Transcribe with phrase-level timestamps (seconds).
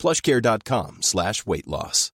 [0.00, 2.12] plushcare.com slash weight loss.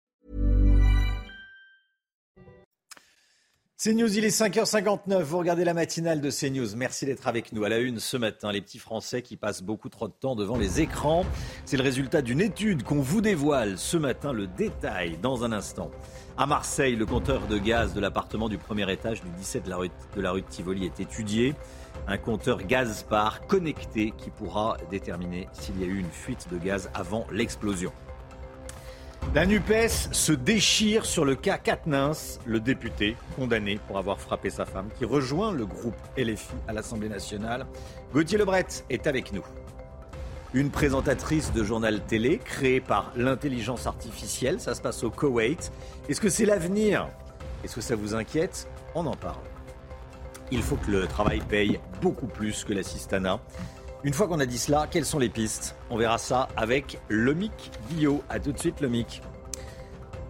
[3.78, 5.20] CNews, il est 5h59.
[5.20, 6.74] Vous regardez la matinale de CNews.
[6.76, 7.62] Merci d'être avec nous.
[7.62, 10.56] À la une ce matin, les petits Français qui passent beaucoup trop de temps devant
[10.56, 11.26] les écrans.
[11.66, 14.32] C'est le résultat d'une étude qu'on vous dévoile ce matin.
[14.32, 15.90] Le détail dans un instant.
[16.38, 19.76] À Marseille, le compteur de gaz de l'appartement du premier étage du 17 de la
[19.76, 21.54] rue de, la rue de Tivoli est étudié.
[22.08, 26.58] Un compteur gaz par connecté qui pourra déterminer s'il y a eu une fuite de
[26.58, 27.92] gaz avant l'explosion.
[29.34, 34.64] La NUPES se déchire sur le cas Katnins, le député condamné pour avoir frappé sa
[34.64, 37.66] femme, qui rejoint le groupe LFI à l'Assemblée nationale.
[38.14, 39.44] Gauthier Lebret est avec nous.
[40.54, 45.70] Une présentatrice de journal télé créée par l'intelligence artificielle, ça se passe au Koweït.
[46.08, 47.08] Est-ce que c'est l'avenir?
[47.64, 48.68] Est-ce que ça vous inquiète?
[48.94, 49.42] On en parle.
[50.52, 53.40] Il faut que le travail paye beaucoup plus que l'assistanat.
[54.04, 55.74] Une fois qu'on a dit cela, quelles sont les pistes?
[55.90, 58.22] On verra ça avec Lomic Guillot.
[58.28, 59.22] A tout de suite, Lomic.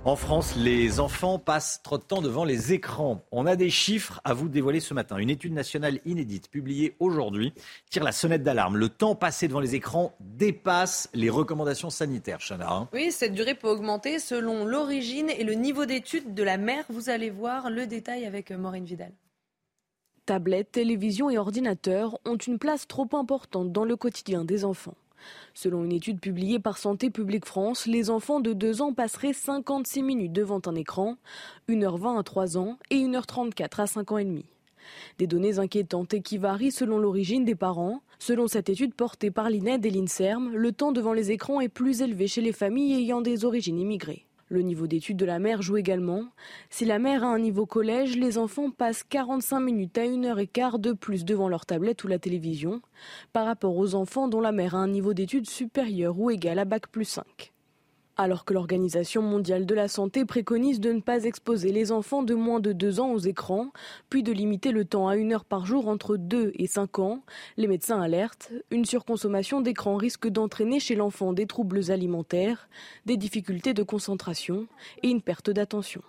[0.06, 3.24] En France, les enfants passent trop de temps devant les écrans.
[3.32, 5.16] On a des chiffres à vous dévoiler ce matin.
[5.16, 7.52] Une étude nationale inédite publiée aujourd'hui
[7.90, 8.76] tire la sonnette d'alarme.
[8.76, 12.72] Le temps passé devant les écrans dépasse les recommandations sanitaires, Chana.
[12.72, 12.88] Hein.
[12.92, 16.84] Oui, cette durée peut augmenter selon l'origine et le niveau d'étude de la mère.
[16.88, 19.10] Vous allez voir le détail avec Maureen Vidal.
[20.26, 24.96] Tablettes, télévision et ordinateurs ont une place trop importante dans le quotidien des enfants.
[25.54, 30.02] Selon une étude publiée par Santé publique France, les enfants de 2 ans passeraient 56
[30.02, 31.16] minutes devant un écran,
[31.68, 34.44] 1h20 à 3 ans et 1h34 à 5 ans et demi.
[35.18, 38.00] Des données inquiétantes et qui varient selon l'origine des parents.
[38.18, 42.02] Selon cette étude portée par l'INED et l'INSERM, le temps devant les écrans est plus
[42.02, 44.26] élevé chez les familles ayant des origines immigrées.
[44.48, 46.24] Le niveau d'études de la mère joue également.
[46.70, 50.38] Si la mère a un niveau collège, les enfants passent 45 minutes à 1 heure
[50.38, 52.80] et quart de plus devant leur tablette ou la télévision
[53.32, 56.64] par rapport aux enfants dont la mère a un niveau d'études supérieur ou égal à
[56.64, 57.55] Bac plus 5
[58.16, 62.34] alors que l'Organisation mondiale de la santé préconise de ne pas exposer les enfants de
[62.34, 63.72] moins de 2 ans aux écrans,
[64.10, 67.22] puis de limiter le temps à une heure par jour entre 2 et 5 ans,
[67.56, 72.68] les médecins alertent, une surconsommation d'écran risque d'entraîner chez l'enfant des troubles alimentaires,
[73.04, 74.66] des difficultés de concentration
[75.02, 76.02] et une perte d'attention.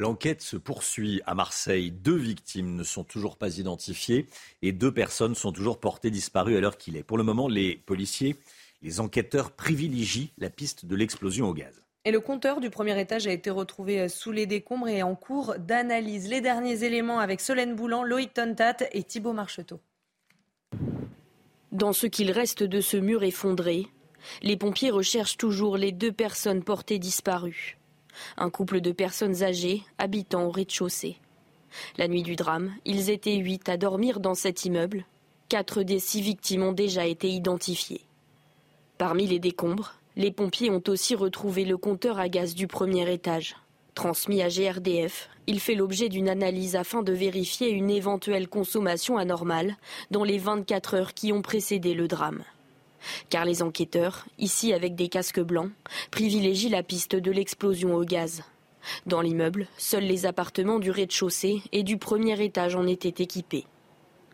[0.00, 1.90] L'enquête se poursuit à Marseille.
[1.90, 4.26] Deux victimes ne sont toujours pas identifiées
[4.62, 7.02] et deux personnes sont toujours portées disparues à l'heure qu'il est.
[7.02, 8.36] Pour le moment, les policiers
[8.82, 11.82] les enquêteurs privilégient la piste de l'explosion au gaz.
[12.06, 15.14] Et le compteur du premier étage a été retrouvé euh, sous les décombres et en
[15.14, 16.28] cours d'analyse.
[16.28, 19.80] Les derniers éléments avec Solène Boulan, Loïc Tontat et Thibault Marcheteau.
[21.72, 23.86] Dans ce qu'il reste de ce mur effondré,
[24.42, 27.78] les pompiers recherchent toujours les deux personnes portées disparues.
[28.38, 31.16] Un couple de personnes âgées habitant au rez-de-chaussée.
[31.96, 35.04] La nuit du drame, ils étaient huit à dormir dans cet immeuble.
[35.48, 38.06] Quatre des six victimes ont déjà été identifiées.
[39.00, 43.56] Parmi les décombres, les pompiers ont aussi retrouvé le compteur à gaz du premier étage.
[43.94, 49.78] Transmis à GRDF, il fait l'objet d'une analyse afin de vérifier une éventuelle consommation anormale
[50.10, 52.42] dans les 24 heures qui ont précédé le drame.
[53.30, 55.70] Car les enquêteurs, ici avec des casques blancs,
[56.10, 58.42] privilégient la piste de l'explosion au gaz.
[59.06, 63.64] Dans l'immeuble, seuls les appartements du rez-de-chaussée et du premier étage en étaient équipés.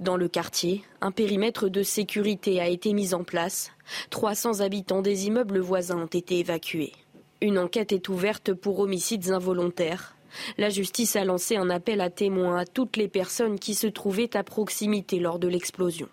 [0.00, 3.72] Dans le quartier, un périmètre de sécurité a été mis en place.
[4.10, 6.92] 300 habitants des immeubles voisins ont été évacués.
[7.40, 10.14] Une enquête est ouverte pour homicides involontaires.
[10.58, 14.36] La justice a lancé un appel à témoins à toutes les personnes qui se trouvaient
[14.36, 16.08] à proximité lors de l'explosion.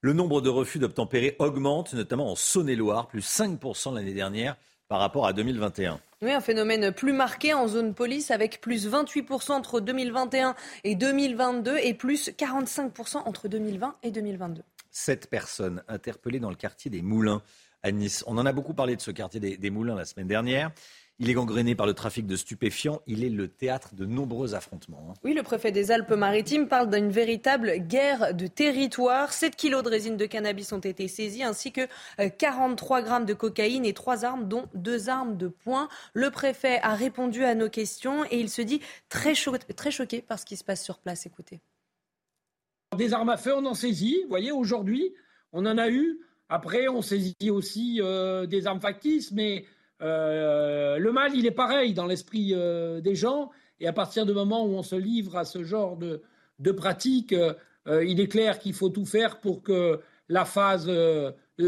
[0.00, 4.56] Le nombre de refus d'obtempérer augmente, notamment en Saône-et-Loire, plus 5% l'année dernière
[4.88, 6.00] par rapport à 2021.
[6.22, 10.54] Oui, un phénomène plus marqué en zone police avec plus 28% entre 2021
[10.84, 14.62] et 2022 et plus 45% entre 2020 et 2022.
[14.90, 17.42] Sept personnes interpellées dans le quartier des Moulins
[17.82, 18.24] à Nice.
[18.26, 20.72] On en a beaucoup parlé de ce quartier des Moulins la semaine dernière.
[21.18, 23.00] Il est gangréné par le trafic de stupéfiants.
[23.06, 25.08] Il est le théâtre de nombreux affrontements.
[25.10, 25.14] Hein.
[25.24, 29.32] Oui, le préfet des Alpes-Maritimes parle d'une véritable guerre de territoire.
[29.32, 33.32] 7 kilos de résine de cannabis ont été saisis, ainsi que 43 euh, grammes de
[33.32, 35.88] cocaïne et trois armes, dont deux armes de poing.
[36.12, 39.32] Le préfet a répondu à nos questions et il se dit très,
[39.74, 41.24] très choqué par ce qui se passe sur place.
[41.24, 41.60] Écoutez.
[42.94, 44.18] Des armes à feu, on en saisit.
[44.24, 45.14] Vous voyez, aujourd'hui,
[45.54, 46.20] on en a eu
[46.50, 48.02] Après, on saisit aussi
[48.48, 49.64] des armes factices, mais
[50.00, 52.54] le mal, il est pareil dans l'esprit
[53.02, 53.50] des gens.
[53.80, 56.22] Et à partir du moment où on se livre à ce genre de,
[56.58, 57.34] de pratiques,
[57.86, 60.90] il est clair qu'il faut tout faire pour que la phase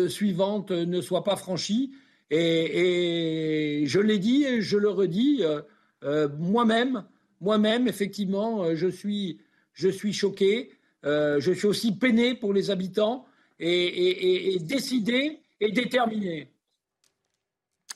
[0.09, 1.93] suivante ne soit pas franchie.
[2.31, 5.63] Et, je l'ai dit et je le redis, euh,
[6.05, 7.05] euh, moi-même,
[7.41, 9.41] moi-même, effectivement, euh, je suis,
[9.73, 10.71] je suis choqué.
[11.05, 13.25] je suis aussi peiné pour les habitants
[13.59, 16.51] et, décidé et déterminé.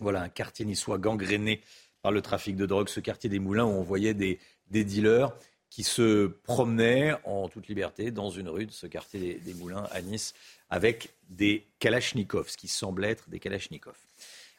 [0.03, 1.63] Voilà, un quartier niçois gangréné
[2.03, 4.39] par le trafic de drogue, ce quartier des Moulins où on voyait des,
[4.69, 5.33] dealers
[5.71, 10.03] qui se promenaient en toute liberté dans une rue de ce quartier des, Moulins à
[10.03, 10.35] Nice
[10.69, 13.97] avec des kalachnikovs, ce qui semble être des kalachnikovs.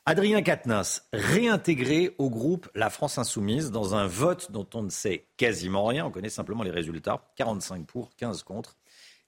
[0.06, 5.26] Adrien Quatennens, réintégré au groupe La France Insoumise dans un vote dont on ne sait
[5.38, 8.78] quasiment rien, on connaît simplement les résultats, 45 pour, 15 contre,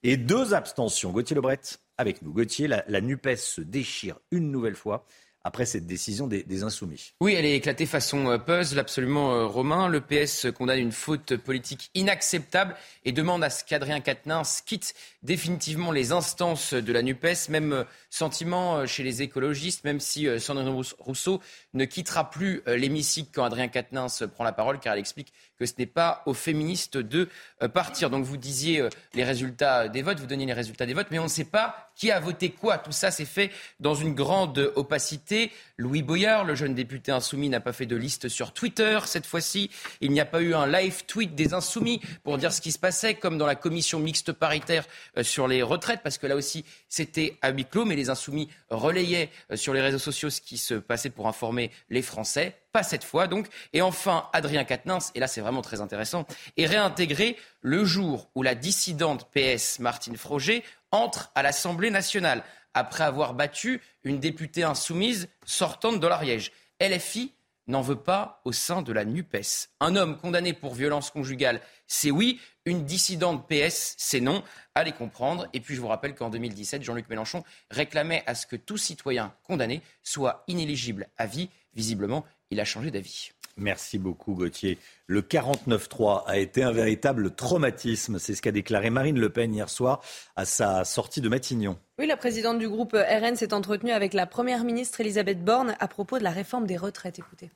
[0.02, 1.12] et deux abstentions.
[1.12, 1.60] Gauthier Lebret
[1.98, 2.32] avec nous.
[2.32, 5.06] Gauthier, la, la NUPES se déchire une nouvelle fois
[5.46, 7.12] après cette décision des, Insoumis.
[7.20, 9.88] Oui, elle est éclatée façon euh, puzzle, absolument euh, romain.
[9.88, 15.92] Le PS condamne une faute politique inacceptable et demande à ce qu'Adrien Quatennens quitte définitivement
[15.92, 17.48] les instances de la NUPES.
[17.50, 21.40] Même euh, sentiment chez les écologistes, même si Sandrine Rousseau
[21.74, 25.74] ne quittera plus l'hémicycle quand Adrien Quatennens prend la parole, car elle explique que ce
[25.78, 27.28] n'est pas aux féministes de
[27.72, 28.10] partir.
[28.10, 31.24] Donc vous disiez les résultats des votes, vous donniez les résultats des votes, mais on
[31.24, 32.78] ne sait pas qui a voté quoi.
[32.78, 33.50] Tout ça s'est fait
[33.80, 35.50] dans une grande opacité.
[35.78, 39.70] Louis Boyard, le jeune député insoumis, n'a pas fait de liste sur Twitter cette fois-ci.
[40.00, 42.78] Il n'y a pas eu un live tweet des insoumis pour dire ce qui se
[42.78, 44.86] passait, comme dans la commission mixte paritaire
[45.16, 48.48] euh, sur les retraites, parce que là aussi, c'était à huis clos, mais les insoumis
[48.70, 52.56] relayaient euh, sur les réseaux sociaux ce qui se passait pour informer les Français.
[52.76, 53.48] Pas cette fois, donc.
[53.72, 56.26] Et enfin, Adrien Quatennens, et là c'est vraiment très intéressant,
[56.58, 62.44] est réintégré le jour où la dissidente PS Martine Froger entre à l'Assemblée nationale
[62.74, 66.52] après avoir battu une députée insoumise sortante de l'Ariège.
[66.78, 67.32] LFI
[67.66, 69.70] n'en veut pas au sein de la NUPES.
[69.80, 72.42] Un homme condamné pour violence conjugale, c'est oui.
[72.66, 74.42] Une dissidente PS, c'est non.
[74.74, 75.46] Allez comprendre.
[75.54, 79.32] Et puis je vous rappelle qu'en 2017, Jean-Luc Mélenchon réclamait à ce que tout citoyen
[79.44, 81.48] condamné soit inéligible à vie.
[81.74, 83.30] Visiblement, il a changé d'avis.
[83.58, 84.78] Merci beaucoup Gauthier.
[85.06, 88.18] Le 49-3 a été un véritable traumatisme.
[88.18, 90.02] C'est ce qu'a déclaré Marine Le Pen hier soir
[90.36, 91.78] à sa sortie de Matignon.
[91.98, 95.88] Oui, la présidente du groupe RN s'est entretenue avec la première ministre Elisabeth Borne à
[95.88, 97.18] propos de la réforme des retraites.
[97.18, 97.50] Écoutez.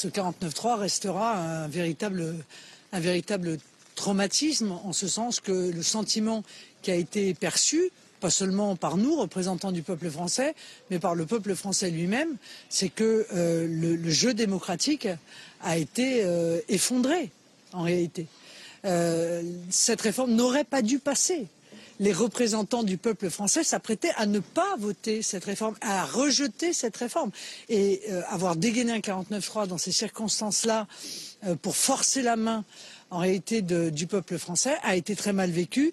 [0.00, 2.36] Ce 49-3 restera un véritable,
[2.92, 3.58] un véritable
[3.96, 6.42] traumatisme en ce sens que le sentiment
[6.80, 10.54] qui a été perçu pas seulement par nous, représentants du peuple français,
[10.90, 12.36] mais par le peuple français lui-même,
[12.68, 15.08] c'est que euh, le, jeu démocratique
[15.62, 17.30] a été euh, effondré,
[17.72, 18.26] en réalité.
[18.84, 21.46] Euh, cette réforme n'aurait pas dû passer.
[22.00, 26.96] Les représentants du peuple français s'apprêtaient à ne pas voter cette réforme, à rejeter cette
[26.96, 27.32] réforme.
[27.68, 30.86] Et avoir dégainé un 49-3 dans ces circonstances-là
[31.60, 32.64] pour forcer la main,
[33.10, 35.92] en réalité, du peuple français a été très mal vécu.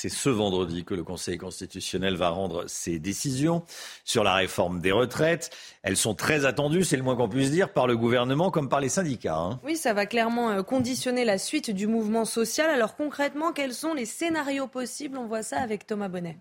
[0.00, 3.64] C'est ce vendredi que le Conseil constitutionnel va rendre ses décisions
[4.04, 5.50] sur la réforme des retraites.
[5.82, 8.78] Elles sont très attendues, c'est le moins qu'on puisse dire, par le gouvernement comme par
[8.78, 9.36] les syndicats.
[9.36, 9.58] Hein.
[9.64, 12.70] Oui, ça va clairement euh, conditionner la suite du mouvement social.
[12.70, 15.18] Alors concrètement, quels sont les scénarios possibles?
[15.18, 16.38] On voit ça avec Thomas Bonnet.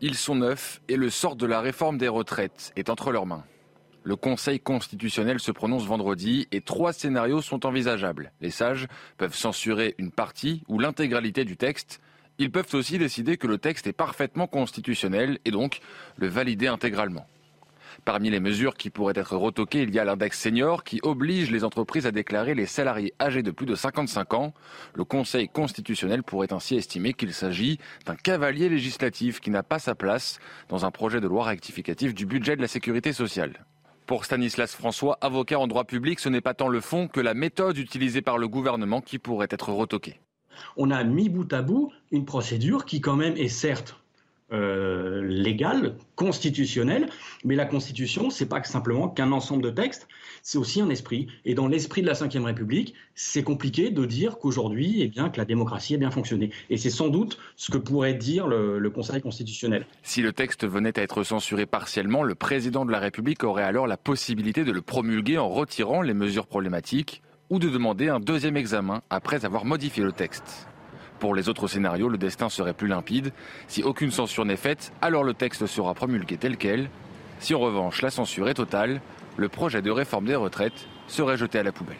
[0.00, 3.44] Ils sont neufs et le sort de la réforme des retraites est entre leurs mains.
[4.04, 8.32] Le Conseil constitutionnel se prononce vendredi et trois scénarios sont envisageables.
[8.40, 12.00] Les sages peuvent censurer une partie ou l'intégralité du texte.
[12.38, 15.80] Ils peuvent aussi décider que le texte est parfaitement constitutionnel et donc
[16.16, 17.28] le valider intégralement.
[18.04, 21.62] Parmi les mesures qui pourraient être retoquées, il y a l'index senior qui oblige les
[21.62, 24.54] entreprises à déclarer les salariés âgés de plus de 55 ans.
[24.94, 29.94] Le Conseil constitutionnel pourrait ainsi estimer qu'il s'agit d'un cavalier législatif qui n'a pas sa
[29.94, 33.64] place dans un projet de loi rectificatif du budget de la sécurité sociale.
[34.12, 37.32] Pour Stanislas François, avocat en droit public, ce n'est pas tant le fond que la
[37.32, 40.20] méthode utilisée par le gouvernement qui pourrait être retoquée.
[40.76, 44.01] On a mis bout à bout une procédure qui quand même est certes
[44.52, 47.08] euh, légale, constitutionnelle,
[47.44, 50.08] mais la Constitution, c'est pas simplement qu'un ensemble de textes,
[50.42, 51.28] c'est aussi un esprit.
[51.44, 55.38] Et dans l'esprit de la Ve République, c'est compliqué de dire qu'aujourd'hui, eh bien, que
[55.38, 56.50] la démocratie a bien fonctionné.
[56.70, 59.86] Et c'est sans doute ce que pourrait dire le, le Conseil constitutionnel.
[60.02, 63.86] Si le texte venait à être censuré partiellement, le président de la République aurait alors
[63.86, 68.56] la possibilité de le promulguer en retirant les mesures problématiques ou de demander un deuxième
[68.56, 70.66] examen après avoir modifié le texte.
[71.22, 73.30] Pour les autres scénarios, le destin serait plus limpide.
[73.68, 76.90] Si aucune censure n'est faite, alors le texte sera promulgué tel quel.
[77.38, 79.00] Si en revanche la censure est totale,
[79.36, 81.94] le projet de réforme des retraites serait jeté à la poubelle.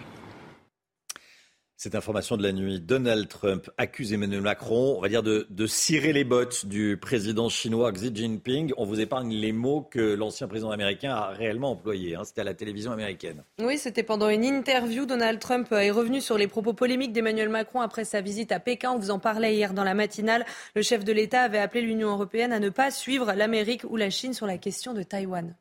[1.82, 6.12] Cette information de la nuit, Donald Trump accuse Emmanuel Macron, on va dire, de, cirer
[6.12, 8.72] les bottes du président chinois Xi Jinping.
[8.76, 12.14] On vous épargne les mots que l'ancien président américain a réellement employés.
[12.14, 12.22] Hein.
[12.22, 13.42] C'était à la télévision américaine.
[13.58, 15.06] Oui, c'était pendant une interview.
[15.06, 18.92] Donald Trump est revenu sur les propos polémiques d'Emmanuel Macron après sa visite à Pékin.
[18.92, 20.46] On vous en parlait hier dans la matinale.
[20.76, 24.08] Le chef de l'État avait appelé l'Union européenne à ne pas suivre l'Amérique ou la
[24.08, 25.56] Chine sur la question de Taïwan.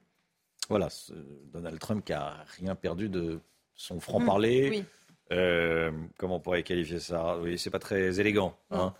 [0.70, 0.90] Voilà,
[1.52, 3.40] Donald Trump qui a rien perdu de
[3.74, 4.70] son franc-parler.
[4.70, 4.86] oui
[5.32, 7.38] euh, comment on pourrait qualifier ça?
[7.42, 8.56] Oui, c'est pas très élégant.
[8.72, 8.94] Hein.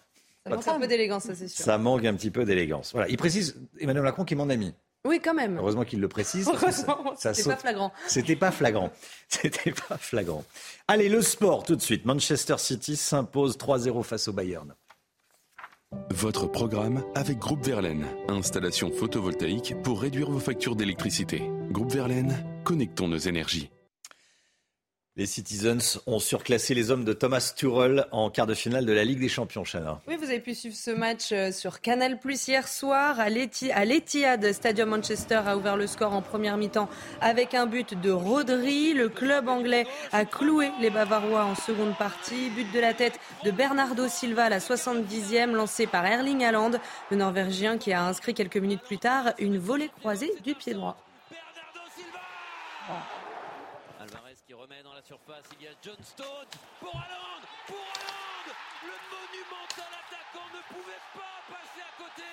[0.46, 1.64] ça manque un peu d'élégance, ça c'est sûr.
[1.64, 2.92] Ça manque un petit peu d'élégance.
[2.94, 4.74] Voilà, il précise Emmanuel Macron qui est mon ami.
[5.04, 5.58] Oui, quand même.
[5.58, 6.50] Heureusement qu'il le précise.
[7.18, 7.92] C'était pas flagrant.
[8.08, 8.92] C'était pas flagrant.
[9.28, 10.46] C'était pas flagrant.
[10.88, 12.06] Allez, le sport tout de suite.
[12.06, 14.76] Manchester City s'impose 3-0 face au Bayern.
[16.12, 18.06] Votre programme avec Groupe Verlaine.
[18.30, 21.42] Installation photovoltaïque pour réduire vos factures d'électricité.
[21.72, 23.72] Groupe Verlaine, connectons nos énergies.
[25.18, 29.04] Les Citizens ont surclassé les hommes de Thomas Tuchel en quart de finale de la
[29.04, 30.00] Ligue des Champions, Chana.
[30.08, 33.20] Oui, vous avez pu suivre ce match euh, sur Canal Plus hier soir.
[33.20, 36.88] À l'Etihad Stadium Manchester a ouvert le score en première mi-temps
[37.20, 38.94] avec un but de Rodri.
[38.94, 42.50] Le club anglais a cloué les Bavarois en seconde partie.
[42.52, 46.72] But de la tête de Bernardo Silva à la 70e, lancé par Erling Haaland,
[47.10, 50.96] le Norvégien qui a inscrit quelques minutes plus tard une volée croisée du pied droit.
[55.62, 56.26] Il y a John Stone
[56.80, 58.54] pour Haaland, pour Haaland
[58.84, 62.30] Le monumental attaquant ne pouvait pas passer à côté.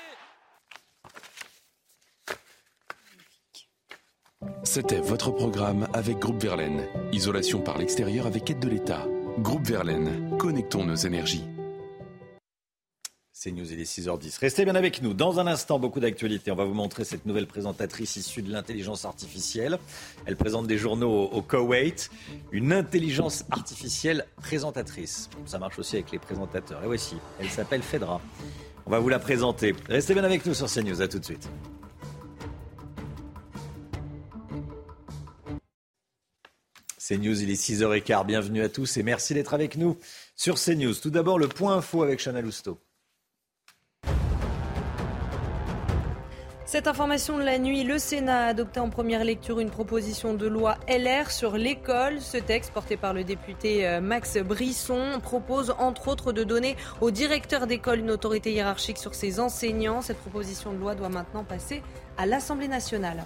[4.65, 6.89] C'était votre programme avec Groupe Verlaine.
[7.13, 9.07] Isolation par l'extérieur avec aide de l'État.
[9.39, 11.45] Groupe Verlaine, connectons nos énergies.
[13.41, 14.41] C'est News, il est 6h10.
[14.41, 15.15] Restez bien avec nous.
[15.15, 16.51] Dans un instant, beaucoup d'actualités.
[16.51, 19.79] On va vous montrer cette nouvelle présentatrice issue de l'intelligence artificielle.
[20.27, 22.11] Elle présente des journaux au, Koweït.
[22.51, 25.31] Une intelligence artificielle présentatrice.
[25.47, 26.83] Ça marche aussi avec les présentateurs.
[26.83, 28.21] Et voici, elle s'appelle Fedra.
[28.87, 29.73] On va vous la présenter.
[29.89, 31.01] Restez bien avec nous sur CNews.
[31.01, 31.49] À tout de suite.
[36.99, 38.27] CNews, il est 6h15.
[38.27, 39.97] Bienvenue à tous et merci d'être avec nous
[40.35, 40.95] sur CNews.
[40.95, 42.81] Tout d'abord, le point info avec Chana Lousteau.
[46.71, 50.47] Cette information de la nuit, le Sénat a adopté en première lecture une proposition de
[50.47, 52.21] loi LR sur l'école.
[52.21, 57.11] Ce texte, porté par le député euh, Max Brisson, propose entre autres de donner au
[57.11, 60.03] directeur d'école une autorité hiérarchique sur ses enseignants.
[60.03, 61.83] Cette proposition de loi doit maintenant passer
[62.19, 63.25] à l'Assemblée nationale.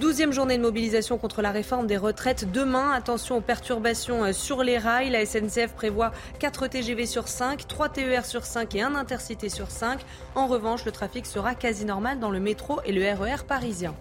[0.00, 2.52] Douzième journée de mobilisation contre la réforme des retraites.
[2.52, 5.10] Demain, attention aux perturbations euh, sur les rails.
[5.10, 9.72] La SNCF prévoit 4 TGV sur 5, 3 TER sur 5 et 1 intercité sur
[9.72, 9.98] 5.
[10.36, 13.92] En revanche, le trafic sera quasi normal dans le métro et le RER e parisien.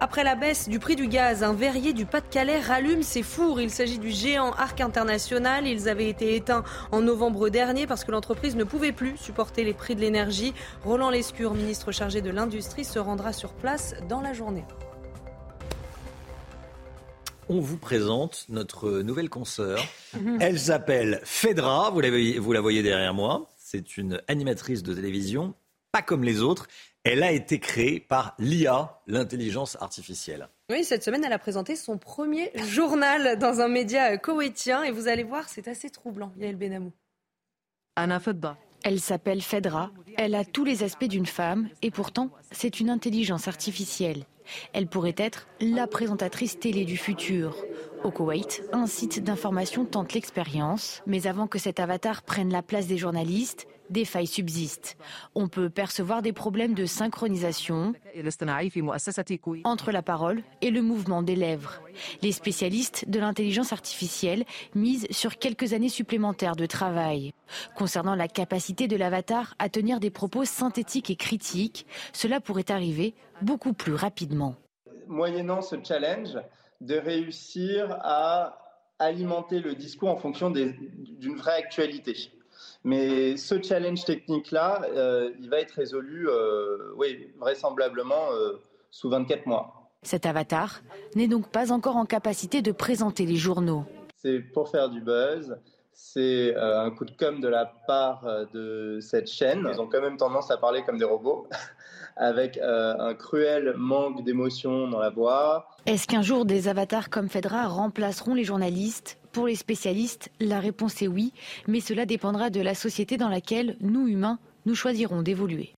[0.00, 3.60] Après la baisse du prix du gaz, un verrier du Pas-de-Calais rallume ses fours.
[3.60, 5.66] Il s'agit du géant Arc International.
[5.66, 9.72] Ils avaient été éteints en novembre dernier parce que l'entreprise ne pouvait plus supporter les
[9.72, 10.52] prix de l'énergie.
[10.84, 14.64] Roland Lescure, ministre chargé de l'Industrie, se rendra sur place dans la journée.
[17.48, 19.78] On vous présente notre nouvelle consoeur.
[20.40, 22.00] Elle s'appelle Fedra, vous,
[22.40, 23.48] vous la voyez derrière moi.
[23.56, 25.54] C'est une animatrice de télévision,
[25.94, 26.66] pas comme les autres.
[27.04, 30.48] Elle a été créée par l'IA, l'intelligence artificielle.
[30.68, 35.06] Oui, cette semaine, elle a présenté son premier journal dans un média koweïtien et vous
[35.06, 36.92] allez voir, c'est assez troublant, Yael Benamou.
[37.94, 38.56] Anna Fedra.
[38.82, 43.46] Elle s'appelle Fedra, elle a tous les aspects d'une femme et pourtant, c'est une intelligence
[43.46, 44.24] artificielle.
[44.72, 47.56] Elle pourrait être la présentatrice télé du futur.
[48.02, 52.86] Au Koweït, un site d'information tente l'expérience, mais avant que cet avatar prenne la place
[52.86, 54.96] des journalistes, des failles subsistent.
[55.34, 57.94] On peut percevoir des problèmes de synchronisation
[59.64, 61.80] entre la parole et le mouvement des lèvres.
[62.22, 67.32] Les spécialistes de l'intelligence artificielle misent sur quelques années supplémentaires de travail.
[67.76, 73.14] Concernant la capacité de l'avatar à tenir des propos synthétiques et critiques, cela pourrait arriver
[73.42, 74.56] beaucoup plus rapidement.
[75.06, 76.36] Moyennant ce challenge,
[76.80, 78.58] de réussir à
[78.98, 82.30] alimenter le discours en fonction d'une vraie actualité.
[82.84, 88.60] Mais ce challenge technique-là, euh, il va être résolu, euh, oui, vraisemblablement euh,
[88.90, 89.90] sous 24 mois.
[90.02, 90.82] Cet avatar
[91.16, 93.84] n'est donc pas encore en capacité de présenter les journaux.
[94.18, 95.56] C'est pour faire du buzz,
[95.94, 99.66] c'est un coup de com' de la part de cette chaîne.
[99.72, 101.46] Ils ont quand même tendance à parler comme des robots,
[102.16, 105.68] avec un cruel manque d'émotion dans la voix.
[105.86, 109.18] Est-ce qu'un jour des avatars comme Fedra remplaceront les journalistes?
[109.34, 111.32] Pour les spécialistes, la réponse est oui,
[111.66, 115.74] mais cela dépendra de la société dans laquelle nous, humains, nous choisirons d'évoluer.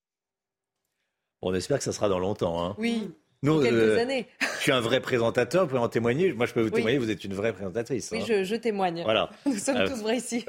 [1.43, 2.63] On espère que ça sera dans longtemps.
[2.63, 2.77] Hein.
[2.79, 3.11] Oui.
[3.43, 4.29] Non, quelques euh, années.
[4.41, 6.33] Je suis un vrai présentateur, vous pouvez en témoigner.
[6.33, 8.11] Moi, je peux vous témoigner, vous êtes une vraie présentatrice.
[8.13, 8.43] Oui, hein.
[8.45, 9.03] je, témoigne.
[9.05, 9.31] Voilà.
[9.47, 10.45] Nous sommes euh, tous vrais ici.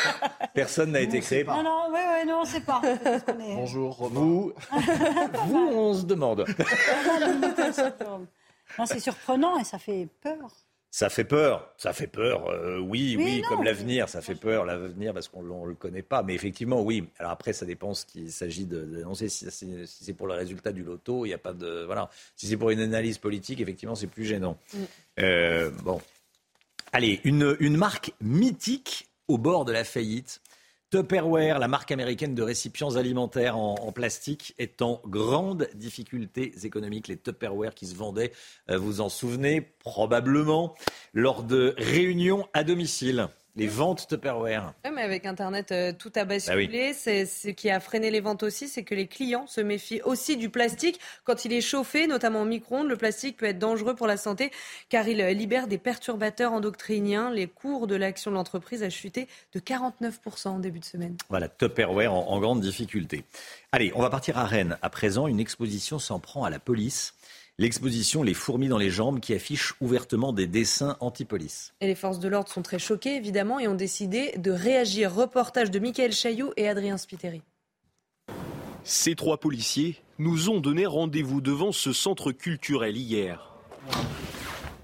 [0.54, 1.44] Personne n'a été créé.
[1.44, 2.82] Non, non, oui, oui, non, c'est pas.
[3.38, 4.52] Bonjour, vous.
[5.46, 6.44] vous, on se demande.
[8.78, 10.36] non, c'est surprenant et ça fait peur.
[10.92, 15.14] Ça fait peur, ça fait peur, euh, oui, oui, comme l'avenir, ça fait peur, l'avenir
[15.14, 16.24] parce qu'on ne le connaît pas.
[16.24, 17.08] Mais effectivement, oui.
[17.20, 19.28] Alors après, ça dépend ce qu'il s'agit d'annoncer.
[19.28, 19.46] Si,
[19.86, 21.84] c'est pour le résultat du loto, il n'y a pas de.
[21.84, 22.10] Voilà.
[22.34, 24.58] Si c'est pour une analyse politique, effectivement, c'est plus gênant.
[24.74, 24.78] Mm.
[25.20, 26.00] Euh, bon.
[26.92, 30.40] Allez, une, une marque mythique au bord de la faillite.
[30.90, 37.06] Tupperware, la marque américaine de récipients alimentaires en, plastique, est en grande difficulté économique.
[37.06, 38.32] Les Tupperware qui se vendaient,
[38.70, 40.74] euh, vous en souvenez probablement,
[41.14, 44.72] lors de réunions à domicile les ventes Tupperware.
[44.84, 46.88] Oui, mais avec Internet, euh, tout a basculé.
[46.90, 50.02] Bah c'est ce qui a freiné les ventes aussi, c'est que les clients se méfient
[50.02, 51.00] aussi du plastique.
[51.24, 54.50] Quand il est chauffé, notamment au micro-ondes, le plastique peut être dangereux pour la santé
[54.88, 57.30] car il euh, libère des perturbateurs endocriniens.
[57.30, 61.16] Les cours de l'action de l'entreprise a chuté de 49% en début de semaine.
[61.28, 63.24] Voilà, Tupperware en, en grande difficulté.
[63.72, 64.78] Allez, on va partir à Rennes.
[64.82, 67.14] À présent, une exposition s'en prend à la police.
[67.60, 71.74] L'exposition Les fourmis dans les jambes qui affiche ouvertement des dessins anti-police.
[71.82, 75.14] Et les forces de l'ordre sont très choquées évidemment et ont décidé de réagir.
[75.14, 77.42] Reportage de Michael Chailloux et Adrien Spiteri.
[78.82, 83.52] Ces trois policiers nous ont donné rendez-vous devant ce centre culturel hier.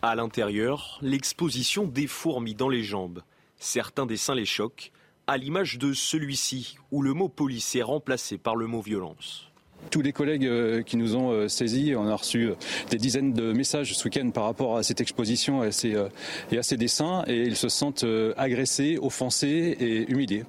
[0.03, 3.23] À l'intérieur, l'exposition des fourmis dans les jambes.
[3.59, 4.93] Certains dessins les choquent,
[5.27, 9.51] à l'image de celui-ci où le mot police est remplacé par le mot violence.
[9.91, 12.55] Tous les collègues euh, qui nous ont euh, saisis, on a reçu euh,
[12.91, 17.25] des dizaines de messages ce week-end par rapport à cette exposition et à ces, dessins,
[17.27, 18.05] et ils se sentent
[18.37, 20.45] agressés, offensés et humiliés.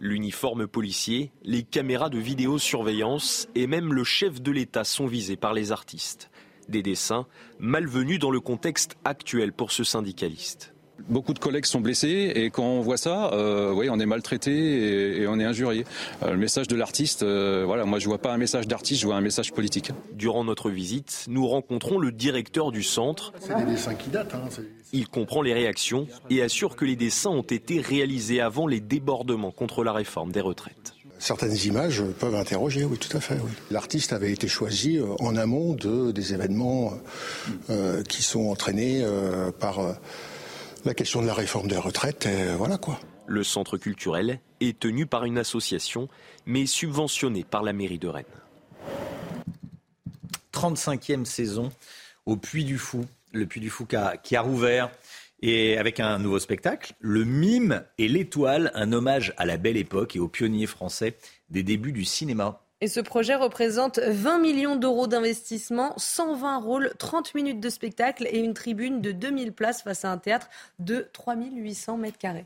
[0.00, 5.54] L'uniforme policier, les caméras de vidéosurveillance et même le chef de l'État sont visés par
[5.54, 6.30] les artistes.
[6.68, 7.26] Des dessins
[7.60, 10.71] malvenus dans le contexte actuel pour ce syndicaliste.
[11.08, 15.20] Beaucoup de collègues sont blessés et quand on voit ça, euh, oui, on est maltraité
[15.20, 15.84] et, on est injurié.
[16.22, 19.06] Euh, le message de l'artiste, euh, voilà, moi je vois pas un message d'artiste, je
[19.06, 19.90] vois un message politique.
[20.12, 23.32] Durant notre visite, nous rencontrons le directeur du centre.
[23.40, 24.34] C'est des dessins qui datent.
[24.34, 24.48] Hein,
[24.92, 29.50] Il comprend les réactions et assure que les dessins ont été réalisés avant les débordements
[29.50, 30.94] contre la réforme des retraites.
[31.18, 33.38] Certaines images peuvent interroger, oui, tout à fait.
[33.70, 36.94] L'artiste avait été choisi en amont de, des événements
[38.08, 39.06] qui sont entraînés
[39.60, 39.94] par
[40.84, 42.98] la question de la réforme des retraites, voilà quoi.
[43.26, 46.08] Le centre culturel est tenu par une association,
[46.44, 48.24] mais subventionné par la mairie de Rennes.
[50.52, 51.70] 35e saison
[52.26, 53.04] au Puy du Fou.
[53.32, 54.90] Le Puy du Fou qui a, qui a rouvert
[55.40, 60.14] et avec un nouveau spectacle, Le Mime et l'Étoile, un hommage à la belle époque
[60.14, 61.16] et aux pionniers français
[61.50, 62.60] des débuts du cinéma.
[62.82, 68.40] Et ce projet représente 20 millions d'euros d'investissement, 120 rôles, 30 minutes de spectacle et
[68.40, 70.48] une tribune de 2000 places face à un théâtre
[70.80, 72.44] de 3800 mètres carrés.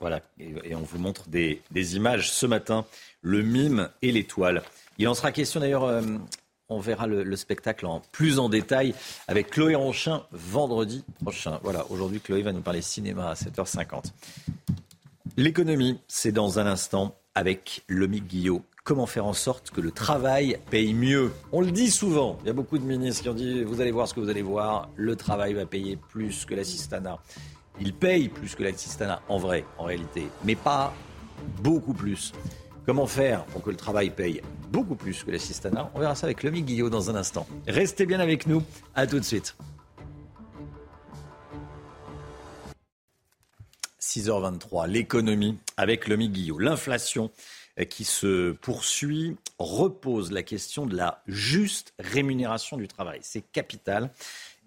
[0.00, 1.60] Voilà, et on vous montre des,
[1.96, 2.86] images ce matin,
[3.20, 4.62] le mime et l'étoile.
[4.96, 6.00] Il en sera question d'ailleurs, euh,
[6.70, 8.94] on verra le, spectacle en plus en détail
[9.28, 11.60] avec Chloé Ronchin vendredi prochain.
[11.62, 14.12] Voilà, aujourd'hui Chloé va nous parler cinéma à 7h50.
[15.36, 20.58] L'économie, c'est dans un instant avec Lomique Guillot comment faire en sorte que le travail
[20.70, 21.32] paye mieux.
[21.52, 23.90] On le dit souvent, il y a beaucoup de ministres qui ont dit, vous allez
[23.90, 27.18] voir ce que vous allez voir, le travail va payer plus que l'assistanat.
[27.80, 30.92] Il paye plus que l'assistanat, en vrai, en réalité, mais pas
[31.62, 32.32] beaucoup plus.
[32.84, 35.90] Comment faire pour que le travail paye beaucoup plus que l'assistanat?
[35.94, 37.46] On verra ça avec Lomi Guillot dans un instant.
[37.66, 38.62] Restez bien avec nous,
[38.94, 39.56] à tout de suite.
[43.98, 46.58] 6h23, l'économie avec Lomi Guillot.
[46.58, 47.30] L'inflation
[47.90, 53.18] qui se poursuit repose la question de la juste rémunération du travail.
[53.22, 54.10] C'est capital.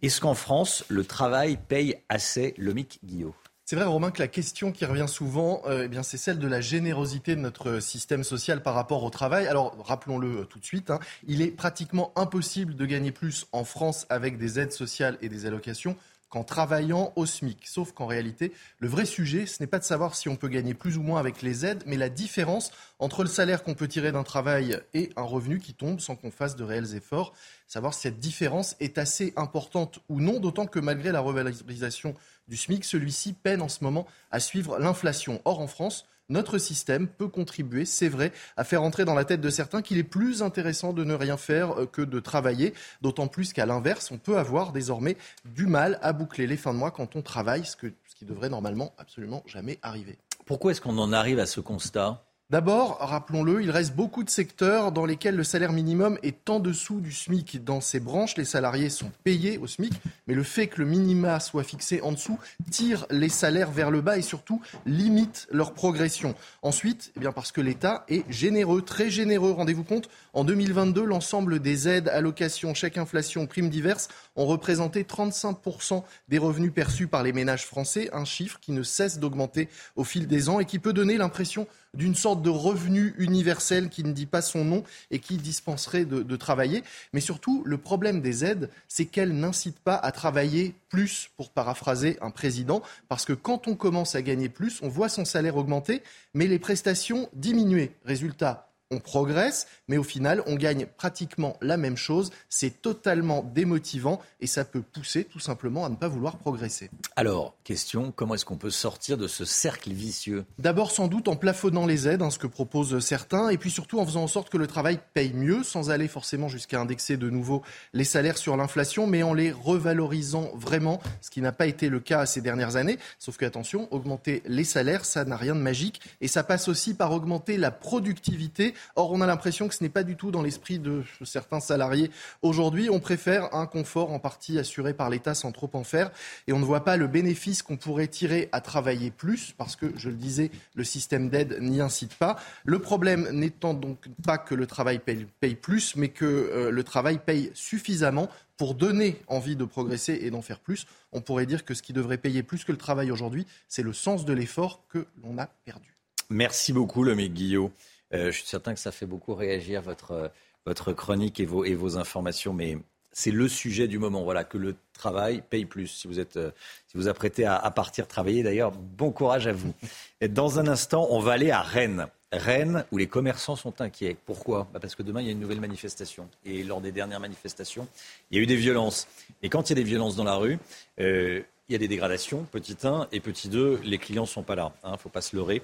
[0.01, 3.33] Est-ce qu'en France, le travail paye assez le MIC Guillaume
[3.69, 6.47] c'est vrai, Romain, que la question qui revient souvent, euh, eh bien, c'est celle de
[6.47, 9.45] la générosité de notre système social par rapport au travail.
[9.45, 13.65] Alors, rappelons-le euh, tout de suite, hein, il est pratiquement impossible de gagner plus en
[13.65, 15.97] France avec des aides sociales et des allocations
[16.29, 17.67] qu'en travaillant au SMIC.
[17.67, 20.73] Sauf qu'en réalité, le vrai sujet, ce n'est pas de savoir si on peut gagner
[20.73, 24.11] plus ou moins avec les aides, mais la différence entre le salaire qu'on peut tirer
[24.11, 27.33] d'un travail et un revenu qui tombe sans qu'on fasse de réels efforts.
[27.67, 32.13] Savoir si cette différence est assez importante ou non, d'autant que malgré la revalorisation
[32.47, 35.41] du SMIC, celui-ci peine en ce moment à suivre l'inflation.
[35.45, 39.41] Or, en France, notre système peut contribuer, c'est vrai, à faire entrer dans la tête
[39.41, 43.27] de certains qu'il est plus intéressant de ne rien faire euh, que de travailler, d'autant
[43.27, 46.91] plus qu'à l'inverse, on peut avoir désormais du mal à boucler les fins de mois
[46.91, 50.17] quand on travaille, ce, qui devrait normalement absolument jamais arriver.
[50.45, 52.23] Pourquoi est-ce qu'on en arrive à ce constat?
[52.49, 57.01] D'abord, rappelons-le, il reste beaucoup de secteurs dans lesquels le salaire minimum est en dessous
[57.01, 57.61] du SMIC.
[57.65, 59.91] Dans ces branches, les salariés sont payés au SMIC,
[60.27, 62.39] mais le fait que le minima soit fixé en dessous
[62.71, 66.35] tire les salaires vers le bas et surtout limite leur progression.
[66.61, 69.51] Ensuite, eh bien parce que l'État est généreux, très généreux.
[69.51, 74.07] Rendez-vous compte, en 2022, l'ensemble des aides, allocations, chèques inflation, primes diverses
[74.37, 79.19] ont représenté 35% des revenus perçus par les ménages français, un chiffre qui ne cesse
[79.19, 83.89] d'augmenter au fil des ans et qui peut donner l'impression d'une sorte de revenu universel
[83.89, 86.83] qui ne dit pas son nom et qui dispenserait de, travailler.
[87.13, 92.17] Mais surtout, le problème des aides, c'est qu'elles n'incitent pas à travailler plus, pour paraphraser
[92.21, 96.03] un président, parce que quand on commence à gagner plus, on voit son salaire augmenter,
[96.33, 97.91] mais les prestations diminuer.
[98.05, 102.31] Résultat, on progresse, mais au final, on gagne pratiquement la même chose.
[102.49, 106.89] C'est totalement démotivant et ça peut pousser tout simplement à ne pas vouloir progresser.
[107.15, 110.45] Alors, question, comment est-ce qu'on peut sortir de ce cercle vicieux?
[110.57, 113.99] D'abord, sans doute en plafonnant les aides, hein, ce que proposent certains, et puis surtout
[113.99, 117.29] en faisant en sorte que le travail paye mieux, sans aller forcément jusqu'à indexer de
[117.29, 121.89] nouveau les salaires sur l'inflation, mais en les revalorisant vraiment, ce qui n'a pas été
[121.89, 122.99] le cas ces dernières années.
[123.19, 126.93] Sauf que, attention, augmenter les salaires, ça n'a rien de magique, et ça passe aussi
[126.93, 130.41] par augmenter la productivité Or, on a l'impression que ce n'est pas du tout dans
[130.41, 132.11] l'esprit de certains salariés.
[132.41, 136.11] Aujourd'hui, on préfère un confort en partie assuré par l'État sans trop en faire.
[136.47, 139.91] Et on ne voit pas le bénéfice qu'on pourrait tirer à travailler plus, parce que,
[139.95, 142.37] je le disais, le système d'aide n'y incite pas.
[142.65, 147.19] Le problème n'étant donc pas que le travail paye, plus, mais que euh, le travail
[147.19, 150.85] paye suffisamment pour donner envie de progresser et d'en faire plus.
[151.11, 153.93] On pourrait dire que ce qui devrait payer plus que le travail aujourd'hui, c'est le
[153.93, 155.95] sens de l'effort que l'on a perdu.
[156.29, 157.65] Merci beaucoup, Guillaume.
[157.65, 157.69] Euh,
[158.11, 160.27] je suis certain que ça fait beaucoup réagir votre, euh,
[160.65, 162.77] votre chronique et vos, et vos informations, mais
[163.11, 164.23] c'est le sujet du moment.
[164.23, 165.87] Voilà, que le travail paye plus.
[165.87, 166.51] Si vous êtes, euh,
[166.87, 169.73] si vous apprêtez à, à, partir travailler, d'ailleurs, bon courage à vous.
[170.21, 172.07] Et dans un instant, on va aller à Rennes.
[172.31, 174.17] Rennes, où les commerçants sont inquiets.
[174.25, 174.67] Pourquoi?
[174.73, 176.29] Bah Parce que demain, il y a une nouvelle manifestation.
[176.45, 177.87] Et lors des dernières manifestations,
[178.29, 179.07] il y a eu des violences.
[179.41, 180.59] Et quand il y a des violences dans la rue,
[180.99, 184.43] euh, il y a des dégradations, petit 1 et petit 2, les clients ne sont
[184.43, 184.73] pas là.
[184.83, 185.61] Il hein, ne faut pas se leurrer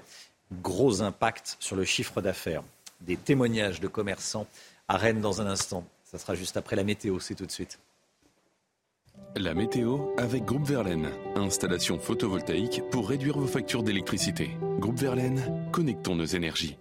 [0.62, 2.64] gros impact sur le chiffre d'affaires.
[3.02, 4.48] Des témoignages de commerçants
[4.88, 5.86] à Rennes dans un instant.
[6.04, 7.80] Ça sera juste après la météo, c'est tout de suite.
[9.36, 11.10] La météo avec Groupe Verlaine.
[11.36, 14.52] Installation photovoltaïque pour réduire vos factures d'électricité.
[14.80, 16.78] Groupe Verlaine, connectons nos énergies.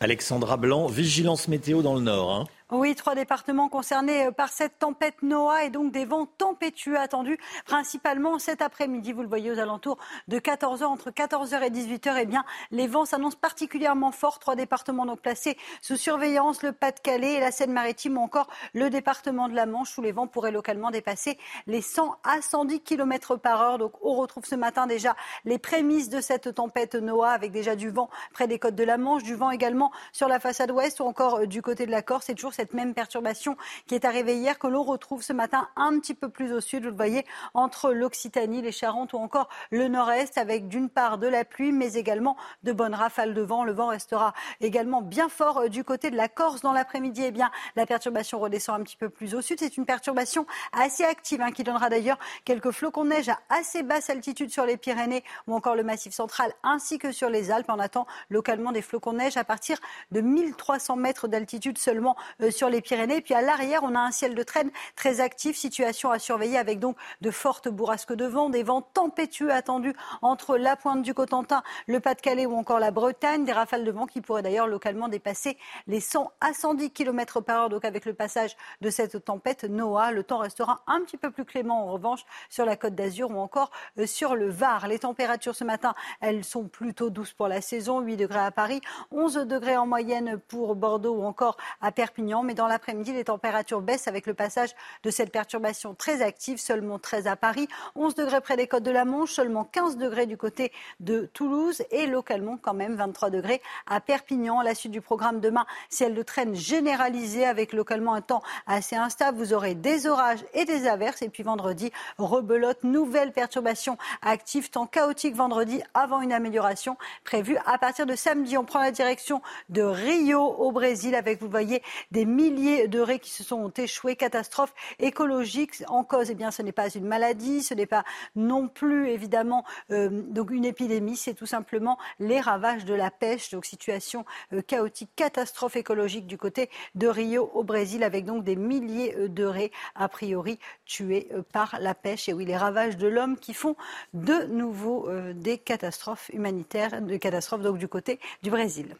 [0.00, 2.30] Alexandra Blanc, vigilance météo dans le Nord.
[2.30, 2.44] Hein.
[2.72, 7.38] Oui, trois départements concernés euh, par cette tempête Noah et donc des vents tempétueux attendus,
[7.64, 9.12] principalement cet après-midi.
[9.12, 12.16] Vous le voyez aux alentours de 14h, entre 14h et 18h.
[12.22, 14.40] Eh bien, les vents s'annoncent particulièrement forts.
[14.40, 19.48] Trois départements donc placés sous surveillance, le Pas-de-Calais et la Seine-Maritime ou encore le département
[19.48, 23.62] de la Manche où les vents pourraient localement dépasser les 100 à 110 km par
[23.62, 23.78] heure.
[23.78, 27.90] Donc, on retrouve ce matin déjà les prémices de cette tempête Noah avec déjà du
[27.90, 31.04] vent près des côtes de la Manche, du vent également sur la façade ouest ou
[31.04, 32.28] encore euh, du côté de la Corse.
[32.56, 36.28] Cette même perturbation qui est arrivée hier, que l'on retrouve ce matin un petit peu
[36.28, 40.68] plus au sud, vous le voyez, entre l'Occitanie, les Charentes ou encore le nord-est, avec
[40.68, 43.64] d'une part de la pluie, mais également de bonnes rafales de vent.
[43.64, 47.22] Le vent restera également bien fort euh, du côté de la Corse dans l'après-midi.
[47.26, 49.58] Eh bien, la perturbation redescend un petit peu plus au sud.
[49.60, 53.82] C'est une perturbation assez active hein, qui donnera d'ailleurs quelques flocons de neige à assez
[53.82, 57.66] basse altitude sur les Pyrénées ou encore le Massif central ainsi que sur les Alpes.
[57.68, 59.78] On attend localement des flocons de neige à partir
[60.10, 63.20] de 1300 mètres d'altitude seulement euh, sur les Pyrénées.
[63.20, 66.78] Puis à l'arrière, on a un ciel de traîne très actif, situation à surveiller avec
[66.78, 71.62] donc de fortes bourrasques de vent, des vents tempétueux attendus entre la pointe du Cotentin,
[71.86, 75.56] le Pas-de-Calais ou encore la Bretagne, des rafales de vent qui pourraient d'ailleurs localement dépasser
[75.86, 77.68] les 100 à 110 km par heure.
[77.68, 81.44] Donc avec le passage de cette tempête Noah, le temps restera un petit peu plus
[81.44, 84.88] clément en revanche sur la côte d'Azur ou encore euh, sur le Var.
[84.88, 88.80] Les températures ce matin, elles sont plutôt douces pour la saison, 8 degrés à Paris,
[89.10, 92.35] 11 degrés en moyenne pour Bordeaux ou encore à Perpignan.
[92.42, 94.70] Mais dans l'après-midi, les températures baissent avec le passage
[95.02, 98.90] de cette perturbation très active, seulement 13 à Paris, 11 degrés près des côtes de
[98.90, 103.62] la Manche, seulement 15 degrés du côté de Toulouse et localement quand même 23 degrés
[103.86, 104.62] à Perpignan.
[104.62, 109.38] la suite du programme demain, ciel de traîne généralisé avec localement un temps assez instable.
[109.38, 111.22] Vous aurez des orages et des averses.
[111.22, 117.78] Et puis vendredi, rebelote, nouvelle perturbation active, temps chaotique vendredi avant une amélioration prévue à
[117.78, 118.58] partir de samedi.
[118.58, 123.18] On prend la direction de Rio au Brésil avec, vous voyez, des milliers de raies
[123.18, 124.16] qui se sont échouées.
[124.16, 126.30] Catastrophe écologique en cause.
[126.30, 130.50] Eh bien, ce n'est pas une maladie, ce n'est pas non plus évidemment euh, donc
[130.50, 133.50] une épidémie, c'est tout simplement les ravages de la pêche.
[133.50, 138.56] Donc situation euh, chaotique, catastrophe écologique du côté de Rio au Brésil, avec donc des
[138.56, 142.28] milliers euh, de raies a priori tuées par la pêche.
[142.28, 143.76] Et oui, les ravages de l'homme qui font
[144.14, 148.94] de nouveau des catastrophes humanitaires, des catastrophes donc du côté du Brésil.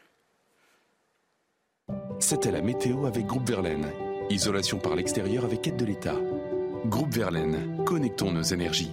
[2.19, 3.85] C'était la météo avec Groupe Verlaine.
[4.29, 6.15] Isolation par l'extérieur avec aide de l'État.
[6.85, 8.91] Groupe Verlaine, connectons nos énergies.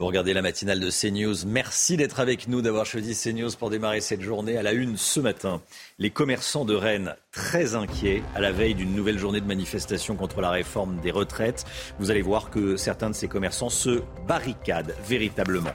[0.00, 1.46] Vous regardez la matinale de CNews.
[1.46, 5.20] Merci d'être avec nous, d'avoir choisi CNews pour démarrer cette journée à la une ce
[5.20, 5.62] matin.
[5.98, 10.40] Les commerçants de Rennes très inquiets à la veille d'une nouvelle journée de manifestation contre
[10.40, 11.64] la réforme des retraites.
[12.00, 15.72] Vous allez voir que certains de ces commerçants se barricadent véritablement.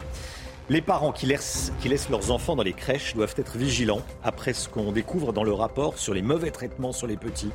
[0.70, 1.72] Les parents qui laissent,
[2.10, 5.98] leurs enfants dans les crèches doivent être vigilants après ce qu'on découvre dans le rapport
[5.98, 7.52] sur les mauvais traitements sur les petits.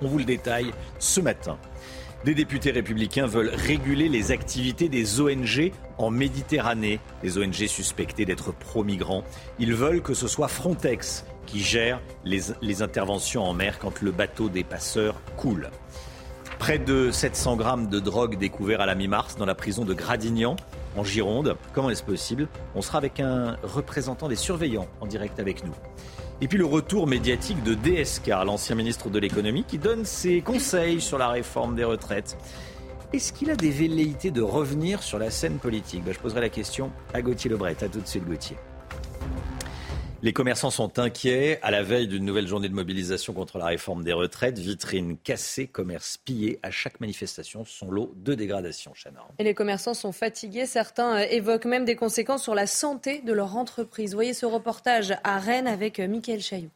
[0.00, 1.58] On vous le détaille ce matin.
[2.24, 8.52] Des députés républicains veulent réguler les activités des ONG en Méditerranée, des ONG suspectées d'être
[8.52, 9.24] pro-migrants.
[9.58, 14.12] Ils veulent que ce soit Frontex qui gère les, les interventions en mer quand le
[14.12, 15.68] bateau des passeurs coule.
[16.60, 20.54] Près de 700 grammes de drogue découverts à la mi-mars dans la prison de Gradignan,
[21.00, 21.56] en Gironde.
[21.72, 25.72] Comment est-ce possible On sera avec un représentant des surveillants en direct avec nous.
[26.42, 31.00] Et puis le retour médiatique de DSK, l'ancien ministre de l'économie, qui donne ses conseils
[31.00, 32.36] sur la réforme des retraites.
[33.14, 36.04] Est-ce qu'il a des velléités de revenir sur la scène politique?
[36.04, 37.76] Ben, Je poserai la question à Gauthier Lebret.
[37.80, 38.56] À tout de suite, Gauthier.
[40.22, 44.04] Les commerçants sont inquiets à la veille d'une nouvelle journée de mobilisation contre la réforme
[44.04, 44.58] des retraites.
[44.58, 46.58] Vitrines cassées, commerces pillés.
[46.62, 48.92] À chaque manifestation, son lot de dégradation.
[48.94, 49.20] Chana.
[49.38, 50.66] Et les commerçants sont fatigués.
[50.66, 54.12] Certains euh, évoquent même des conséquences sur la santé de leur entreprise.
[54.12, 56.70] Voyez ce reportage à Rennes avec euh, Mickaël Chailloux.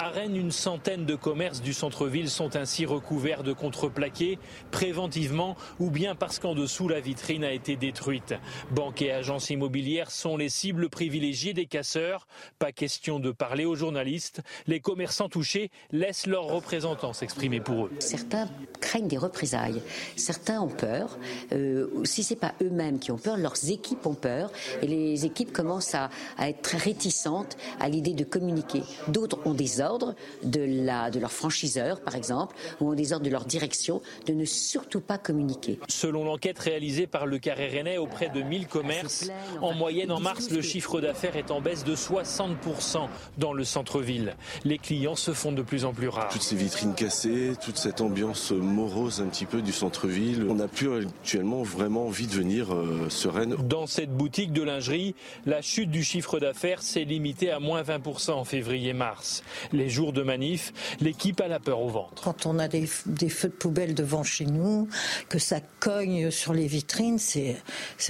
[0.00, 4.40] À Rennes, une centaine de commerces du centre-ville sont ainsi recouverts de contreplaqués
[4.72, 8.34] préventivement ou bien parce qu'en dessous la vitrine a été détruite.
[8.72, 12.26] Banques et agences immobilières sont les cibles privilégiées des casseurs.
[12.58, 14.42] Pas question de parler aux journalistes.
[14.66, 17.92] Les commerçants touchés laissent leurs représentants s'exprimer pour eux.
[18.00, 18.48] Certains
[18.80, 19.80] craignent des représailles.
[20.16, 21.18] Certains ont peur.
[21.52, 24.50] Euh, si c'est pas eux-mêmes qui ont peur, leurs équipes ont peur.
[24.82, 28.82] Et les équipes commencent à, à être très réticentes à l'idée de communiquer.
[29.06, 33.24] D'autres ont des ordres de, la, de leur franchiseur, par exemple, ou ont des ordres
[33.24, 35.78] de leur direction de ne surtout pas communiquer.
[35.88, 40.50] Selon l'enquête réalisée par le Carré Rennais auprès de 1000 commerces, en moyenne en mars,
[40.50, 44.36] le chiffre d'affaires est en baisse de 60% dans le centre-ville.
[44.64, 46.28] Les clients se font de plus en plus rares.
[46.28, 50.68] Toutes ces vitrines cassées, toute cette ambiance morose un petit peu du centre-ville, on n'a
[50.68, 53.56] plus actuellement vraiment envie de venir euh, sereine.
[53.56, 55.14] Dans cette boutique de lingerie,
[55.46, 59.42] la chute du chiffre d'affaires s'est limitée à moins 20% en février-mars
[59.74, 62.22] les jours de manif, l'équipe a la peur au ventre.
[62.22, 64.88] Quand on a des, feux de poubelle devant chez nous,
[65.28, 67.56] que ça cogne sur les vitrines, c'est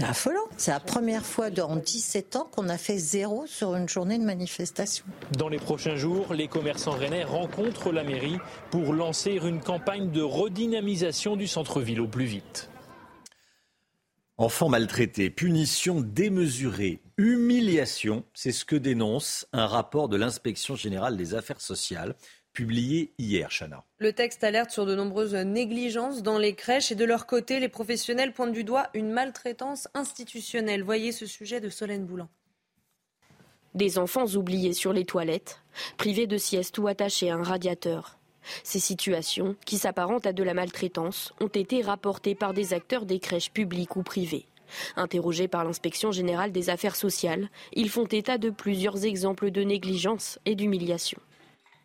[0.00, 0.44] affolant.
[0.56, 4.24] C'est la première fois dans 17 ans qu'on a fait zéro sur une journée de
[4.24, 5.04] manifestation.
[5.38, 8.38] Dans les prochains jours, les commerçants rennais rencontrent la mairie
[8.70, 12.70] pour lancer une campagne de redynamisation du centre-ville au plus vite.
[14.36, 21.36] Enfants maltraités, punition démesurée, humiliation, c'est ce que dénonce un rapport de l'inspection générale des
[21.36, 22.16] affaires sociales
[22.52, 23.84] publié hier, Chana.
[23.98, 27.68] Le texte alerte sur de nombreuses négligences dans les crèches et de leur côté, les
[27.68, 30.82] professionnels pointent du doigt une maltraitance institutionnelle.
[30.82, 32.28] Voyez ce sujet de Solène Boulan.
[33.74, 35.62] Des enfants oubliés sur les toilettes,
[35.96, 38.18] privés de sieste ou attachés à un radiateur.
[38.62, 43.18] Ces situations, qui s'apparentent à de la maltraitance, ont été rapportées par des acteurs des
[43.18, 44.46] crèches publiques ou privées.
[44.96, 50.38] Interrogés par l'inspection générale des affaires sociales, ils font état de plusieurs exemples de négligence
[50.46, 51.18] et d'humiliation.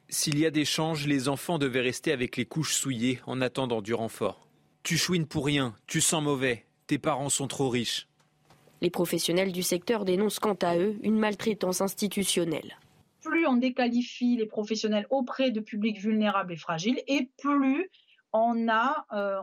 [0.10, 3.82] S'il y a des changes, les enfants devaient rester avec les couches souillées en attendant
[3.82, 4.48] du renfort.
[4.82, 8.08] Tu chouines pour rien, tu sens mauvais, tes parents sont trop riches.
[8.82, 12.78] Les professionnels du secteur dénoncent quant à eux une maltraitance institutionnelle
[13.30, 17.90] plus on déqualifie les professionnels auprès de publics vulnérables et fragiles, et plus
[18.32, 18.68] on
[19.14, 19.42] euh,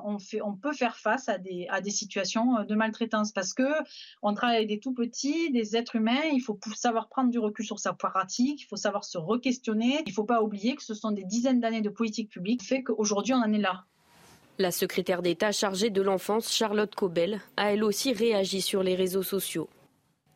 [0.63, 3.69] peut faire face à des, situations euh, de maltraitance parce que
[4.23, 6.23] on travaille avec des tout petits, des êtres humains.
[6.33, 8.63] Il faut savoir prendre du recul sur sa pratique.
[8.63, 10.03] Il faut savoir se re-questionner.
[10.07, 12.83] Il ne faut pas oublier que ce sont des dizaines d'années de politique publique fait
[12.83, 13.85] qu'aujourd'hui on en est là.
[14.59, 19.23] La secrétaire d'État chargée de l'enfance, Charlotte Cobel, a elle aussi réagi sur les réseaux
[19.23, 19.69] sociaux.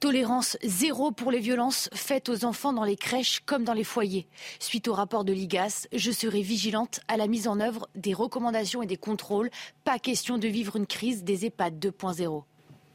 [0.01, 4.27] Tolérance zéro pour les violences faites aux enfants dans les crèches comme dans les foyers.
[4.59, 8.83] Suite au rapport de l'IGAS, je serai vigilante à la mise en œuvre des recommandations
[8.83, 9.51] et des contrôles.
[9.85, 12.45] Pas question de vivre une crise des EHPAD 2.0.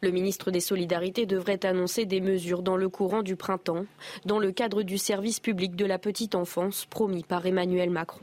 [0.02, 3.86] Le ministre des Solidarités devrait annoncer des mesures dans le courant du printemps,
[4.26, 8.22] dans le cadre du service public de la petite enfance promis par Emmanuel Macron.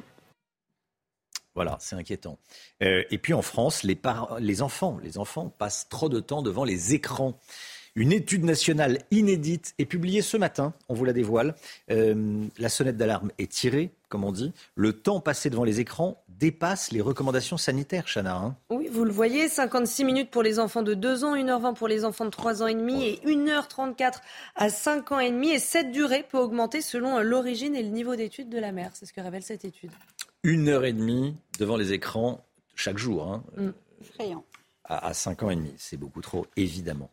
[1.54, 2.38] Voilà, c'est inquiétant.
[2.82, 3.96] Euh, et puis en France, les,
[4.40, 7.38] les, enfants, les enfants passent trop de temps devant les écrans.
[7.94, 11.54] Une étude nationale inédite est publiée ce matin, on vous la dévoile.
[11.90, 14.54] Euh, la sonnette d'alarme est tirée, comme on dit.
[14.76, 18.34] Le temps passé devant les écrans dépasse les recommandations sanitaires, Chana.
[18.34, 18.56] Hein.
[18.70, 22.06] oui, vous le voyez, 56 minutes pour les enfants de 2 ans, 1h20 pour les
[22.06, 24.20] enfants de 3 ans et demi et 1h34
[24.56, 25.50] à 5 ans et demi.
[25.50, 28.92] Et cette durée peut augmenter selon l'origine et le niveau d'études de la mère.
[28.94, 29.90] C'est ce que révèle cette étude.
[30.44, 32.42] Une heure et demie devant les écrans
[32.74, 33.30] chaque jour.
[33.30, 33.44] Hein.
[33.58, 33.70] Mm.
[34.84, 37.10] À, à 5 ans et demi, c'est beaucoup trop, évidemment.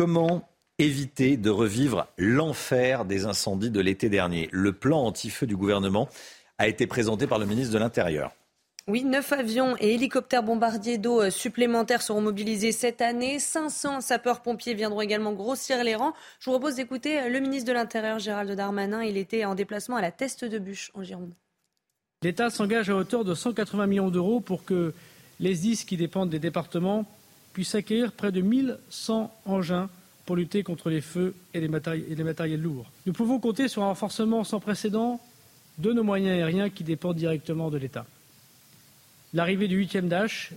[0.00, 4.48] Comment éviter de revivre l'enfer des incendies de l'été dernier?
[4.50, 6.08] Le plan anti-feu du gouvernement
[6.56, 8.32] a été présenté par le ministre de l'Intérieur.
[8.88, 13.38] Oui, neuf avions et hélicoptères bombardiers d'eau euh, supplémentaires seront mobilisés cette année.
[13.38, 16.14] 500 sapeurs-pompiers viendront également grossir les rangs.
[16.38, 19.04] Je vous propose d'écouter euh, le ministre de l'Intérieur, Gérald Darmanin.
[19.04, 21.34] Il était en déplacement à la Teste de Bûche, en Gironde.
[22.22, 24.94] L'État s'engage à hauteur de 180 millions d'euros pour que
[25.40, 27.04] les 10 qui dépendent des départements
[27.52, 29.88] puisse acquérir près de 1100 engins
[30.26, 32.90] pour lutter contre les feux et les, matériels lourds.
[33.06, 35.20] Nous pouvons compter sur un renforcement sans précédent
[35.78, 38.06] de nos moyens aériens qui dépendent directement de l'État.
[39.34, 40.52] L'arrivée du 8e Dash,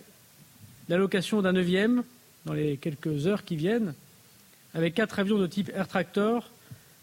[0.90, 2.04] l'allocation d'un 9e
[2.46, 3.94] dans les quelques heures qui viennent,
[4.74, 6.52] avec quatre avions de type Air Tractor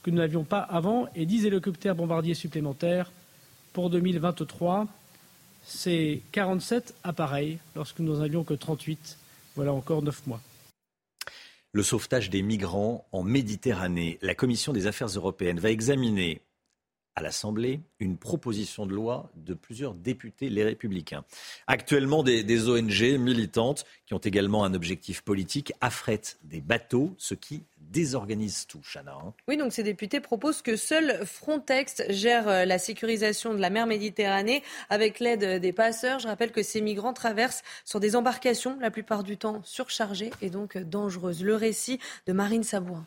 [0.03, 3.11] que nous n'avions pas avant et 10 hélicoptères bombardiers supplémentaires
[3.73, 4.87] pour 2023.
[5.65, 9.19] C'est 47 appareils lorsque nous n'en avions que 38
[9.57, 10.41] voilà encore neuf mois.
[11.73, 14.19] Le sauvetage des migrants en Méditerranée.
[14.23, 16.43] La Commission des affaires européennes va examiner
[17.17, 21.25] à l'Assemblée une proposition de loi de plusieurs députés, les républicains.
[21.67, 27.63] Actuellement, des, ONG militantes qui ont également un objectif politique affrètent des bateaux, ce qui
[27.79, 29.15] désorganise tout, Chana.
[29.15, 29.35] Hein.
[29.49, 33.87] Oui, donc ces députés proposent que seul Frontex gère euh, la sécurisation de la mer
[33.87, 36.21] Méditerranée avec l'aide des passeurs.
[36.21, 40.51] Je rappelle que ces migrants traversent sur des embarcations, la plupart du temps surchargées et
[40.51, 41.43] donc dangereuses.
[41.43, 43.07] Le récit de Marine Sabourin.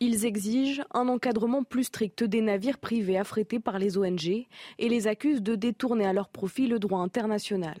[0.00, 4.46] Ils exigent un encadrement plus strict des navires privés affrétés par les ONG
[4.78, 7.76] et les accusent de détourner à leur profit le droit international.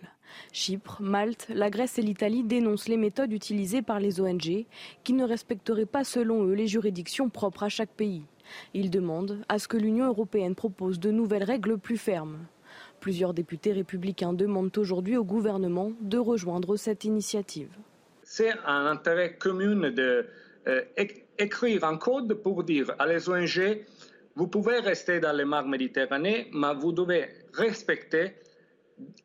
[0.52, 4.66] Chypre, Malte, la Grèce et l'Italie dénoncent les méthodes utilisées par les ONG
[5.04, 8.24] qui ne respecteraient pas selon eux les juridictions propres à chaque pays.
[8.74, 12.46] Ils demandent à ce que l'Union européenne propose de nouvelles règles plus fermes.
[12.98, 17.70] Plusieurs députés républicains demandent aujourd'hui au gouvernement de rejoindre cette initiative.
[18.24, 20.26] C'est un intérêt commun de
[20.66, 20.82] euh,
[21.38, 23.84] écrire un code pour dire à les ONG,
[24.34, 28.34] vous pouvez rester dans les mers Méditerranée, mais vous devez respecter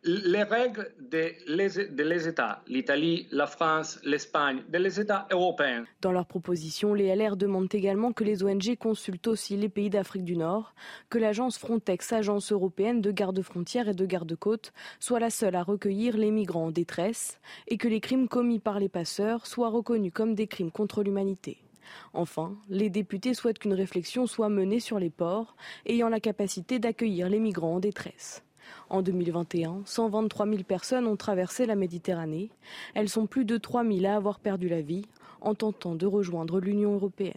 [0.04, 5.86] les règles des États, l'Italie, la France, l'Espagne, des États européens.
[6.02, 10.26] Dans leur proposition, les LR demandent également que les ONG consultent aussi les pays d'Afrique
[10.26, 10.76] du Nord,
[11.10, 16.18] que l'agence Frontex, agence européenne de garde-frontières et de garde-côtes, soit la seule à recueillir
[16.18, 20.36] les migrants en détresse et que les crimes commis par les passeurs soient reconnus comme
[20.36, 21.58] des crimes contre l'humanité.
[22.14, 27.30] Enfin, les députés souhaitent qu'une réflexion soit menée sur les ports ayant la capacité d'accueillir
[27.30, 28.44] les migrants en détresse.
[28.90, 32.50] En 2021, 123 000 personnes ont traversé la Méditerranée.
[32.94, 35.06] Elles sont plus de 3 000 à avoir perdu la vie
[35.42, 37.34] en tentant de rejoindre l'Union européenne.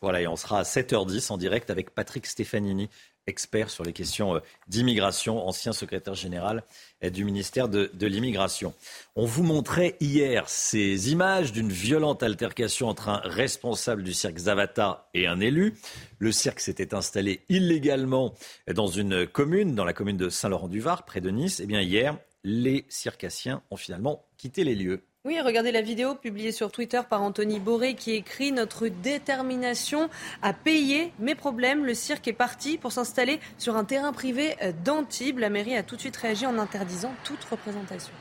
[0.00, 2.88] Voilà, et on sera à 7h10 en direct avec Patrick Stefanini,
[3.26, 6.64] expert sur les questions euh, d'immigration, ancien secrétaire général
[7.04, 8.74] euh, du ministère de, l'immigration.
[9.16, 15.08] On vous montrait hier ces images d'une violente altercation entre un responsable du cirque Zavata
[15.14, 15.74] et un élu.
[16.18, 18.34] Le cirque s'était installé illégalement
[18.72, 21.60] dans une commune, dans la commune de Saint-Laurent-du-Var, près de Nice.
[21.60, 25.04] Et eh bien hier, les circassiens ont finalement quitté les lieux.
[25.24, 30.10] Oui, regardez la vidéo publiée sur Twitter par Anthony Boré qui écrit Notre détermination
[30.42, 31.84] à payer mes problèmes.
[31.84, 35.38] Le cirque est parti pour s'installer sur un terrain privé d'Antibes.
[35.38, 38.12] La mairie a tout de suite réagi en interdisant toute représentation.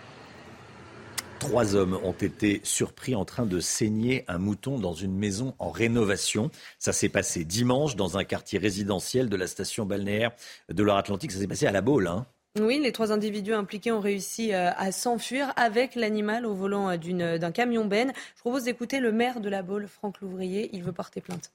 [1.40, 5.72] Trois hommes ont été surpris en train de saigner un mouton dans une maison en
[5.72, 6.52] rénovation.
[6.78, 10.34] Ça s'est passé dimanche dans un quartier résidentiel de la station balnéaire
[10.70, 11.32] de Loire-Atlantique.
[11.32, 12.06] Ça s'est passé à la Baule.
[12.06, 12.28] Hein.
[12.60, 17.38] Oui, les trois individus impliqués ont réussi euh, à s'enfuir avec l'animal au volant euh,
[17.38, 18.12] d'un camion Ben.
[18.36, 20.70] Je propose d'écouter le maire de la Baule, Franck Louvrier.
[20.74, 21.54] Il veut porter plainte.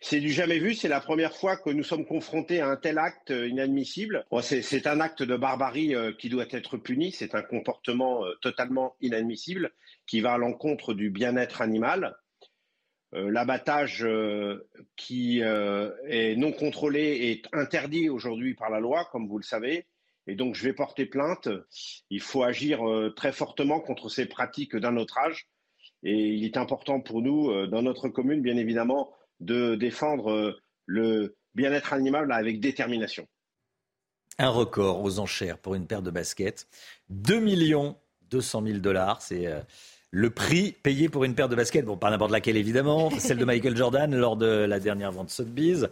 [0.00, 2.98] C'est du jamais vu, c'est la première fois que nous sommes confrontés à un tel
[2.98, 4.26] acte euh, inadmissible.
[4.42, 9.70] c'est un acte de barbarie qui doit être puni, c'est un comportement totalement inadmissible
[10.06, 12.16] qui va à l'encontre du bien-être animal.
[13.14, 19.26] Euh, l'abattage euh, qui euh, est non contrôlé est interdit aujourd'hui par la loi, comme
[19.26, 19.86] vous le savez.
[20.28, 21.48] et donc je vais porter plainte.
[22.08, 22.80] Il faut agir
[23.16, 25.48] très fortement contre ces pratiques d'un autre âge.
[26.02, 31.92] Et il est important pour nous, dans notre commune, bien évidemment, de défendre le bien-être
[31.92, 33.26] animal avec détermination.
[34.38, 36.68] Un record aux enchères pour une paire de baskets.
[37.10, 37.96] 2 millions
[38.30, 39.46] 200 000 dollars, c'est
[40.10, 41.84] le prix payé pour une paire de baskets.
[41.84, 45.86] Bon, pas n'importe laquelle évidemment, celle de Michael Jordan lors de la dernière vente Sotheby's.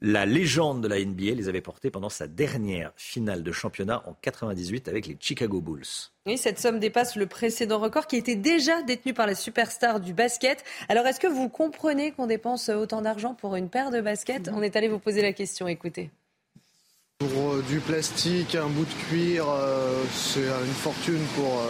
[0.00, 4.14] La légende de la NBA les avait portés pendant sa dernière finale de championnat en
[4.22, 5.82] 98 avec les Chicago Bulls.
[6.24, 10.12] Oui, cette somme dépasse le précédent record qui était déjà détenu par la superstar du
[10.14, 10.62] basket.
[10.88, 14.48] Alors, est-ce que vous comprenez qu'on dépense autant d'argent pour une paire de baskets?
[14.54, 16.10] On est allé vous poser la question, écoutez.
[17.18, 21.60] Pour euh, du plastique, un bout de cuir, euh, c'est une fortune pour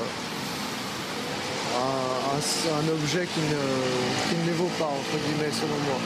[1.79, 5.99] euh, un, objet qui ne, qui ne les vaut pas, entre guillemets, selon moi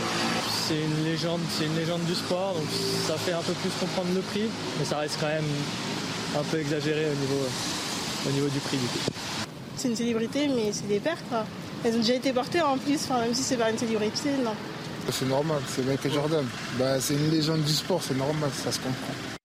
[0.69, 2.69] c'est une légende, c'est une légende du sport, donc
[3.07, 4.49] ça fait un peu plus comprendre le prix,
[4.79, 5.45] mais ça reste quand même
[6.39, 7.47] un peu exagéré au niveau,
[8.29, 9.11] au niveau du prix du coup.
[9.77, 11.45] C'est une célébrité, mais c'est des paires quoi.
[11.85, 14.55] Elles ont déjà été portées en plus, même si c'est pas une célébrité, non.
[15.11, 16.47] C'est normal, c'est Michael Jordan.
[16.79, 19.42] Bah, c'est une légende du sport, c'est normal, ça se comprend.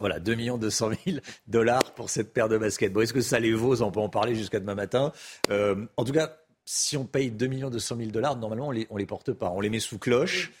[0.00, 1.18] Voilà, 2 200 000
[1.48, 2.92] dollars pour cette paire de baskets.
[2.92, 3.82] Bon, est-ce que ça les vaut?
[3.82, 5.12] On peut en parler jusqu'à demain matin.
[5.50, 9.06] Euh, en tout cas, si on paye 2 200 000 dollars, normalement, on les, les
[9.06, 9.50] porte pas.
[9.50, 10.52] On les met sous cloche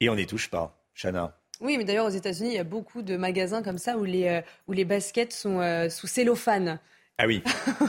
[0.00, 0.80] et on n'y touche pas.
[0.94, 1.36] Chana.
[1.60, 4.28] Oui, mais d'ailleurs, aux États-Unis, il y a beaucoup de magasins comme ça où les,
[4.28, 6.78] euh, où les baskets sont euh, sous cellophane.
[7.18, 7.42] Ah oui.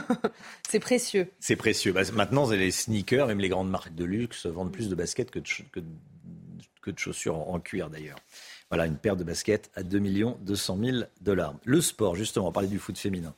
[0.68, 1.30] c'est précieux.
[1.38, 1.92] C'est précieux.
[1.92, 5.38] Bah, maintenant, les sneakers, même les grandes marques de luxe, vendent plus de baskets que
[5.38, 5.48] de,
[6.82, 8.18] que, de chaussures en, en cuir d'ailleurs.
[8.70, 10.00] Voilà, une paire de baskets à 2
[10.40, 11.54] 200 000 dollars.
[11.64, 13.34] Le sport, justement, on parlait du foot féminin.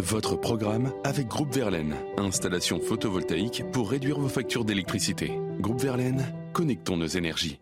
[0.00, 1.96] Votre programme avec Groupe Verlaine.
[2.18, 5.32] Installation photovoltaïque pour réduire vos factures d'électricité.
[5.60, 7.58] Groupe Verlaine, connectons nos énergies.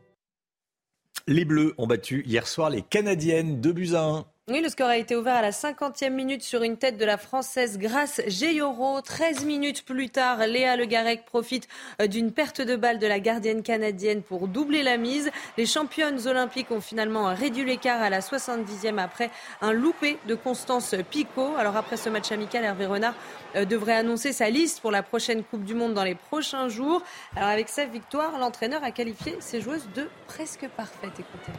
[1.29, 4.25] Les Bleus ont battu hier soir les Canadiennes de buts à 1.
[4.51, 7.17] Oui, le score a été ouvert à la 50e minute sur une tête de la
[7.17, 9.01] Française Grace Géyoro.
[9.01, 11.69] 13 minutes plus tard, Léa Le Garec profite
[12.01, 15.31] euh, d'une perte de balle de la gardienne canadienne pour doubler la mise.
[15.57, 19.31] Les championnes olympiques ont finalement réduit l'écart à la 70e après
[19.61, 21.55] un loupé de Constance Picot.
[21.57, 23.15] Alors après ce match amical, Hervé Renard
[23.55, 27.05] euh, devrait annoncer sa liste pour la prochaine Coupe du Monde dans les prochains jours.
[27.37, 31.21] Alors avec cette victoire, l'entraîneur a qualifié ses joueuses de presque parfaites.
[31.21, 31.53] Écoutez.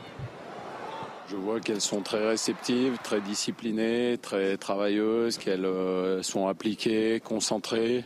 [1.34, 8.06] Je vois qu'elles sont très réceptives, très disciplinées, très travailleuses, qu'elles euh, sont appliquées, concentrées.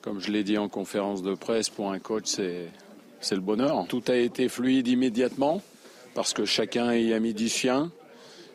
[0.00, 2.24] Comme je l'ai dit en conférence de presse, pour un coach,
[3.20, 3.84] c'est le bonheur.
[3.90, 5.60] Tout a été fluide immédiatement
[6.14, 7.92] parce que chacun y a mis du sien.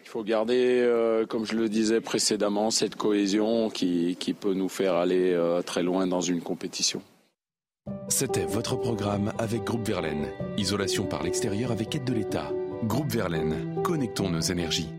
[0.03, 4.95] Il faut garder, euh, comme je le disais précédemment, cette cohésion qui, peut nous faire
[4.95, 7.03] aller euh, très loin dans une compétition.
[8.07, 10.29] C'était votre programme avec Groupe Verlaine.
[10.57, 12.51] Isolation par l'extérieur avec aide de l'État.
[12.87, 14.89] Groupe Verlaine, connectons nos énergies.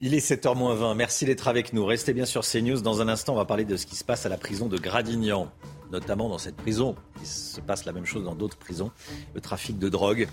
[0.00, 0.96] Il est 7h20.
[0.96, 1.86] Merci d'être avec nous.
[1.86, 2.80] Restez bien sur CNews.
[2.80, 4.76] Dans un instant, on va parler de ce qui se passe à la prison de
[4.76, 5.52] Gradignan.
[5.92, 6.96] Notamment dans cette prison.
[7.20, 8.90] Il se passe la même chose dans d'autres prisons.
[9.34, 10.26] Le trafic de drogue.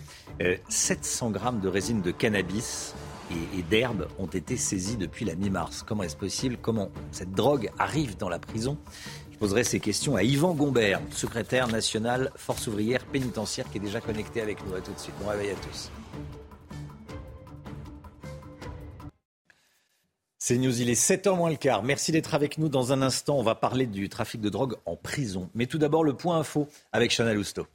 [0.67, 2.95] 700 euh, grammes de résine de cannabis
[3.29, 5.83] et, et d'herbe ont été saisis depuis la mi-mars.
[5.87, 6.57] Comment est-ce possible?
[6.59, 8.77] Comment cette drogue arrive dans la prison?
[9.41, 14.39] Poserai ces questions à Yvan Gombert, secrétaire national Force ouvrière pénitentiaire, qui est déjà connecté
[14.39, 14.79] avec nous.
[14.79, 15.15] Tout de suite.
[15.19, 15.89] Bon réveil à tous.
[20.37, 21.81] C'est News, il est 7h moins le quart.
[21.81, 22.69] Merci d'être avec nous.
[22.69, 25.49] Dans un instant, on va parler du trafic de drogue en prison.
[25.55, 27.65] Mais tout d'abord, le point info avec Chanel Housteau.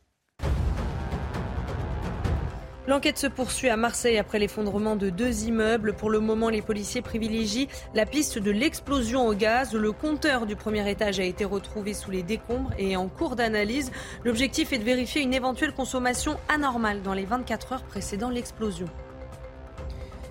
[2.88, 5.94] L'enquête se poursuit à Marseille après l'effondrement de deux immeubles.
[5.94, 9.74] Pour le moment, les policiers privilégient la piste de l'explosion au gaz.
[9.74, 13.90] Le compteur du premier étage a été retrouvé sous les décombres et en cours d'analyse.
[14.24, 18.86] L'objectif est de vérifier une éventuelle consommation anormale dans les 24 heures précédant l'explosion.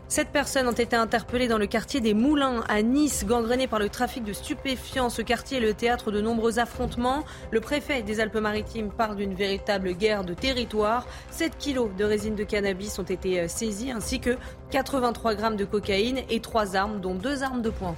[0.07, 3.89] Sept personnes ont été interpellées dans le quartier des Moulins à Nice, gangréné par le
[3.89, 5.09] trafic de stupéfiants.
[5.09, 7.23] Ce quartier est le théâtre de nombreux affrontements.
[7.49, 11.07] Le préfet des Alpes-Maritimes parle d'une véritable guerre de territoire.
[11.31, 14.37] 7 kilos de résine de cannabis ont été euh, saisis ainsi que
[14.69, 17.95] 83 grammes de cocaïne et trois armes, dont deux armes de poing.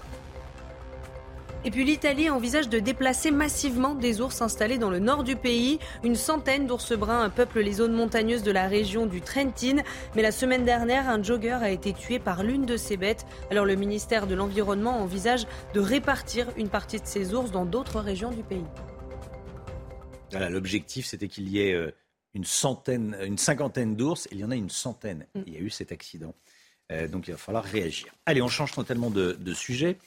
[1.68, 5.80] Et puis l'Italie envisage de déplacer massivement des ours installés dans le nord du pays.
[6.01, 9.84] Une centaine d'ours bruns peuplent les zones montagneuses de la région du Trentin.
[10.15, 13.26] Mais la semaine dernière, un jogger a été tué par l'une de ces bêtes.
[13.51, 17.99] Alors le ministère de l'Environnement envisage de répartir une partie de ces ours dans d'autres
[17.99, 18.63] régions du pays.
[20.32, 21.91] Voilà, l'objectif c'était qu'il y ait euh,
[22.34, 24.30] une centaine, une cinquantaine d'ours.
[24.32, 25.28] Il y en a une centaine.
[25.36, 25.41] Mm.
[25.47, 26.34] Il y a eu cet accident.
[26.93, 28.07] Euh, donc il va falloir réagir.
[28.26, 29.97] Allez, on change totalement de, de sujet.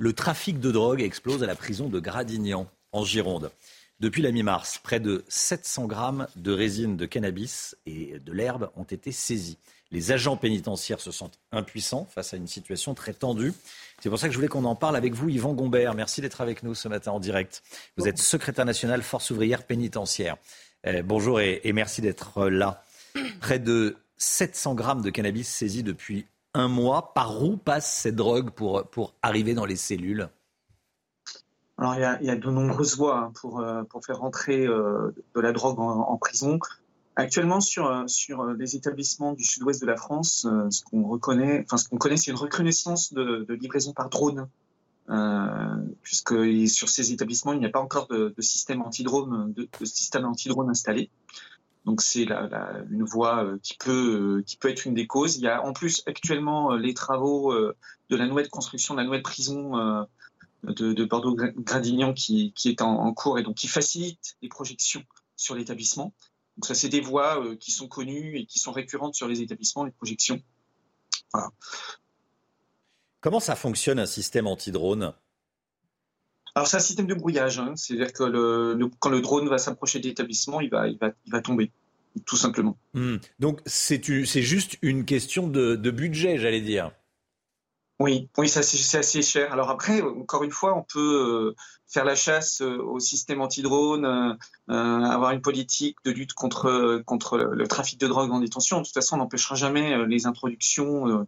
[0.00, 3.50] Le trafic de drogue explose à la prison de Gradignan, en Gironde.
[3.98, 8.84] Depuis la mi-mars, près de 700 grammes de résine de cannabis et de l'herbe ont
[8.84, 9.58] été saisis.
[9.90, 13.52] Les agents pénitentiaires se sentent impuissants face à une situation très tendue.
[14.00, 15.94] C'est pour ça que je voulais qu'on en parle avec vous, Yvan Gombert.
[15.94, 17.64] Merci d'être avec nous ce matin en direct.
[17.96, 20.36] Vous êtes secrétaire national Force ouvrière pénitentiaire.
[20.86, 22.84] Euh, bonjour et, et merci d'être là.
[23.40, 26.24] Près de 700 grammes de cannabis saisis depuis
[26.58, 27.12] un mois.
[27.14, 30.28] Par où passe cette drogue pour, pour arriver dans les cellules?
[31.78, 35.40] Alors, il y, a, de nombreuses voies hein, pour, euh, pour faire rentrer euh, de
[35.40, 36.58] la drogue en, prison.
[37.14, 41.88] Actuellement, sur, euh, sur les établissements du sud-ouest de la France, ce qu'on enfin, ce
[41.88, 44.48] connaît, c'est une reconnaissance de, de, livraison par drone.
[46.02, 46.34] Puisque
[46.68, 50.24] sur ces établissements, il n'y a pas encore de, de système anti-drone, de, de, système
[50.24, 51.10] anti-drone installé.
[51.88, 52.26] Donc c'est
[52.90, 55.36] une voie qui peut, qui peut être une des causes.
[55.36, 59.22] Il y a en plus actuellement les travaux de la nouvelle construction de la nouvelle
[59.22, 60.06] prison
[60.64, 65.02] de, de Bordeaux-Gradignan qui, est en, en, cours et donc qui facilite les projections
[65.36, 66.12] sur l'établissement.
[66.58, 69.40] Donc ça, c'est des voies euh, qui sont connues et qui sont récurrentes sur les
[69.40, 70.42] établissements, les projections.
[71.32, 71.50] Voilà.
[73.20, 75.14] Comment ça fonctionne un système anti-drone?
[76.58, 77.74] Alors c'est un système de brouillage, hein.
[77.76, 81.12] c'est-à-dire que le, le, quand le drone va s'approcher de l'établissement, il va, il, va,
[81.24, 81.70] il va tomber,
[82.26, 82.76] tout simplement.
[82.94, 83.18] Mmh.
[83.38, 84.02] Donc c'est
[84.42, 86.90] juste une question de, de budget, j'allais dire.
[88.00, 89.52] Oui, oui, c'est assez cher.
[89.52, 91.54] Alors après, encore une fois, on peut euh,
[91.86, 97.38] faire la chasse euh, au système anti-drone, euh, avoir une politique de lutte contre contre
[97.38, 98.78] le trafic de drogue en détention.
[98.78, 101.24] De toute façon, on n'empêchera jamais les introductions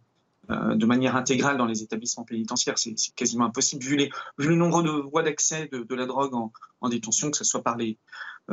[0.49, 2.77] de manière intégrale dans les établissements pénitentiaires.
[2.77, 6.33] C'est quasiment impossible vu, les, vu le nombre de voies d'accès de, de, la drogue
[6.33, 7.97] en, en, détention, que ce soit par les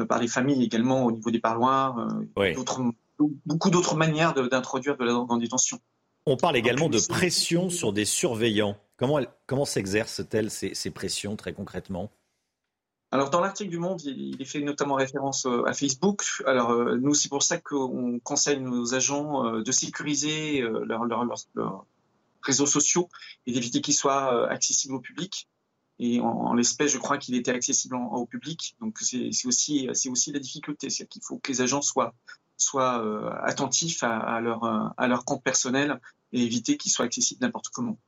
[0.08, 2.54] par les familles également au niveau des parloirs, oui.
[3.46, 5.80] beaucoup d'autres manières d'introduire de, de la drogue en détention.
[6.26, 8.76] On parle également de pression sur des surveillants.
[8.98, 12.10] Comment, comment s'exercent-elles ces, ces, pressions très concrètement?
[13.10, 16.24] Alors dans l'article du Monde, il, est fait notamment référence euh, à Facebook.
[16.46, 21.24] Alors euh, nous, c'est pour ça qu'on conseille nos agents euh, de sécuriser leurs leur,
[21.24, 21.86] leur, leur
[22.42, 23.08] réseaux sociaux
[23.46, 25.48] et d'éviter qu'ils soient accessibles au public.
[26.00, 28.76] Et en, l'espèce, je crois qu'il était accessible au public.
[28.80, 32.14] Donc c'est aussi, la difficulté, c'est qu'il faut que les agents soient,
[33.42, 36.00] attentifs à, à, leur, à leur compte personnel
[36.32, 37.98] et éviter qu'ils soient accessibles n'importe comment.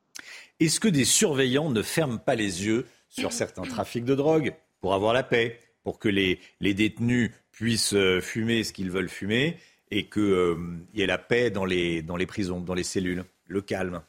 [0.61, 4.55] Est-ce que des surveillants ne ferment pas les yeux sur certains trafics de drogue?
[4.81, 9.09] Pour avoir la paix, pour que les, les détenus puissent euh, fumer ce qu'ils veulent
[9.09, 9.59] fumer
[9.91, 10.57] et qu'il euh,
[10.95, 14.03] y ait la paix dans les, dans les prisons, dans les cellules, le calme.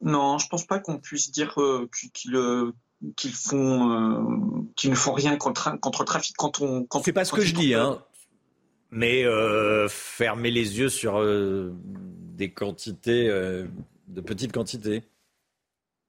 [0.00, 2.72] Non, je ne pense pas qu'on puisse dire euh, qu'ils euh,
[3.16, 7.12] qu'ils font euh, qu'ils ne font rien contre, contre le trafic quand on quand c'est
[7.12, 8.02] pas ce que je dis hein.
[8.90, 9.24] mais
[9.88, 15.02] fermer les yeux sur des quantités, de petites quantités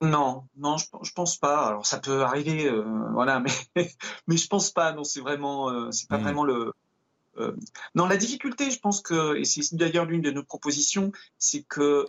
[0.02, 1.68] Non, non, je, je, pense pas.
[1.68, 3.52] Alors ça peut arriver, euh, voilà, mais
[4.28, 4.94] mais je pense pas.
[4.94, 6.24] Non, c'est vraiment, euh, c'est pas mmh.
[6.24, 6.74] vraiment le.
[7.38, 7.56] Euh,
[7.96, 12.06] non, la difficulté, je pense que, et c'est d'ailleurs l'une de nos propositions, c'est que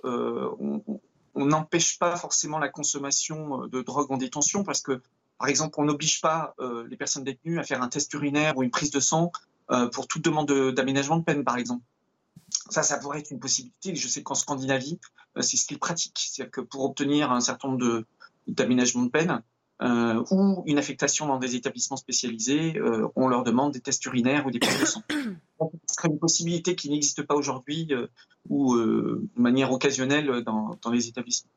[1.34, 5.00] on n'empêche pas forcément la consommation de drogue en détention parce que,
[5.38, 6.54] par exemple, on n'oblige pas
[6.88, 9.30] les personnes détenues à faire un test urinaire ou une prise de sang
[9.70, 11.84] euh, pour toute demande d'aménagement de, de, peine, par exemple.
[12.70, 13.94] Ça, ça pourrait être une possibilité.
[13.94, 14.98] Je sais qu'en Scandinavie,
[15.36, 16.18] euh, c'est ce qu'ils pratiquent.
[16.18, 18.04] C'est-à-dire que pour obtenir un certain nombre
[18.46, 19.42] d'aménagements de, peine
[19.82, 24.46] euh, ou une affectation dans des établissements spécialisés, euh, on leur demande des tests urinaires
[24.46, 25.02] ou des prises de sang.
[25.10, 27.88] Ce serait une possibilité qui n'existe pas aujourd'hui
[28.48, 31.50] ou de manière occasionnelle dans, les établissements.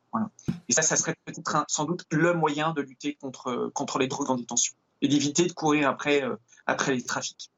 [0.68, 4.36] Et ça, ça serait peut-être sans doute le moyen de lutter contre, les drogues en
[4.36, 6.22] détention et d'éviter de courir après
[6.88, 7.50] les trafics.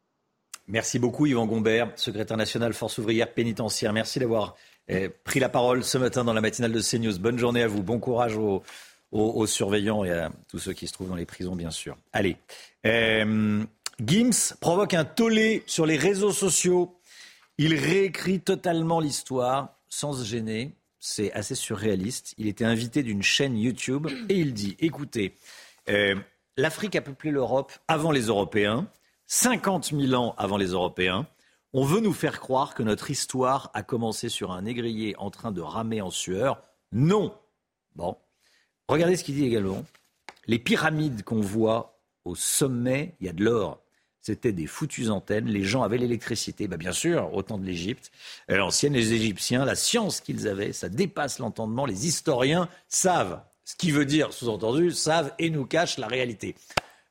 [0.69, 3.93] Merci beaucoup Yvan Gombert, secrétaire national Force ouvrière pénitentiaire.
[3.93, 4.57] Merci d'avoir
[4.89, 7.21] eh, pris la parole ce matin dans la matinale de CNews.
[7.21, 11.09] Bonne journée à vous, bon courage aux, surveillants et à tous ceux qui se trouvent
[11.09, 11.97] dans les prisons, bien sûr.
[12.13, 12.37] Allez,
[12.85, 13.63] euh,
[14.05, 16.99] Gims provoque un tollé sur les réseaux sociaux.
[17.59, 20.73] Il réécrit totalement l'histoire sans se gêner.
[20.99, 22.35] C'est assez surréaliste.
[22.39, 25.37] Il était invité d'une chaîne YouTube et il dit, écoutez,
[25.89, 26.17] euh,
[26.57, 28.89] l'Afrique a peuplé l'Europe avant les Européens.
[29.27, 31.27] 50 000 ans avant les Européens.
[31.73, 35.53] On veut nous faire croire que notre histoire a commencé sur un négrier en train
[35.53, 36.63] de ramer en sueur.
[36.93, 37.35] Non.
[37.97, 38.17] Bon.
[38.89, 39.85] Regardez ce qu'il dit également.
[40.47, 43.81] Les pyramides qu'on voit au sommet, il y a de l'or.
[44.21, 45.47] C'était des foutues antennes.
[45.47, 46.67] Les gens avaient l'électricité.
[46.67, 48.11] Bah bien sûr, au temps de l'Égypte.
[48.49, 51.85] L'ancienne, les Égyptiens, la science qu'ils avaient, ça dépasse l'entendement.
[51.85, 53.41] Les historiens savent.
[53.65, 56.55] Ce qui veut dire, sous-entendu, savent et nous cachent la réalité.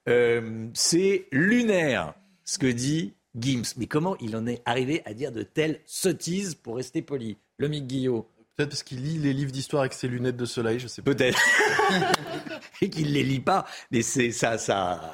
[0.08, 3.64] Euh, c'est lunaire, ce que dit Gims.
[3.78, 7.68] Mais comment il en est arrivé à dire de telles sottises, pour rester poli Le
[7.68, 10.88] Mick Guillot Peut-être parce qu'il lit les livres d'histoire avec ses lunettes de soleil, je
[10.88, 11.12] sais pas.
[11.14, 11.38] Peut-être.
[12.82, 13.66] Et qu'il les lit pas.
[13.92, 15.14] Mais c'est ça, ça,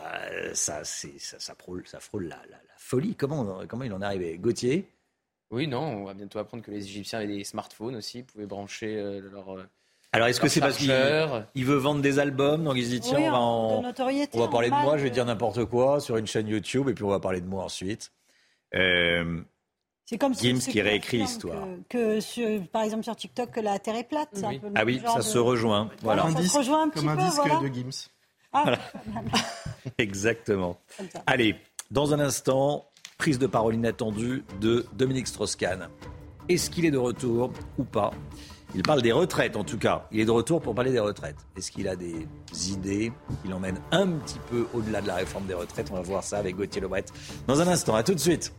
[0.54, 3.16] ça, c'est, ça, ça frôle, ça frôle la, la- la folie.
[3.16, 4.38] Comment, comment il en est arrivé?
[4.38, 4.86] Gauthier?
[5.50, 8.46] Oui, non, on va bientôt apprendre que les Égyptiens avaient des smartphones aussi, ils pouvaient
[8.46, 9.68] brancher euh, leur.
[10.14, 10.94] Euh, Alors, est-ce que c'est parce qu'il
[11.56, 13.84] il veut vendre des albums Donc, il se dit, tiens, Oui, on va, en-
[14.34, 16.94] on va parler de moi, je vais dire n'importe quoi sur une chaîne YouTube, et
[16.94, 18.12] puis on va parler de moi ensuite.
[18.76, 19.42] Euh,
[20.06, 21.64] C'est comme Gims ceux qui réécrit l'histoire.
[21.90, 24.30] Que, que sur- par exemple sur TikTok, que la Terre est plate.
[24.44, 25.90] un peu Ah oui, ça de- se rejoint.
[26.02, 26.30] Voilà.
[26.32, 27.60] ça se rejoint un petit Comme un peu, disque voilà.
[27.70, 28.10] de Gims.
[28.54, 28.80] Ah, Voilà.
[29.98, 30.78] Exactement.
[30.98, 31.08] Comme.
[31.28, 31.56] Allez,
[31.90, 32.86] dans un instant,
[33.18, 35.88] prise de parole inattendue de Dominique Strauss-Kahn.
[36.50, 38.12] Est-ce qu'il est de retour ou pas?
[38.74, 40.08] Il parle des retraites en tout cas.
[40.12, 41.36] Il est de retour pour parler des retraites.
[41.58, 42.26] Est-ce qu'il a des
[42.70, 43.12] idées
[43.42, 46.38] qui l'emmènent un petit peu au-delà de la réforme des retraites On va voir ça
[46.38, 47.04] avec Gauthier Lebret
[47.48, 47.96] dans un instant.
[47.96, 48.54] À tout de suite.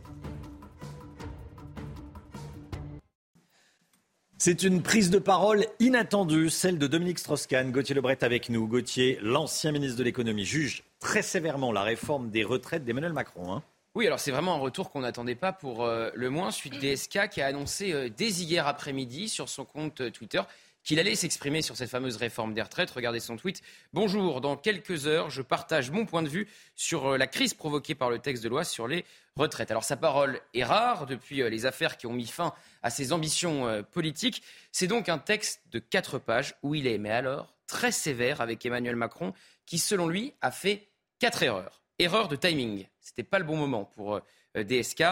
[4.37, 7.71] C'est une prise de parole inattendue, celle de Dominique Strauss-Kahn.
[7.71, 8.67] Gauthier Lebret avec nous.
[8.67, 13.53] Gauthier, l'ancien ministre de l'économie, juge très sévèrement la réforme des retraites d'Emmanuel Macron.
[13.53, 13.63] hein.
[13.95, 17.29] Oui, alors c'est vraiment un retour qu'on n'attendait pas pour euh, le moins, suite DSK
[17.29, 20.41] qui a annoncé euh, dès hier après-midi sur son compte euh, Twitter
[20.83, 22.89] qu'il allait s'exprimer sur cette fameuse réforme des retraites.
[22.89, 23.61] Regardez son tweet.
[23.93, 28.09] Bonjour, dans quelques heures, je partage mon point de vue sur la crise provoquée par
[28.09, 29.69] le texte de loi sur les retraites.
[29.69, 33.81] Alors sa parole est rare depuis les affaires qui ont mis fin à ses ambitions
[33.93, 34.43] politiques.
[34.73, 38.65] C'est donc un texte de quatre pages où il est, mais alors, très sévère avec
[38.65, 39.33] Emmanuel Macron,
[39.65, 40.89] qui selon lui a fait
[41.19, 41.81] quatre erreurs.
[41.97, 45.03] Erreur de timing, c'était pas le bon moment pour euh, DSK.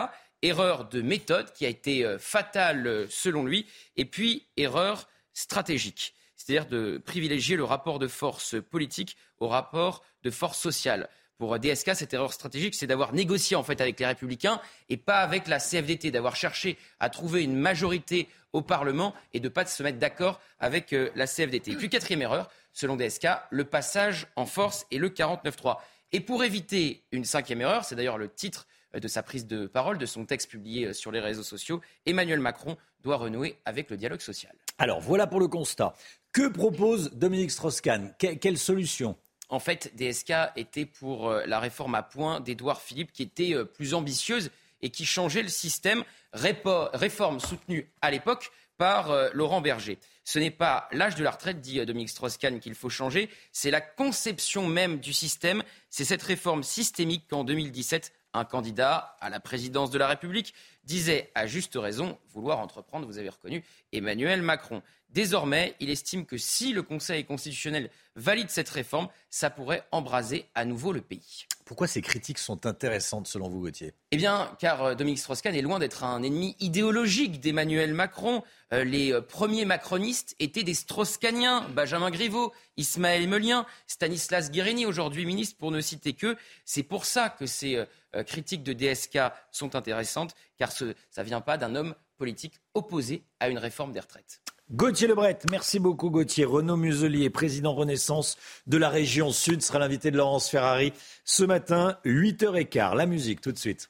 [0.41, 3.67] Erreur de méthode qui a été euh, fatale euh, selon lui.
[3.95, 10.31] Et puis erreur stratégique, c'est-à-dire de privilégier le rapport de force politique au rapport de
[10.31, 11.09] force sociale.
[11.41, 14.97] Pour euh, DSK, cette erreur stratégique, c'est d'avoir négocié en fait avec les Républicains et
[14.97, 19.65] pas avec la CFDT, d'avoir cherché à trouver une majorité au Parlement et de pas
[19.65, 21.75] se mettre d'accord avec euh, la CFDT.
[21.77, 25.77] Puis quatrième erreur, selon DSK, le passage en force et le 49-3.
[26.11, 29.65] Et pour éviter une cinquième erreur, c'est d'ailleurs le titre euh, de sa prise de
[29.67, 33.89] parole, de son texte publié euh, sur les réseaux sociaux, Emmanuel Macron doit renouer avec
[33.89, 34.53] le dialogue social.
[34.77, 35.93] Alors voilà pour le constat.
[36.33, 38.13] Que propose Dominique Strauss-Kahn?
[38.19, 39.17] Que- Quelle solution?
[39.49, 43.93] En fait, DSK était pour euh, la réforme à point d'Édouard Philippe qui était plus
[43.93, 44.49] ambitieuse
[44.81, 46.03] et qui changeait le système,
[46.33, 48.51] Répo- réforme soutenue à l'époque
[48.81, 49.99] par euh, Laurent Berger.
[50.23, 53.69] Ce n'est pas l'âge de la retraite, dit euh, Dominique Strauss-Kahn, qu'il faut changer, c'est
[53.69, 55.61] la conception même du système.
[55.91, 61.31] C'est cette réforme systémique qu'en 2017, un candidat à la présidence de la République disait
[61.35, 64.81] à juste raison vouloir entreprendre, vous avez reconnu, Emmanuel Macron.
[65.09, 70.63] Désormais, il estime que si le Conseil constitutionnel valide cette réforme, ça pourrait embraser à
[70.63, 71.45] nouveau le pays.
[71.65, 73.93] Pourquoi ces critiques sont intéressantes selon vous, Gauthier?
[74.11, 78.43] Eh bien, car euh, Dominique Strauss-Kahn est loin d'être un ennemi idéologique d'Emmanuel Macron.
[78.73, 85.25] Euh, les euh, premiers macronistes étaient des Strauss-Kahniens, Benjamin Griveaux, Ismaël Melien, Stanislas Guérini, aujourd'hui
[85.25, 86.37] ministre, pour ne citer que.
[86.65, 89.19] C'est pour ça que ces euh, critiques de DSK
[89.51, 93.93] sont intéressantes, car ce, ça ne vient pas d'un homme politique opposé à une réforme
[93.93, 94.41] des retraites.
[94.69, 96.45] Gauthier Lebret, merci beaucoup Gauthier.
[96.45, 98.37] Renaud Muselier, président Renaissance
[98.67, 100.93] de la région Sud, sera l'invité de Laurence Ferrari
[101.25, 102.95] ce matin, 8h15.
[102.95, 103.89] La musique tout de suite.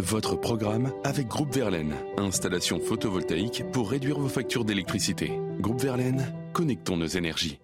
[0.00, 1.94] Votre programme avec Groupe Verlaine.
[2.16, 5.38] Installation photovoltaïque pour réduire vos factures d'électricité.
[5.60, 7.60] Groupe Verlaine, connectons nos énergies.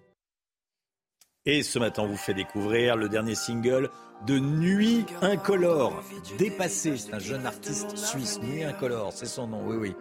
[1.47, 3.91] Et ce matin, on vous fait découvrir le dernier single
[4.25, 6.01] de Nuit Incolore.
[6.39, 8.39] Dépassé, c'est un jeune artiste suisse.
[8.41, 9.95] Nuit Incolore, c'est son nom, oui, oui.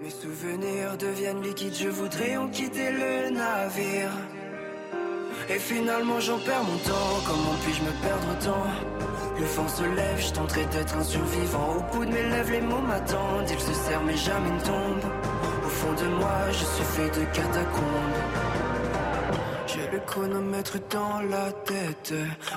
[0.00, 4.10] Mes souvenirs deviennent liquides, je voudrais en quitter le navire.
[5.50, 8.64] Et finalement j'en perds mon temps, comment puis-je me perdre autant
[9.38, 11.76] Le vent se lève, je tenterai d'être un survivant.
[11.78, 15.10] Au bout de mes lèvres, les mots m'attendent, ils se serrent mais jamais ne tombent.
[15.64, 18.13] Au fond de moi, je suis fait de catacombes.
[19.74, 22.14] J'ai le chronomètre dans la tête.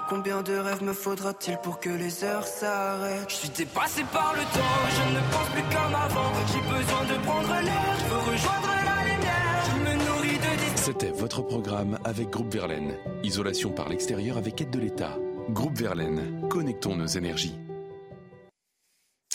[0.07, 3.29] Combien de rêves me faudra-t-il pour que les heures s'arrêtent?
[3.29, 6.31] Je suis dépassé par le temps, je ne pense plus comme avant.
[6.53, 9.63] J'ai besoin de prendre l'air, je veux rejoindre la lumière.
[9.65, 12.95] Je me nourris de C'était votre programme avec Groupe Verlaine.
[13.23, 15.17] Isolation par l'extérieur avec aide de l'État.
[15.49, 17.57] Groupe Verlaine, connectons nos énergies.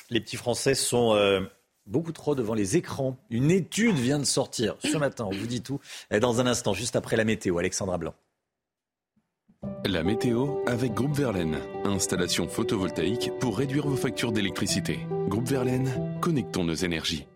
[0.09, 1.41] Les petits Français sont euh,
[1.87, 3.17] beaucoup trop devant les écrans.
[3.31, 5.81] Une étude vient de sortir ce matin, on vous dit tout.
[6.21, 8.15] Dans un instant, juste après la météo, Alexandra Blanc.
[9.85, 11.59] La météo avec Groupe Verlaine.
[11.85, 15.01] Installation photovoltaïque pour réduire vos factures d'électricité.
[15.29, 17.27] Groupe Verlaine, connectons nos énergies.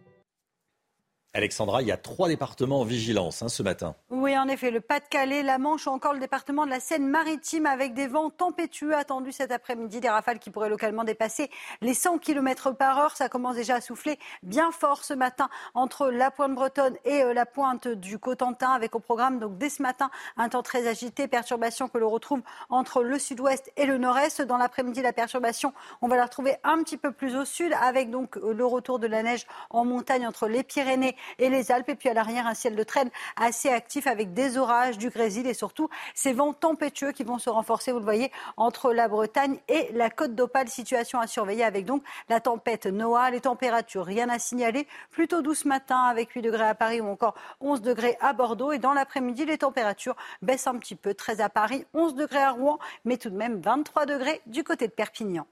[1.37, 3.95] Alexandra, il y a trois départements en vigilance hein, ce matin.
[4.09, 7.93] Oui, en effet, le Pas-de-Calais, la Manche ou encore le département de la Seine-Maritime avec
[7.93, 11.51] des vents tempétueux attendus cet après-midi, des rafales qui pourraient localement dépasser
[11.83, 13.17] les 100 km par heure.
[13.19, 17.35] Ça commence déjà à souffler bien fort ce matin entre la pointe bretonne et euh,
[17.35, 21.29] la pointe du Cotentin avec au programme donc dès ce matin un temps très agité,
[21.29, 24.41] perturbation que l'on retrouve entre le sud-ouest et le nord-est.
[24.41, 28.11] Dans l'après-midi, la perturbation, on va la retrouver un petit peu plus au sud avec
[28.11, 31.89] donc le retour de la neige en montagne entre les Pyrénées et les Alpes.
[31.89, 35.47] Et puis à l'arrière, un ciel de traîne assez actif avec des orages, du grésil
[35.47, 39.59] et surtout ces vents tempétueux qui vont se renforcer, vous le voyez, entre la Bretagne
[39.69, 40.69] et la côte d'Opale.
[40.69, 43.31] Situation à surveiller avec donc la tempête Noah.
[43.31, 44.87] Les températures, rien à signaler.
[45.11, 48.73] Plutôt doux ce matin avec 8 degrés à Paris ou encore 11 degrés à Bordeaux.
[48.73, 51.15] Et dans l'après-midi, les températures baissent un petit peu.
[51.15, 54.87] 13 à Paris, 11 degrés à Rouen, mais tout de même 23 degrés du côté
[54.87, 55.47] de Perpignan.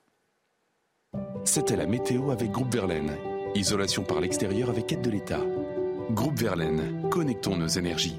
[1.44, 3.33] C'était la météo avec Groupe Verlaine.
[3.54, 5.40] Isolation par l'extérieur avec aide de l'État.
[6.10, 8.16] Groupe Verlaine, connectons nos énergies.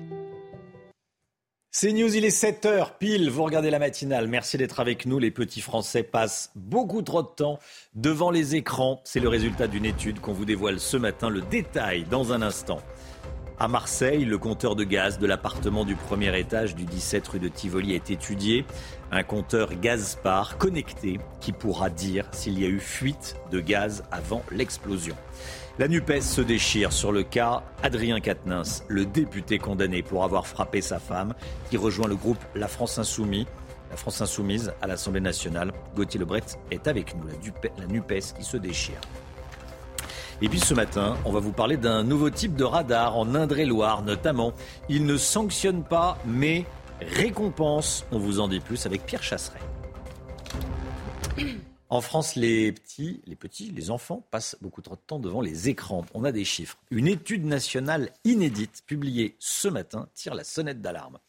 [1.72, 4.30] C'est News, il est 7h pile, vous regardez la matinale.
[4.30, 5.20] Merci d'être avec nous.
[5.20, 7.60] Les petits Français passent beaucoup trop de temps
[7.96, 9.02] devant les écrans.
[9.04, 11.28] C'est le résultat d'une étude qu'on vous dévoile ce matin.
[11.28, 12.80] Le détail dans un instant.
[13.58, 17.48] À Marseille, le compteur de gaz de l'appartement du premier étage du 17 rue de
[17.48, 18.66] Tivoli est étudié.
[19.14, 24.44] Un compteur Gazpar connecté qui pourra dire s'il y a eu fuite de gaz avant
[24.52, 25.16] l'explosion.
[25.80, 30.82] La NUPES se déchire sur le cas Adrien Quatennens, le député condamné pour avoir frappé
[30.82, 31.34] sa femme,
[31.70, 33.46] qui rejoint le groupe La France Insoumise.
[33.90, 35.72] La France Insoumise à l'Assemblée nationale.
[35.96, 37.28] Gauthier Lebret est avec nous,
[37.78, 39.00] la NUPES qui se déchire.
[40.42, 44.04] Et puis ce matin, on va vous parler d'un nouveau type de radar en Indre-et-Loire
[44.04, 44.54] notamment.
[44.90, 46.66] Il ne sanctionne pas, mais
[47.00, 48.06] récompense.
[48.12, 49.60] On vous en dit plus avec Pierre Chasseret.
[51.88, 55.70] En France, les petits, les petits, les enfants passent beaucoup trop de temps devant les
[55.70, 56.04] écrans.
[56.14, 56.78] On a des chiffres.
[56.92, 61.20] Une étude nationale inédite publiée ce matin tire la sonnette d'alarme.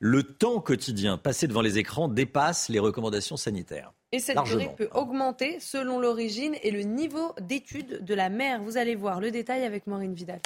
[0.00, 3.92] Le temps quotidien passé devant les écrans dépasse les recommandations sanitaires.
[4.12, 8.60] Et cette durée peut augmenter selon l'origine et le niveau d'étude de la mère.
[8.62, 10.40] Vous allez voir le détail avec Maureen Vidal.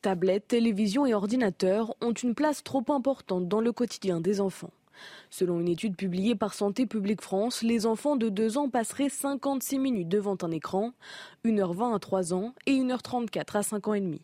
[0.00, 4.70] Tablettes, télévision et ordinateurs ont une place trop importante dans le quotidien des enfants.
[5.28, 9.78] Selon une étude publiée par Santé publique France, les enfants de 2 ans passeraient 56
[9.78, 10.92] minutes devant un écran,
[11.44, 14.22] 1h20 à 3 ans et 1h34 à 5 ans et demi.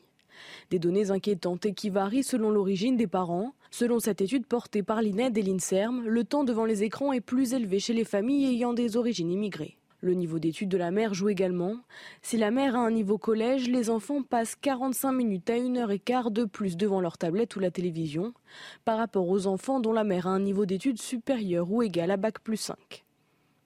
[0.70, 3.52] Des données inquiétantes et qui varient selon l'origine des parents.
[3.74, 7.54] Selon cette étude portée par l'INED et l'INSERM, le temps devant les écrans est plus
[7.54, 9.78] élevé chez les familles ayant des origines immigrées.
[10.02, 11.76] Le niveau d'étude de la mère joue également.
[12.20, 15.90] Si la mère a un niveau collège, les enfants passent 45 minutes à 1 heure
[15.90, 18.34] et quart de plus devant leur tablette ou la télévision,
[18.84, 22.18] par rapport aux enfants dont la mère a un niveau d'études supérieur ou égal à
[22.18, 23.04] Bac plus 5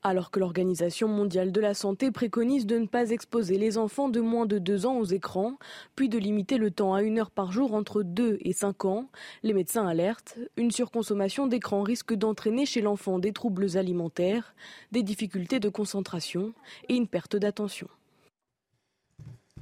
[0.06, 4.20] alors que l'Organisation mondiale de la santé préconise de ne pas exposer les enfants de
[4.20, 5.58] moins de 2 ans aux écrans,
[5.96, 9.10] puis de limiter le temps à une heure par jour entre 2 et 5 ans.
[9.42, 14.54] Les médecins alertent, une surconsommation d'écran risque d'entraîner chez l'enfant des troubles alimentaires,
[14.92, 16.54] des difficultés de concentration
[16.88, 17.88] et une perte d'attention.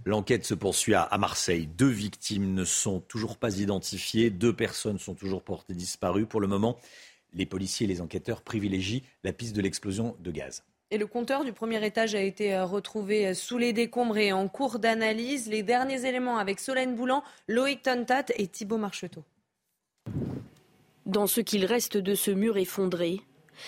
[0.04, 1.66] L'enquête se poursuit à Marseille.
[1.66, 4.28] Deux victimes ne sont toujours pas identifiées.
[4.28, 6.26] Deux personnes sont toujours portées disparues.
[6.26, 6.76] Pour le moment,
[7.34, 10.64] les policiers et les enquêteurs privilégient la piste de l'explosion de gaz.
[10.90, 14.32] Et le compteur du premier étage a été euh, retrouvé euh, sous les décombres et
[14.32, 15.48] en cours d'analyse.
[15.48, 19.24] Les derniers éléments avec Solène Boulan, Loïc Tontat et Thibault Marcheteau.
[21.06, 23.20] Dans ce qu'il reste de ce mur effondré,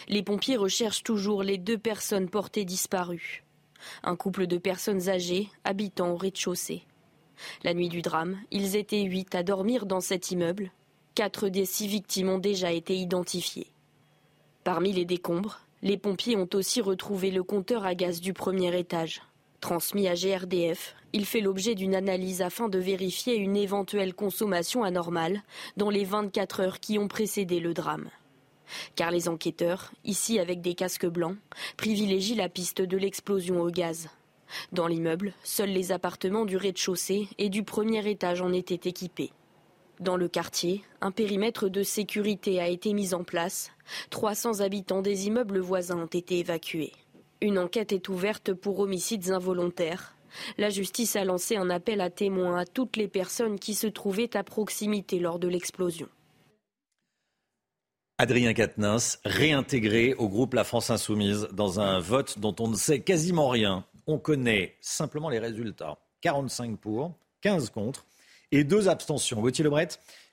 [0.09, 3.45] les pompiers recherchent toujours les deux personnes portées disparues.
[4.03, 6.83] Un couple de personnes âgées habitant au rez-de-chaussée.
[7.62, 10.71] La nuit du drame, ils étaient huit à dormir dans cet immeuble
[11.17, 13.69] Quatre des six victimes ont déjà été identifiées.
[14.64, 19.23] Parmi les décombres, les pompiers ont aussi retrouvé le compteur à gaz du premier étage.
[19.62, 25.43] Transmis à GRDF, il fait l'objet d'une analyse afin de vérifier une éventuelle consommation anormale
[25.79, 28.11] dans les 24 heures qui ont précédé le drame.
[28.95, 31.39] Car les enquêteurs, ici avec des casques blancs,
[31.79, 34.11] privilégient la piste de l'explosion au gaz.
[34.71, 39.33] Dans l'immeuble, seuls les appartements du rez-de-chaussée et du premier étage en étaient équipés.
[40.01, 43.71] Dans le quartier, un périmètre de sécurité a été mis en place.
[44.11, 46.93] 300 habitants des immeubles voisins ont été évacués.
[47.41, 50.15] Une enquête est ouverte pour homicides involontaires.
[50.59, 54.37] La justice a lancé un appel à témoins à toutes les personnes qui se trouvaient
[54.37, 56.09] à proximité lors de l'explosion.
[58.19, 63.01] Adrien Quatennens, réintégré au groupe La France Insoumise dans un vote dont on ne sait
[63.01, 63.87] quasiment rien.
[64.07, 65.99] On connaît simplement les résultats.
[66.21, 68.07] 45 pour, 15 contre
[68.53, 69.41] et deux abstentions.
[69.41, 69.89] Gauthier Lebret,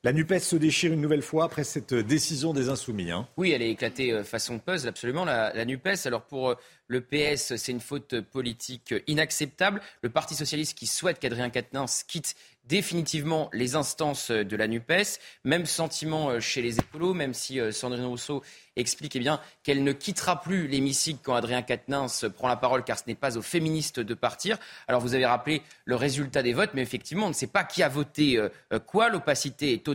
[0.06, 3.10] La NUPES se déchire une nouvelle fois après cette décision des Insoumis.
[3.10, 3.26] Hein.
[3.38, 6.06] Oui, elle est éclatée euh, façon puzzle, absolument, la, NUPES.
[6.08, 6.56] Alors pour euh,
[6.88, 9.80] le PS, c'est une faute politique inacceptable.
[10.02, 12.36] Le Parti socialiste qui souhaite qu'Adrien Quatennens quitte
[12.66, 15.20] définitivement les instances de la NUPES.
[15.46, 18.44] Même sentiment euh, chez les écolos, même si Sandrine Rousseau
[18.76, 22.98] explique eh bien, qu'elle ne quittera plus l'hémicycle quand Adrien Quatennens prend la parole, car
[22.98, 24.58] ce n'est pas aux féministes de partir.
[24.88, 27.84] Alors vous avez rappelé le résultat des votes, mais effectivement, on ne sait pas qui
[27.84, 28.50] a voté euh,
[28.80, 29.10] quoi.
[29.10, 29.93] L'opacité est totale.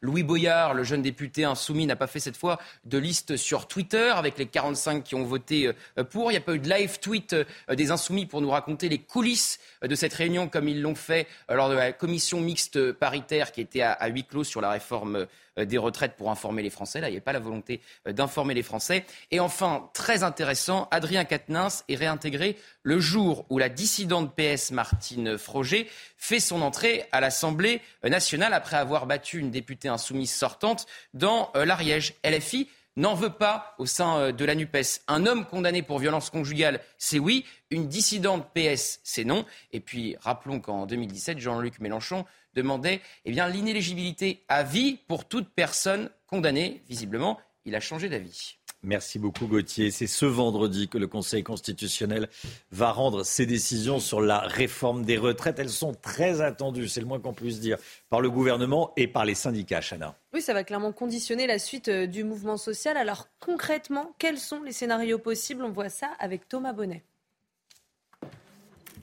[0.00, 4.12] Louis Boyard, le jeune député insoumis, n'a pas fait cette fois de liste sur Twitter
[4.14, 6.30] avec les 45 qui ont voté euh, pour.
[6.30, 8.98] Il n'y a pas eu de live tweet euh, des insoumis pour nous raconter les
[8.98, 13.60] coulisses de cette réunion, comme ils l'ont fait lors de la commission mixte paritaire qui
[13.60, 15.26] était à huis clos sur la réforme euh,
[15.64, 17.00] des retraites pour informer les Français.
[17.00, 19.04] Là, il n'y a pas la volonté euh, d'informer les Français.
[19.30, 25.38] Et enfin, très intéressant, Adrien Quatennens est réintégré le jour où la dissidente PS Martine
[25.38, 31.50] Froger fait son entrée à l'Assemblée nationale après avoir battu une députée insoumise sortante dans
[31.56, 32.14] euh, l'Ariège.
[32.24, 35.02] LFI n'en veut pas au sein de la NUPES.
[35.06, 37.44] Un homme condamné pour violence conjugale, c'est oui.
[37.70, 39.44] Une dissidente PS, c'est non.
[39.72, 42.24] Et puis, rappelons qu'en 2017, Jean-Luc Mélenchon
[42.58, 46.82] demandait eh bien, l'inéligibilité à vie pour toute personne condamnée.
[46.88, 48.58] Visiblement, il a changé d'avis.
[48.84, 49.90] Merci beaucoup Gauthier.
[49.90, 52.28] C'est ce vendredi que le Conseil constitutionnel
[52.70, 55.58] va rendre ses décisions sur la réforme des retraites.
[55.58, 57.78] Elles sont très attendues, c'est le moins qu'on puisse dire,
[58.08, 60.14] par le gouvernement et par les syndicats, Chana.
[60.32, 62.96] Oui, ça va clairement conditionner la suite euh, du mouvement social.
[62.96, 65.64] Alors concrètement, quels sont les scénarios possibles?
[65.64, 67.02] On voit ça avec Thomas Bonnet.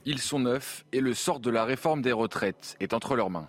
[0.08, 3.48] Ils sont neufs et le sort de la réforme des retraites est entre leurs mains.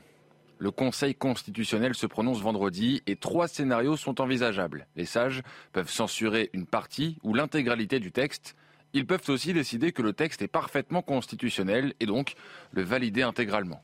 [0.57, 4.87] Le Conseil constitutionnel se prononce vendredi et trois scénarios sont envisageables.
[4.95, 8.55] Les sages peuvent censurer une partie ou l'intégralité du texte.
[8.93, 12.33] Ils peuvent aussi décider que le texte est parfaitement constitutionnel et donc
[12.71, 13.83] le valider intégralement.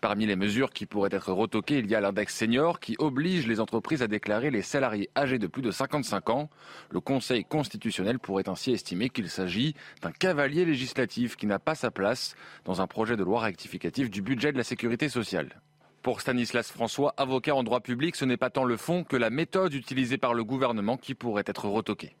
[0.00, 3.58] Parmi les mesures qui pourraient être retoquées, il y a l'index senior qui oblige les
[3.58, 6.50] entreprises à déclarer les salariés âgés de plus de 55 ans.
[6.90, 11.90] Le Conseil constitutionnel pourrait ainsi estimer qu'il s'agit d'un cavalier législatif qui n'a pas sa
[11.90, 15.60] place dans un projet de loi rectificatif du budget de la sécurité sociale.
[16.02, 19.30] Pour Stanislas François, avocat en droit public, ce n'est pas tant le fond que la
[19.30, 22.14] méthode utilisée par le gouvernement qui pourrait être retoquée.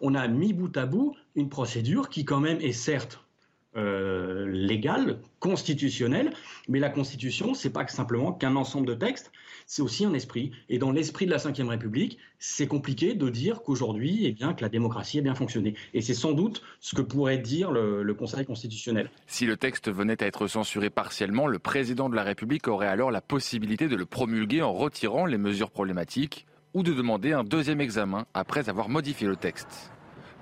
[0.00, 3.25] On a mis bout à bout une procédure qui quand même est certes
[3.76, 6.32] euh, légale, constitutionnelle,
[6.68, 9.30] mais la Constitution, c'est pas simplement qu'un ensemble de textes,
[9.66, 10.52] c'est aussi un esprit.
[10.68, 14.62] Et dans l'esprit de la Ve République, c'est compliqué de dire qu'aujourd'hui, eh bien, que
[14.62, 15.74] la démocratie a bien fonctionné.
[15.94, 19.10] Et c'est sans doute ce que pourrait dire le, le Conseil constitutionnel.
[19.26, 23.10] Si le texte venait à être censuré partiellement, le président de la République aurait alors
[23.10, 27.80] la possibilité de le promulguer en retirant les mesures problématiques ou de demander un deuxième
[27.80, 29.90] examen après avoir modifié le texte.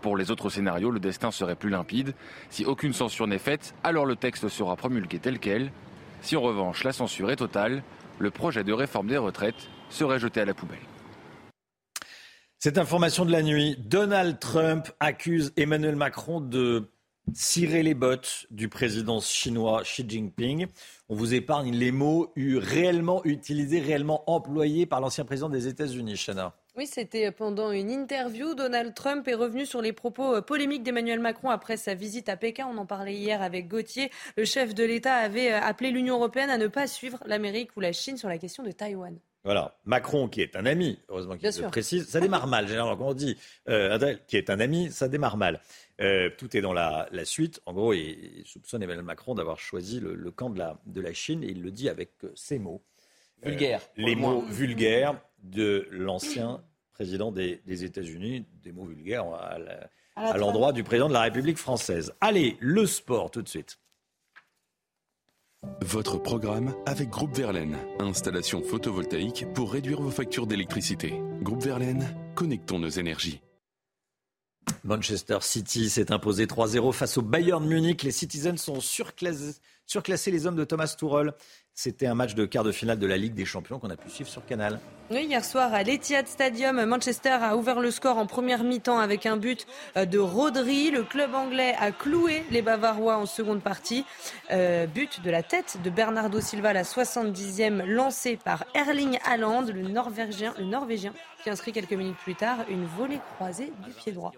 [0.05, 2.12] Pour les autres scénarios, le destin serait plus limpide.
[2.50, 5.72] Si aucune censure n'est faite, alors le texte sera promulgué tel quel.
[6.20, 7.82] Si en revanche la censure est totale,
[8.18, 10.76] le projet de réforme des retraites serait jeté à la poubelle.
[12.59, 16.90] Cette information de la nuit, Donald Trump accuse Emmanuel Macron de
[17.32, 20.66] cirer les bottes du président chinois Xi Jinping.
[21.09, 26.52] On vous épargne les mots réellement utilisés, réellement employés par l'ancien président des États-Unis, Chana.
[26.76, 28.56] Oui, c'était pendant une interview.
[28.56, 32.36] Donald Trump est revenu sur les propos euh, polémiques d'Emmanuel Macron après sa visite à
[32.36, 32.66] Pékin.
[32.68, 34.10] On en parlait hier avec Gauthier.
[34.36, 37.80] Le chef de l'État avait euh, appelé l'Union européenne à ne pas suivre l'Amérique ou
[37.80, 39.16] la Chine sur la question de Taïwan.
[39.44, 42.66] Voilà, Macron qui est un ami, heureusement qu'il le précise, ça démarre mal.
[42.66, 43.36] Généralement, quand on dit
[43.68, 45.60] euh, qui est un ami, ça démarre mal.
[46.38, 47.60] tout est dans la, suite.
[47.66, 51.44] En gros, il, soupçonne Emmanuel Macron d'avoir choisi le, camp de la, de la Chine
[51.44, 52.82] et il le dit avec ces mots.
[53.44, 53.82] Vulgaires.
[53.96, 59.26] les mots vulgaires de l'ancien président des, États-Unis, des mots vulgaires
[60.16, 62.12] à l'endroit du président de la République française.
[62.20, 63.78] Allez, le sport tout de suite.
[65.80, 67.76] Votre programme avec Groupe Verlaine.
[67.99, 71.14] Installation photovoltaïque pour réduire vos factures d'électricité.
[71.40, 73.40] Groupe Verlaine, connectons nos énergies.
[74.85, 78.03] Manchester City s'est imposé 3-0 face au Bayern Munich.
[78.03, 81.32] Les Citizens sont surclassés, les hommes de Thomas Tuchel.
[81.72, 84.11] C'était un match de quart de finale de la Ligue des Champions qu'on a pu
[84.11, 84.78] suivre sur Canal.
[85.11, 89.37] Hier soir à l'Etihad Stadium, Manchester a ouvert le score en première mi-temps avec un
[89.39, 89.66] but
[89.97, 90.91] euh, de Rodri.
[90.91, 94.05] Le club anglais a cloué les Bavarois en seconde partie.
[94.51, 99.89] Euh, but de la tête de Bernardo Silva, la 70e, lancé par Erling Haaland, le
[99.89, 101.12] Norvégien
[101.43, 104.32] qui inscrit quelques minutes plus tard une volée croisée du pied droit.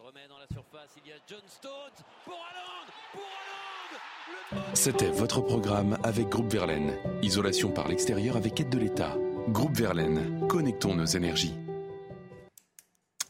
[4.75, 6.93] C'était votre programme avec Groupe Verlaine.
[7.23, 9.17] Isolation par l'extérieur avec aide de l'État.
[9.49, 11.55] Groupe Verlaine, connectons nos énergies.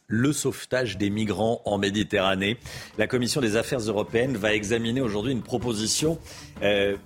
[0.08, 2.58] Le sauvetage des migrants en Méditerranée.
[2.98, 6.18] La Commission des affaires européennes va examiner aujourd'hui une proposition,
[6.62, 6.96] euh,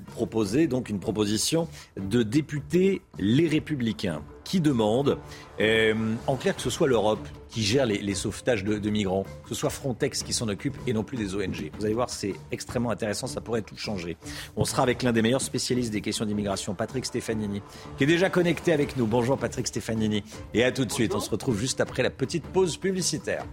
[0.68, 5.16] donc une proposition de députés les Républicains qui demande,
[5.61, 5.94] euh,
[6.26, 9.70] en clair, que ce soit l'Europe qui gère les, sauvetages de, migrants, que ce soit
[9.70, 11.70] Frontex qui s'en occupe et non plus des ONG.
[11.78, 14.16] Vous allez voir, c'est extrêmement intéressant, ça pourrait tout changer.
[14.57, 17.62] On sera avec l'un des meilleurs spécialistes des questions d'immigration, Patrick Stefanini,
[17.96, 19.07] qui est déjà connecté avec nous.
[19.07, 20.24] Bonjour Patrick Stefanini.
[20.53, 23.46] Et à tout de suite, on se retrouve juste après la petite pause publicitaire.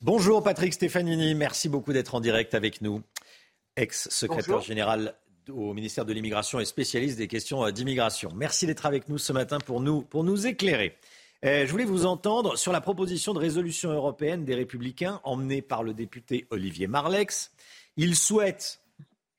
[0.00, 3.02] Bonjour Patrick Stefanini, merci beaucoup d'être en direct avec nous.
[3.76, 5.14] Ex-secrétaire général
[5.50, 8.30] au ministère de l'Immigration et spécialiste des questions euh, d'immigration.
[8.34, 10.96] Merci d'être avec nous ce matin pour nous, éclairer.
[11.44, 15.82] Euh, je voulais vous entendre sur la proposition de résolution européenne des Républicains emmenée par
[15.82, 17.52] le député Olivier Marlex.
[17.96, 18.80] Il souhaite,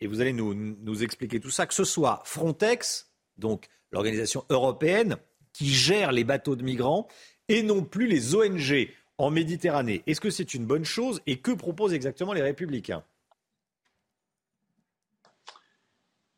[0.02, 5.18] et vous allez nous, nous expliquer tout ça, que ce soit Frontex, donc l'organisation européenne,
[5.54, 7.08] qui gère les bateaux de migrants,
[7.48, 10.04] et non plus les ONG en Méditerranée.
[10.08, 13.04] Est-ce que c'est une bonne chose et que proposent exactement les républicains?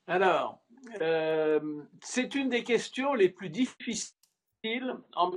[0.08, 0.62] Alors,
[1.02, 4.16] euh, c'est une des questions les plus difficiles
[5.16, 5.32] en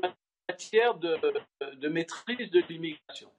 [0.49, 3.31] matière de, maîtrise de l'immigration.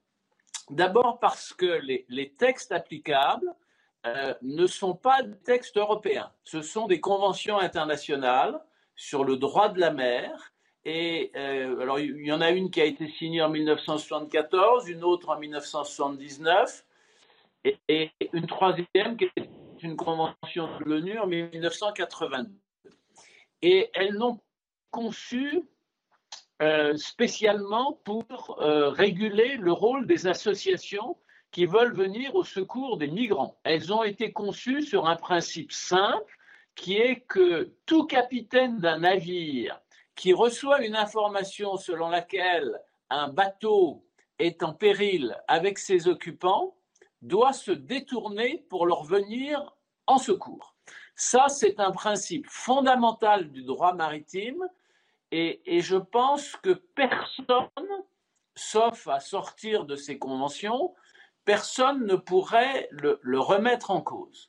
[0.70, 3.52] D'abord parce que les, textes applicables
[4.06, 8.60] euh, ne sont pas des textes européens, ce sont des conventions internationales
[8.94, 10.52] sur le droit de la mer
[10.84, 15.04] et euh, alors, il y en a une qui a été signée en 1974, une
[15.04, 16.84] autre en 1979,
[17.88, 19.48] et, une troisième qui est
[19.82, 22.50] une convention de l'ONU en 1982.
[23.62, 24.40] Et elles n'ont
[24.90, 25.62] conçu
[26.60, 31.16] euh, spécialement pour euh, réguler le rôle des associations
[31.50, 33.58] qui veulent venir au secours des migrants.
[33.64, 36.38] Elles ont été conçues sur un principe simple
[36.74, 39.80] qui est que tout capitaine d'un navire
[40.14, 42.80] qui reçoit une information selon laquelle
[43.10, 44.04] un bateau
[44.38, 46.76] est en péril avec ses occupants
[47.22, 49.74] doit se détourner pour leur venir
[50.06, 50.74] en secours.
[51.14, 54.62] Ça, c'est un principe fondamental du droit maritime
[55.30, 57.70] et, je pense que personne,
[58.54, 60.94] sauf à sortir de ces conventions,
[61.46, 64.46] personne ne pourrait le, remettre en cause.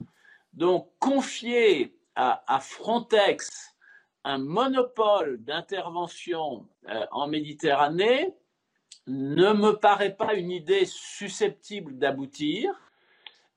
[0.51, 3.73] Donc, confier à Frontex
[4.23, 8.33] un monopole d'intervention euh, en Méditerranée
[9.07, 12.71] ne me paraît pas une idée susceptible d'aboutir.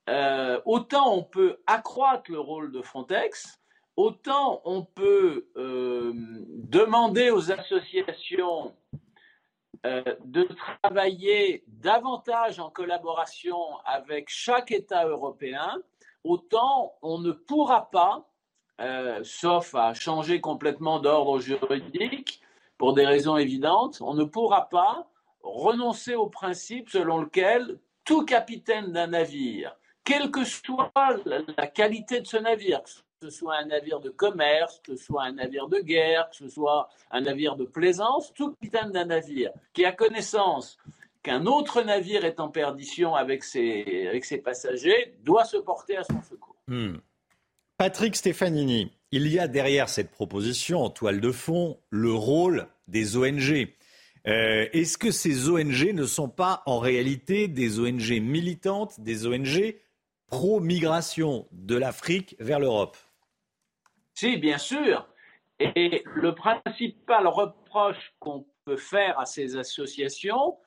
[0.09, 3.59] Euh, autant on peut accroître le rôle de Frontex,
[3.95, 8.75] autant on peut euh, demander aux associations
[10.25, 10.43] de
[10.83, 15.81] travailler davantage en collaboration avec chaque État européen,
[16.25, 18.27] autant on ne pourra pas
[18.79, 22.41] euh, sauf à changer complètement d'ordre juridique,
[22.77, 25.07] pour des raisons évidentes, on ne pourra pas
[25.43, 30.91] renoncer au principe selon lequel tout capitaine d'un navire, quelle que soit
[31.57, 32.91] la qualité de ce navire, que
[33.23, 36.49] ce soit un navire de commerce, que ce soit un navire de guerre, que ce
[36.49, 40.77] soit un navire de plaisance, tout capitaine d'un navire qui a connaissance
[41.23, 46.55] qu'un autre navire est en perdition avec ses, passagers doit se porter à son secours.
[46.67, 46.97] Hmm.
[47.77, 53.17] Patrick Stefanini, il y a derrière cette proposition, en toile de fond, le rôle des
[53.17, 53.67] ONG.
[54.27, 59.75] Euh, est-ce que ces ONG ne sont pas en réalité des ONG militantes, des ONG
[60.27, 62.97] pro-migration de l'Afrique vers l'Europe?
[64.15, 65.07] Si, bien sûr.
[65.59, 70.57] Et le principal reproche qu'on peut faire à ces associations,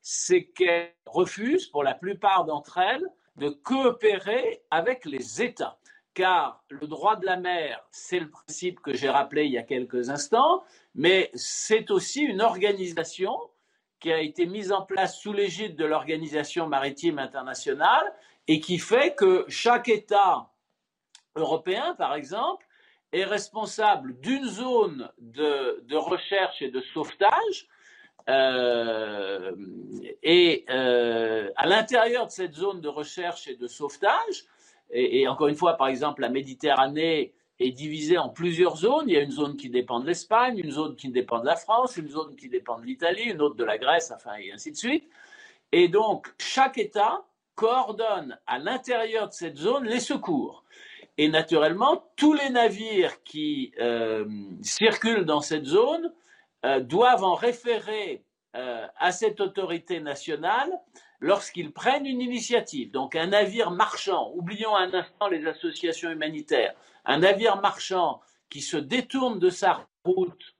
[0.00, 3.04] c'est qu'elles refusent, pour la plupart d'entre elles,
[3.36, 5.79] de coopérer avec les États
[6.20, 9.62] car le droit de la mer, c'est le principe que j'ai rappelé il y a
[9.62, 10.62] quelques instants,
[10.94, 13.34] mais c'est aussi une organisation
[14.00, 18.12] qui a été mise en place sous l'égide de l'Organisation maritime internationale
[18.48, 20.50] et qui fait que chaque État
[21.36, 22.66] européen, par exemple,
[23.12, 27.66] est responsable d'une zone de, recherche et de sauvetage.
[28.28, 29.52] Euh,
[30.22, 34.44] et euh, à l'intérieur de cette zone de recherche et de sauvetage,
[34.92, 39.08] et, encore une fois, par exemple, la Méditerranée est divisée en plusieurs zones.
[39.08, 41.56] Il y a une zone qui dépend de l'Espagne, une zone qui dépend de la
[41.56, 44.72] France, une zone qui dépend de l'Italie, une autre de la Grèce, enfin, et ainsi
[44.72, 45.08] de suite.
[45.72, 47.24] Et donc, chaque État
[47.54, 50.64] coordonne à l'intérieur de cette zone les secours.
[51.18, 54.24] Et naturellement, tous les navires qui euh,
[54.62, 56.12] circulent dans cette zone
[56.64, 58.24] euh, doivent en référer
[58.56, 60.72] euh, à cette autorité nationale
[61.20, 67.18] lorsqu'ils prennent une initiative, donc un navire marchand, oublions un instant les associations humanitaires, un
[67.18, 70.56] navire marchand qui se détourne de sa route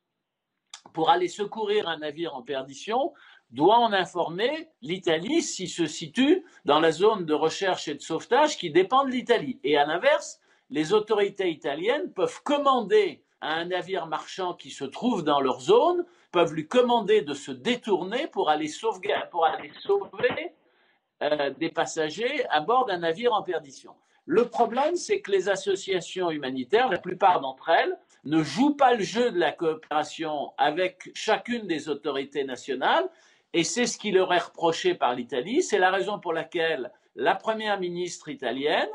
[0.92, 3.12] pour aller secourir un navire en perdition,
[3.50, 8.56] doit en informer l'Italie s'il se situe dans la zone de recherche et de sauvetage
[8.56, 9.58] qui dépend de l'Italie.
[9.64, 10.40] Et à l'inverse,
[10.70, 16.04] les autorités italiennes peuvent commander à un navire marchand qui se trouve dans leur zone,
[16.31, 20.55] peuvent lui commander de se détourner pour aller, sauver
[21.22, 23.95] euh, des passagers à bord d'un navire en perdition.
[24.26, 29.03] Le problème, c'est que les associations humanitaires, la plupart d'entre elles, ne jouent pas le
[29.03, 33.09] jeu de la coopération avec chacune des autorités nationales,
[33.53, 35.62] et c'est ce qui leur est reproché par l'Italie.
[35.62, 38.89] C'est la raison pour laquelle la première ministre italienne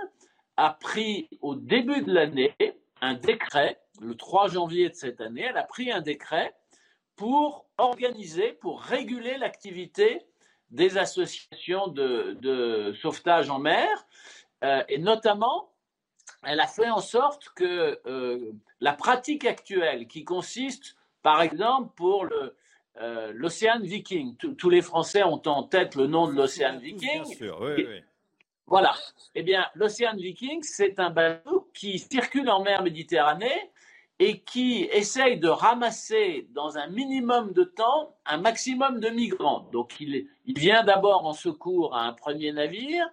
[0.58, 2.56] a pris au début de l'année
[3.02, 6.54] un décret, le 3 janvier de cette année, elle a pris un décret
[7.16, 10.26] pour organiser, pour réguler l'activité
[10.72, 13.88] des associations de, sauvetage en mer,
[14.64, 15.72] euh, et notamment,
[16.44, 22.26] elle a fait en sorte que euh, la pratique actuelle, qui consiste, par exemple, pour
[22.26, 22.56] le,
[23.02, 24.38] euh, l'Océan Viking.
[24.38, 27.24] Tous les Français ont en tête le nom de l'Océan Viking.
[27.24, 28.02] Bien sûr, oui, oui.
[28.68, 28.96] Voilà.
[29.36, 33.72] Eh bien, l'Océan Viking, c'est un bateau qui circule en mer Méditerranée
[34.20, 39.70] et qui essaye de ramasser dans un minimum de temps un maximum de migrants.
[39.74, 43.06] Donc, il, il vient d'abord en secours à un premier navire,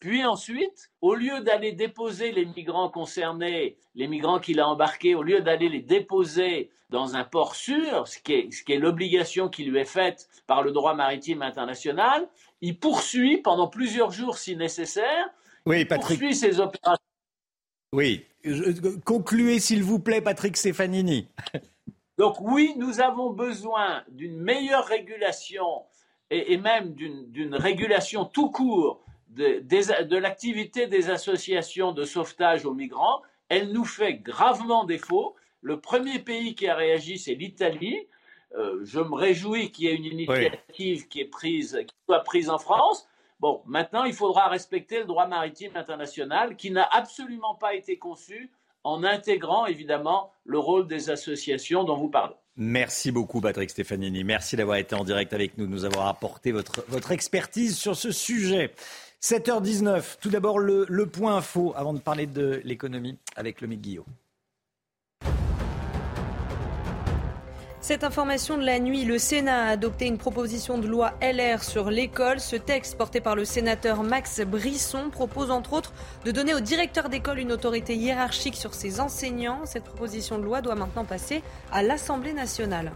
[0.00, 5.22] puis ensuite, au lieu d'aller déposer les migrants concernés, les migrants qu'il a embarqués, au
[5.22, 9.78] lieu d'aller les déposer dans un port sûr, ce qui est, est l'obligation qui lui
[9.78, 12.28] est faite par le droit maritime international,
[12.60, 15.28] il poursuit pendant plusieurs jours si nécessaire.
[15.66, 16.18] Oui, Patrick.
[16.18, 17.07] poursuit ses opérations.
[17.92, 18.24] Oui.
[19.04, 21.28] Concluez, s'il vous plaît, Patrick Stefanini.
[22.18, 25.82] Donc oui, nous avons besoin d'une meilleure régulation
[26.30, 33.22] et, et même d'une régulation tout court de, l'activité des associations de sauvetage aux migrants,
[33.48, 35.36] elle nous fait gravement défaut.
[35.60, 38.06] Le premier pays qui a réagi, c'est l'Italie.
[38.56, 42.50] Euh, je me réjouis qu'il y ait une initiative qui, est prise, qui soit prise
[42.50, 43.08] en France.
[43.40, 48.50] Bon, maintenant, il faudra respecter le droit maritime international qui n'a absolument pas été conçu
[48.84, 52.34] en intégrant évidemment le rôle des associations dont vous parlez.
[52.56, 54.24] Merci beaucoup Patrick Stefanini.
[54.24, 58.10] Merci d'avoir été en direct avec nous, de nous avoir apporté votre, expertise sur ce
[58.10, 58.72] sujet.
[59.22, 64.06] 7h19, tout d'abord le, point info avant de parler de l'économie avec le Guillaume.
[67.88, 71.90] Cette information de la nuit, le Sénat a adopté une proposition de loi LR sur
[71.90, 72.38] l'école.
[72.38, 75.94] Ce texte, porté par le sénateur Max Brisson, propose entre autres
[76.26, 79.64] de donner au directeur d'école une autorité hiérarchique sur ses enseignants.
[79.64, 82.92] Cette proposition de loi doit maintenant passer à l'Assemblée nationale.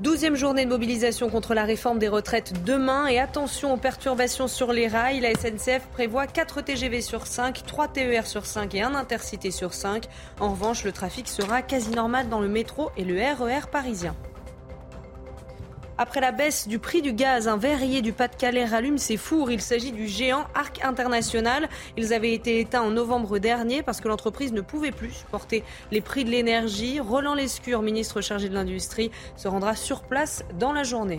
[0.00, 4.72] Douzième journée de mobilisation contre la réforme des retraites demain et attention aux perturbations sur
[4.72, 5.20] les rails.
[5.20, 9.72] La SNCF prévoit 4 TGV sur 5, 3 TER sur 5 et un intercité sur
[9.72, 10.06] 5.
[10.40, 14.16] En revanche, le trafic sera quasi normal dans le métro et le RER e parisien.
[15.96, 19.52] Après la baisse du prix du gaz, un verrier du Pas-de-Calais rallume ses fours.
[19.52, 21.68] Il s'agit du géant Arc International.
[21.96, 26.00] Ils avaient été éteints en novembre dernier parce que l'entreprise ne pouvait plus supporter les
[26.00, 26.98] prix de l'énergie.
[26.98, 31.18] Roland Lescure, ministre chargé de l'Industrie, se rendra sur place dans la journée.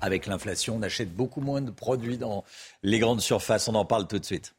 [0.00, 2.44] Avec l'inflation, on achète beaucoup moins de produits dans
[2.82, 3.68] les grandes surfaces.
[3.68, 4.54] On en parle tout de suite.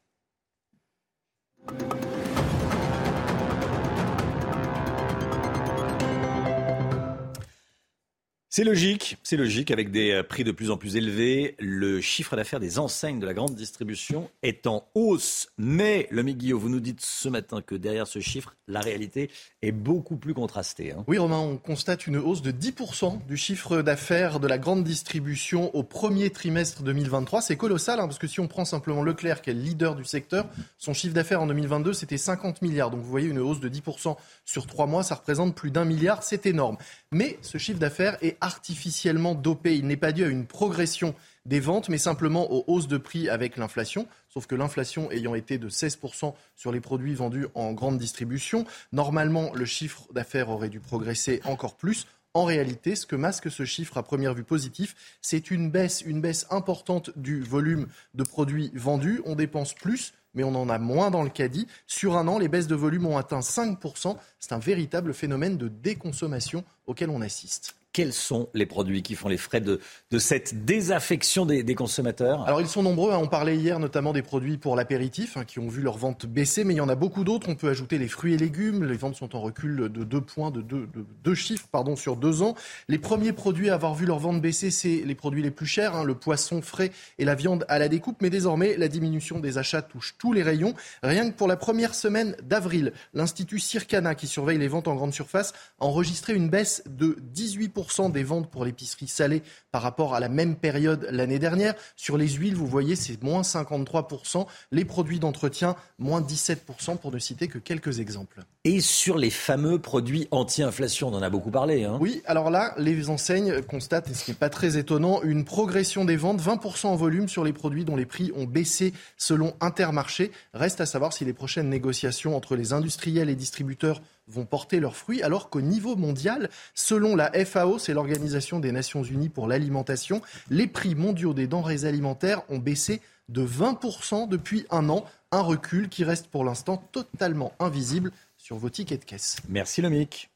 [8.49, 11.57] C'est logique, c'est logique avec des euh, prix de plus en plus élevés.
[11.59, 15.49] Le chiffre d'affaires des enseignes de la grande distribution est en hausse.
[15.57, 19.29] Mais, le Guillaume, vous nous dites ce matin que derrière ce chiffre, la réalité
[19.61, 20.93] est beaucoup plus contrastée.
[20.93, 21.03] Hein.
[21.07, 25.75] Oui, Romain, on constate une hausse de 10% du chiffre d'affaires de la grande distribution
[25.75, 27.41] au premier trimestre 2023.
[27.41, 30.05] C'est colossal, hein, parce que si on prend simplement Leclerc, qui est le leader du
[30.05, 32.91] secteur, son chiffre d'affaires en 2022, c'était 50 milliards.
[32.91, 36.23] Donc vous voyez, une hausse de 10% sur trois mois, ça représente plus d'un milliard.
[36.23, 36.77] C'est énorme.
[37.11, 39.75] Mais ce chiffre d'affaires est artificiellement dopé.
[39.75, 41.15] Il n'est pas dû à une progression
[41.45, 44.07] des ventes, mais simplement aux hausses de prix avec l'inflation.
[44.29, 49.51] Sauf que l'inflation ayant été de 16% sur les produits vendus en grande distribution, normalement
[49.53, 52.05] le chiffre d'affaires aurait dû progresser encore plus.
[52.33, 56.21] En réalité, ce que masque ce chiffre à première vue positif, c'est une baisse, une
[56.21, 59.21] baisse importante du volume de produits vendus.
[59.25, 61.67] On dépense plus, mais on en a moins dans le caddie.
[61.87, 64.17] Sur un an, les baisses de volume ont atteint 5%.
[64.39, 69.27] C'est un véritable phénomène de déconsommation auquel on assiste quels sont les produits qui font
[69.27, 69.79] les frais de,
[70.19, 72.43] cette désaffection des, consommateurs?
[72.47, 73.19] Alors ils sont nombreux, hein.
[73.19, 76.63] on parlait hier notamment des produits pour l'apéritif hein, qui ont vu leur vente baisser,
[76.63, 77.49] mais il y en a beaucoup d'autres.
[77.49, 80.51] On peut ajouter les fruits et légumes, les ventes sont en recul de deux points,
[80.51, 82.53] de deux, chiffres sur deux ans.
[82.87, 85.95] Les premiers produits à avoir vu leur vente baisser, c'est les produits les plus chers,
[85.95, 89.57] hein, le poisson frais et la viande à la découpe, mais désormais la diminution des
[89.57, 90.75] achats touche tous les rayons.
[91.01, 95.15] Rien que pour la première semaine d'avril, l'Institut Circana qui surveille les ventes en grande
[95.15, 100.15] surface a enregistré une baisse de 18% 10% des ventes pour l'épicerie salée par rapport
[100.15, 101.73] à la même période l'année dernière.
[101.95, 104.45] Sur les huiles, vous voyez, c'est moins 53%.
[104.71, 108.41] Les produits d'entretien, moins 17%, pour ne citer que quelques exemples.
[108.63, 111.83] Et sur les fameux produits anti-inflation, on en a beaucoup parlé.
[111.83, 111.97] Hein.
[111.99, 116.05] Oui, alors là, les enseignes constatent, et ce qui n'est pas très étonnant, une progression
[116.05, 120.31] des ventes, 20% en volume sur les produits dont les prix ont baissé selon Intermarché.
[120.53, 124.95] Reste à savoir si les prochaines négociations entre les industriels et distributeurs vont porter leurs
[124.95, 130.21] fruits, alors qu'au niveau mondial, selon la FAO, c'est l'Organisation des Nations Unies pour l'alimentation,
[130.49, 135.89] les prix mondiaux des denrées alimentaires ont baissé de 20% depuis un an, un recul
[135.89, 139.37] qui reste pour l'instant totalement invisible sur vos tickets de caisse.
[139.49, 140.29] Merci Lomic.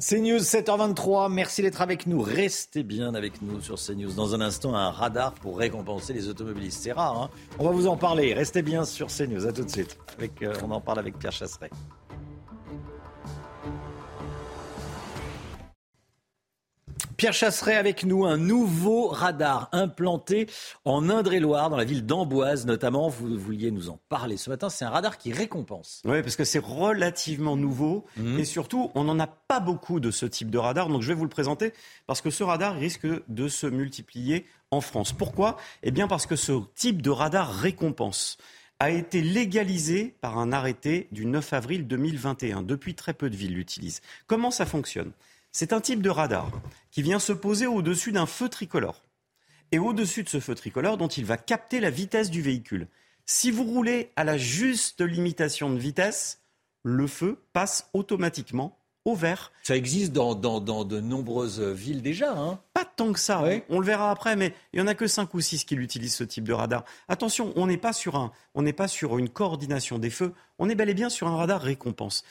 [0.00, 2.22] CNews 7h23, merci d'être avec nous.
[2.22, 4.12] Restez bien avec nous sur CNews.
[4.12, 6.84] Dans un instant, un radar pour récompenser les automobilistes.
[6.84, 8.32] C'est rare, hein On va vous en parler.
[8.32, 9.44] Restez bien sur CNews.
[9.44, 9.98] À tout de suite.
[10.42, 11.70] Euh, on en parle avec Pierre Chasseret.
[17.18, 20.46] Pierre Chasseret avec nous, un nouveau radar implanté
[20.84, 23.08] en Indre-et-Loire, dans la ville d'Amboise notamment.
[23.08, 24.68] Vous vouliez nous en parler ce matin.
[24.70, 26.00] C'est un radar qui récompense.
[26.04, 28.38] Oui, parce que c'est relativement nouveau Mhm.
[28.38, 30.88] et surtout, on n'en a pas beaucoup de ce type de radar.
[30.88, 31.72] Donc je vais vous le présenter
[32.06, 35.12] parce que ce radar risque de se multiplier en France.
[35.12, 35.56] Pourquoi?
[35.82, 38.38] Eh bien parce que ce type de radar récompense
[38.78, 42.62] a été légalisé par un arrêté du 9 avril 2021.
[42.62, 44.02] Depuis très peu de villes l'utilisent.
[44.28, 45.10] Comment ça fonctionne?
[45.60, 46.52] C'est un type de radar
[46.92, 49.02] qui vient se poser au-dessus d'un feu tricolore.
[49.72, 52.86] Et au-dessus de ce feu tricolore, dont il va capter la vitesse du véhicule.
[53.26, 56.42] Si vous roulez à la juste limitation de vitesse,
[56.84, 59.50] le feu passe automatiquement au vert.
[59.64, 62.38] Ça existe dans, dans, dans de nombreuses villes déjà.
[62.38, 63.60] Hein Pas tant que ça, hein.
[63.68, 66.14] on le verra après, mais il y en a que 5 ou 6 qui l'utilisent
[66.14, 66.84] ce type de radar.
[67.08, 70.68] Attention, on n'est pas sur un, on n'est pas sur une coordination des feux, on
[70.68, 72.22] est bel et bien sur un radar récompense.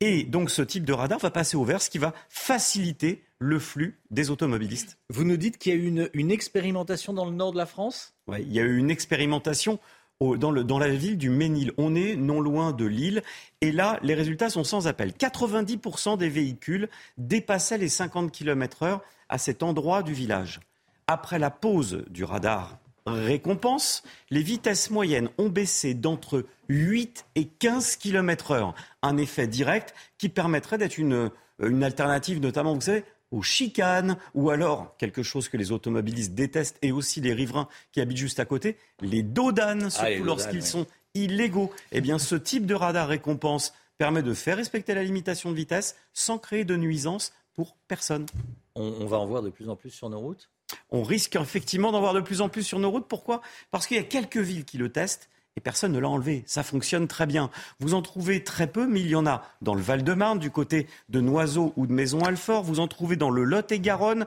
[0.00, 3.58] Et donc ce type de radar va passer au vert, ce qui va faciliter le
[3.58, 4.98] flux des automobilistes.
[5.10, 7.66] Vous nous dites qu'il y a eu une, une expérimentation dans le nord de la
[7.66, 8.14] France?
[8.26, 9.78] Ouais, il y a eu une expérimentation
[10.20, 11.72] au- dans, le- dans la ville du Ménil.
[11.78, 13.22] On est non loin de Lille.
[13.60, 15.12] Et là, les résultats sont sans appel.
[15.12, 20.60] 90% des véhicules dépassaient les 50 km/h à cet endroit du village.
[21.06, 27.96] Après la pause du radar récompense, les vitesses moyennes ont baissé d'entre 8 et 15
[27.96, 28.74] km/h.
[29.02, 31.30] Un effet direct qui permettrait d'être une,
[31.62, 36.78] une alternative, notamment, vous savez, aux chicanes, ou alors quelque chose que les automobilistes détestent,
[36.82, 40.60] et aussi les riverains qui habitent juste à côté, les dodanes, surtout Ah, dodanes, lorsqu'ils
[40.60, 40.66] ouais.
[40.66, 41.72] sont illégaux.
[41.92, 45.96] Eh bien, ce type de radar récompense permet de faire respecter la limitation de vitesse
[46.12, 48.26] sans créer de nuisance pour personne.
[48.74, 50.50] on, on va en voir de plus en plus sur nos routes?
[50.90, 53.06] On risque effectivement d'en voir de plus en plus sur nos routes.
[53.08, 53.42] Pourquoi?
[53.70, 56.44] Parce qu'il y a quelques villes qui le testent et personne ne l'a enlevé.
[56.46, 57.50] Ça fonctionne très bien.
[57.80, 60.86] Vous en trouvez très peu, mais il y en a dans le Val-de-Marne, du côté
[61.08, 62.62] de Noiseau ou de Maison-Alfort.
[62.62, 64.26] Vous en trouvez dans le Lot-et-Garonne,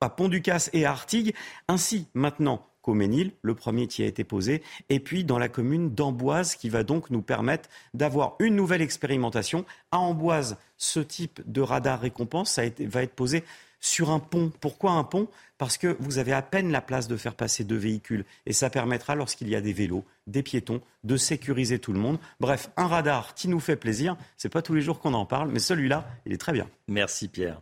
[0.00, 1.34] à Pont-du-Casse et à Artigues,
[1.68, 5.94] ainsi maintenant qu'au Ménil, le premier qui a été posé, et puis dans la commune
[5.94, 9.64] d'Amboise, qui va donc nous permettre d'avoir une nouvelle expérimentation.
[9.92, 13.44] À Amboise, ce type de radar récompense va être posé
[13.82, 14.50] sur un pont.
[14.60, 15.28] Pourquoi un pont?
[15.58, 18.24] Parce que vous avez à peine la place de faire passer deux véhicules.
[18.46, 22.18] Et ça permettra, lorsqu'il y a des vélos, des piétons, de sécuriser tout le monde.
[22.40, 24.16] Bref, un radar qui nous fait plaisir.
[24.38, 26.68] C'est pas tous les jours qu'on en parle, mais celui-là, il est très bien.
[26.88, 27.60] Merci Pierre.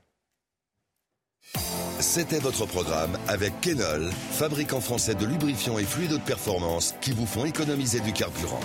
[1.99, 7.27] C'était votre programme avec Kenol, fabricant français de lubrifiants et fluides de performance qui vous
[7.27, 8.61] font économiser du carburant.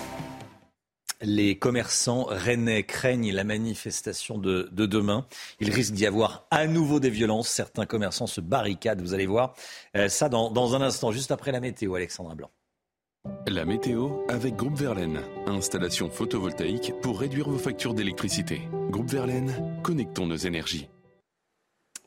[1.28, 5.26] Les commerçants rennais craignent la manifestation de, de demain.
[5.58, 7.48] Il risque d'y avoir à nouveau des violences.
[7.48, 9.54] Certains commerçants se barricadent, vous allez voir.
[9.96, 12.50] Euh, ça dans, dans un instant, juste après la météo, Alexandra Blanc.
[13.48, 15.20] La météo avec Groupe Verlaine.
[15.48, 18.62] Installation photovoltaïque pour réduire vos factures d'électricité.
[18.90, 20.88] Groupe Verlaine, connectons nos énergies.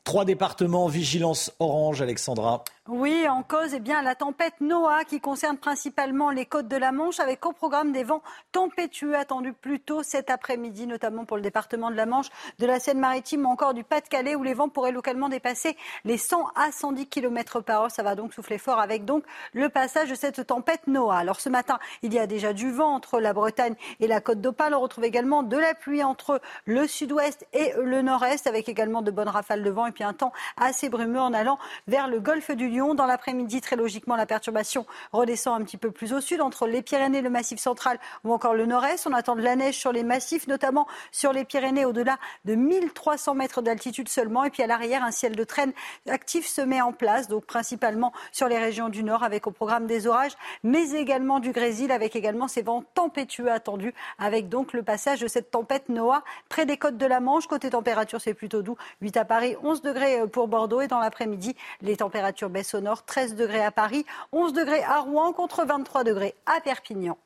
[0.02, 2.64] Trois départements, vigilance orange, Alexandra.
[2.92, 6.90] Oui, en cause, eh bien, la tempête Noah qui concerne principalement les côtes de la
[6.90, 11.42] Manche avec au programme des vents tempétueux attendus plus tôt cet après-midi, notamment pour le
[11.44, 12.26] département de la Manche,
[12.58, 16.48] de la Seine-Maritime ou encore du Pas-de-Calais où les vents pourraient localement dépasser les 100
[16.56, 17.90] à 110 km par heure.
[17.92, 19.22] Ça va donc souffler fort avec donc
[19.52, 21.18] le passage de cette tempête Noah.
[21.18, 24.40] Alors ce matin, il y a déjà du vent entre la Bretagne et la côte
[24.40, 24.74] d'Opale.
[24.74, 29.12] On retrouve également de la pluie entre le sud-ouest et le nord-est avec également de
[29.12, 32.50] bonnes rafales de vent et puis un temps assez brumeux en allant vers le golfe
[32.50, 36.40] du Lion Dans l'après-midi, très logiquement, la perturbation redescend un petit peu plus au sud,
[36.40, 39.06] entre les Pyrénées, le Massif central ou encore le nord-est.
[39.06, 42.16] On attend de la neige sur les massifs, notamment sur les Pyrénées, au-delà
[42.46, 44.44] de 1300 mètres d'altitude seulement.
[44.44, 45.72] Et puis à l'arrière, un ciel de traîne
[46.08, 49.86] actif se met en place, donc principalement sur les régions du nord, avec au programme
[49.86, 54.82] des orages, mais également du grésil, avec également ces vents tempétueux attendus, avec donc le
[54.82, 57.46] passage de cette tempête Noah près des côtes de la Manche.
[57.46, 58.78] Côté température, c'est plutôt doux.
[59.02, 60.80] 8 à Paris, 11 degrés pour Bordeaux.
[60.80, 63.04] Et dans l'après-midi, les températures baissent au nord.
[63.04, 67.18] 13 degrés à Paris, 11 degrés à Rouen contre 23 degrés à Perpignan.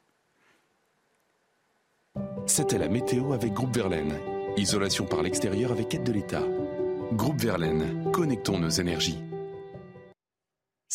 [2.47, 4.19] C'était la météo avec Groupe Verlaine.
[4.57, 6.43] Isolation par l'extérieur avec aide de l'État.
[7.13, 9.19] Groupe Verlaine, connectons nos énergies.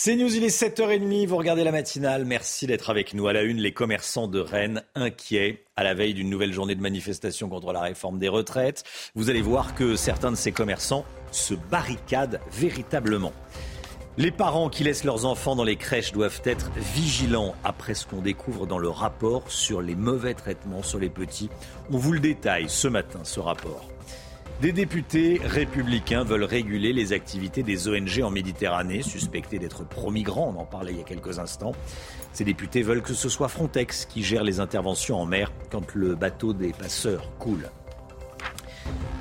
[0.02, 3.28] C'est News, il est 7h30, vous regardez la matinale, merci d'être avec nous.
[3.28, 6.82] À la une, les commerçants de Rennes inquiets à la veille d'une nouvelle journée de
[6.82, 8.86] manifestation contre la réforme des retraites.
[9.14, 11.04] Vous allez voir que certains de ces commerçants
[11.34, 13.34] se barricadent véritablement.
[14.20, 18.20] Les parents qui laissent leurs enfants dans les crèches doivent être vigilants après ce qu'on
[18.20, 21.50] découvre dans le rapport sur les mauvais traitements sur les petits.
[21.90, 23.88] On vous le détaille ce matin, ce rapport.
[24.62, 30.60] Des députés républicains veulent réguler les activités des ONG en Méditerranée, suspectées d'être pro-migrants, on
[30.60, 31.72] en parlait il y a quelques instants.
[32.34, 36.16] Ces députés veulent que ce soit Frontex qui gère les interventions en mer quand le
[36.16, 37.70] bateau des passeurs coule.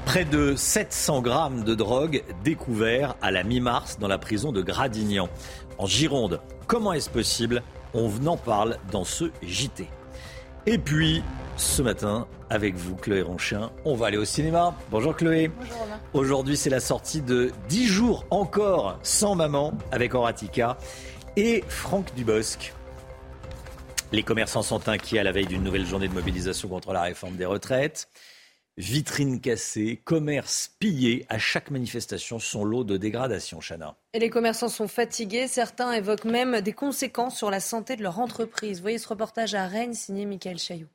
[0.08, 5.28] Près de 700 grammes de drogue découverts à la mi-mars dans la prison de Gradignan,
[5.76, 6.40] en Gironde.
[6.66, 7.62] Comment est-ce possible?
[7.92, 9.86] On en parle dans ce JT.
[10.64, 11.22] Et puis,
[11.58, 14.74] ce matin, avec vous, Chloé Ronchin, on va aller au cinéma.
[14.90, 15.48] Bonjour Chloé.
[15.48, 20.78] Bonjour Aujourd'hui, c'est la sortie de 10 jours encore sans maman avec Horatica
[21.36, 22.72] et Franck Dubosc.
[24.12, 27.36] Les commerçants sont inquiets à la veille d'une nouvelle journée de mobilisation contre la réforme
[27.36, 28.08] des retraites.
[28.78, 33.96] Vitrines cassées, commerces pillés, à chaque manifestation, son lot de dégradation, Chana.
[34.14, 35.48] Et les commerçants sont fatigués.
[35.48, 38.80] Certains évoquent même des conséquences sur la santé de leur entreprise.
[38.80, 40.86] Voyez ce reportage à Rennes, signé Michael Chailloux.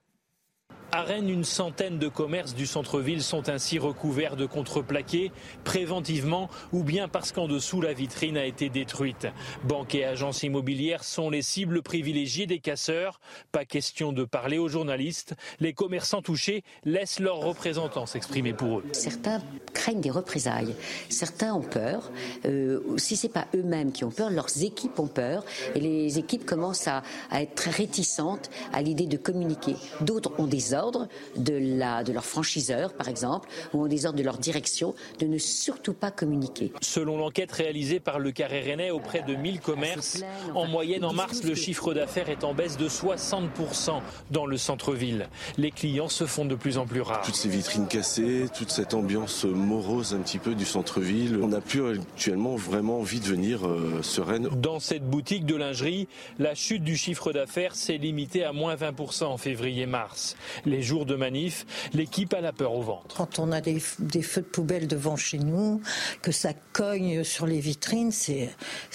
[0.95, 5.31] À Rennes, une centaine de commerces du centre-ville sont ainsi recouverts de contreplaqués,
[5.63, 9.25] préventivement ou bien parce qu'en dessous la vitrine a été détruite.
[9.63, 13.19] Banques et agences immobilières sont les cibles privilégiées des casseurs.
[13.51, 15.33] Pas question de parler aux journalistes.
[15.59, 18.83] Les commerçants touchés laissent leurs représentants s'exprimer pour eux.
[18.91, 19.41] Certains
[19.73, 20.75] craignent des représailles.
[21.09, 22.11] Certains ont peur.
[22.45, 25.43] Euh, si c'est pas eux-mêmes qui ont peur, leurs équipes ont peur.
[25.73, 27.01] Et les équipes commencent à,
[27.31, 29.75] à être très réticentes à l'idée de communiquer.
[30.01, 34.17] D'autres ont des ordres de, la, de leur franchiseur, par exemple, ou ont des ordres
[34.17, 36.71] de leur direction de ne surtout pas communiquer.
[36.81, 40.23] Selon l'enquête réalisée par le Carré Rennais auprès de 1000 commerces,
[40.53, 44.01] en moyenne en mars, le chiffre d'affaires est en baisse de 60%
[44.31, 45.29] dans le centre-ville.
[45.57, 47.21] Les clients se font de plus en plus rares.
[47.21, 51.61] Toutes ces vitrines cassées, toute cette ambiance morose un petit peu du centre-ville, on n'a
[51.61, 54.49] plus actuellement vraiment envie de venir euh, sereine.
[54.55, 56.07] Dans cette boutique de lingerie,
[56.39, 60.35] la chute du chiffre d'affaires s'est limitée à moins 20% en février-mars
[60.73, 63.15] les jours de manif, l'équipe a la peur au ventre.
[63.15, 65.81] Quand on a des, feux de poubelle devant chez nous,
[66.23, 68.49] que ça cogne sur les vitrines, c'est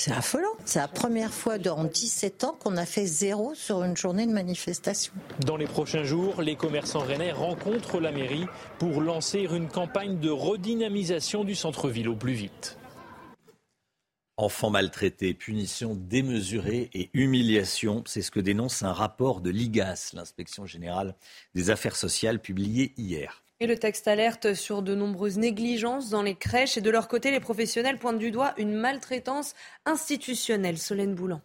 [0.08, 0.48] affolant.
[0.64, 4.32] C'est la première fois en 17 ans qu'on a fait zéro sur une journée de
[4.32, 5.12] manifestation.
[5.46, 8.46] Dans les prochains jours, les commerçants rennais rencontrent la mairie
[8.78, 12.77] pour lancer une campagne de redynamisation du centre-ville au plus vite.
[14.40, 20.64] Enfants maltraités, punitions démesurées et humiliation, c'est ce que dénonce un rapport de l'IGAS, l'inspection
[20.64, 21.16] générale
[21.56, 23.42] des affaires sociales, publié hier.
[23.58, 27.32] Et le texte alerte sur de nombreuses négligences dans les crèches et de leur côté,
[27.32, 30.78] les professionnels pointent du doigt une maltraitance institutionnelle.
[30.78, 31.40] Solène Boulan.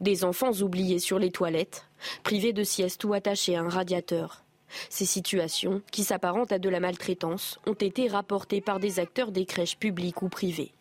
[0.00, 1.88] Des enfants oubliés sur les toilettes,
[2.22, 4.44] privés de sieste ou attachés à un radiateur.
[4.90, 9.46] Ces situations, qui s'apparentent à de la maltraitance, ont été rapportées par des acteurs des
[9.46, 10.72] crèches publiques ou privées.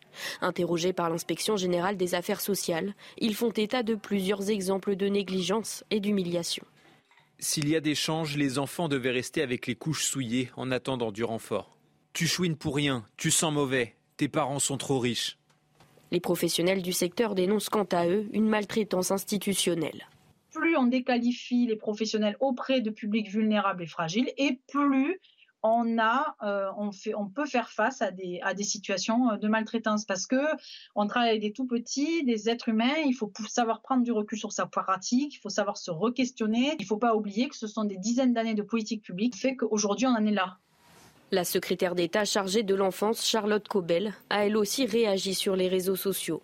[0.42, 5.84] Interrogés par l'inspection générale des affaires sociales, ils font état de plusieurs exemples de négligence
[5.92, 6.66] et d'humiliation.
[7.40, 11.12] S'il y a des changes, les enfants devaient rester avec les couches souillées en attendant
[11.12, 11.78] du renfort.
[12.14, 15.38] Tu chouines pour rien, tu sens mauvais, tes parents sont trop riches.
[16.12, 20.08] Les professionnels du secteur dénoncent quant à eux une maltraitance institutionnelle.
[20.54, 25.20] Plus on déqualifie les professionnels auprès de publics vulnérables et fragiles, et plus
[25.68, 30.46] on a, euh, on, peut faire face à des, situations euh, de maltraitance parce que
[30.94, 32.96] on travaille avec des tout petits, des êtres humains.
[33.06, 35.36] Il faut savoir prendre du recul sur sa pratique.
[35.36, 36.76] Il faut savoir se re-questionner.
[36.78, 39.56] Il ne faut pas oublier que ce sont des dizaines d'années de politique publique fait
[39.56, 40.58] qu'aujourd'hui on en est là.
[41.32, 45.96] La secrétaire d'État chargée de l'enfance, Charlotte Cobel, a elle aussi réagi sur les réseaux
[45.96, 46.44] sociaux.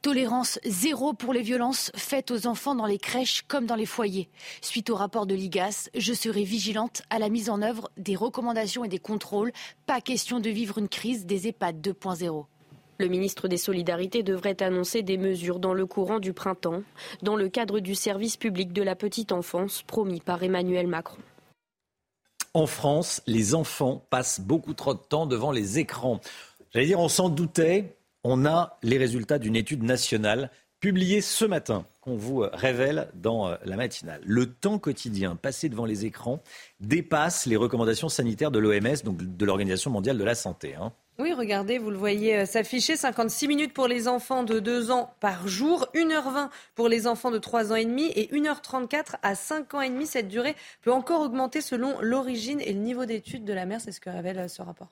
[0.00, 4.28] Tolérance zéro pour les violences faites aux enfants dans les crèches comme dans les foyers.
[4.60, 8.84] Suite au rapport de l'IGAS, je serai vigilante à la mise en œuvre des recommandations
[8.84, 9.52] et des contrôles.
[9.86, 12.44] Pas question de vivre une crise des EHPAD 2.0.
[13.00, 16.82] Le ministre des Solidarités devrait annoncer des mesures dans le courant du printemps,
[17.22, 21.18] dans le cadre du service public de la petite enfance promis par Emmanuel Macron.
[22.54, 26.20] En France, les enfants passent beaucoup trop de temps devant les écrans.
[26.72, 27.97] J'allais dire, on s'en doutait.
[28.30, 30.50] On a les résultats d'une étude nationale
[30.80, 34.20] publiée ce matin qu'on vous révèle dans euh, la matinale.
[34.22, 36.42] Le temps quotidien passé devant les écrans
[36.78, 40.74] dépasse les recommandations sanitaires de l'OMS, donc de l'Organisation mondiale de la santé.
[40.74, 40.92] Hein.
[41.18, 45.14] Oui, regardez, vous le voyez euh, s'afficher, 56 minutes pour les enfants de 2 ans
[45.20, 49.72] par jour, 1h20 pour les enfants de 3 ans et demi et 1h34 à 5
[49.72, 50.06] ans et demi.
[50.06, 53.92] Cette durée peut encore augmenter selon l'origine et le niveau d'étude de la mer, c'est
[53.92, 54.90] ce que révèle euh, ce rapport.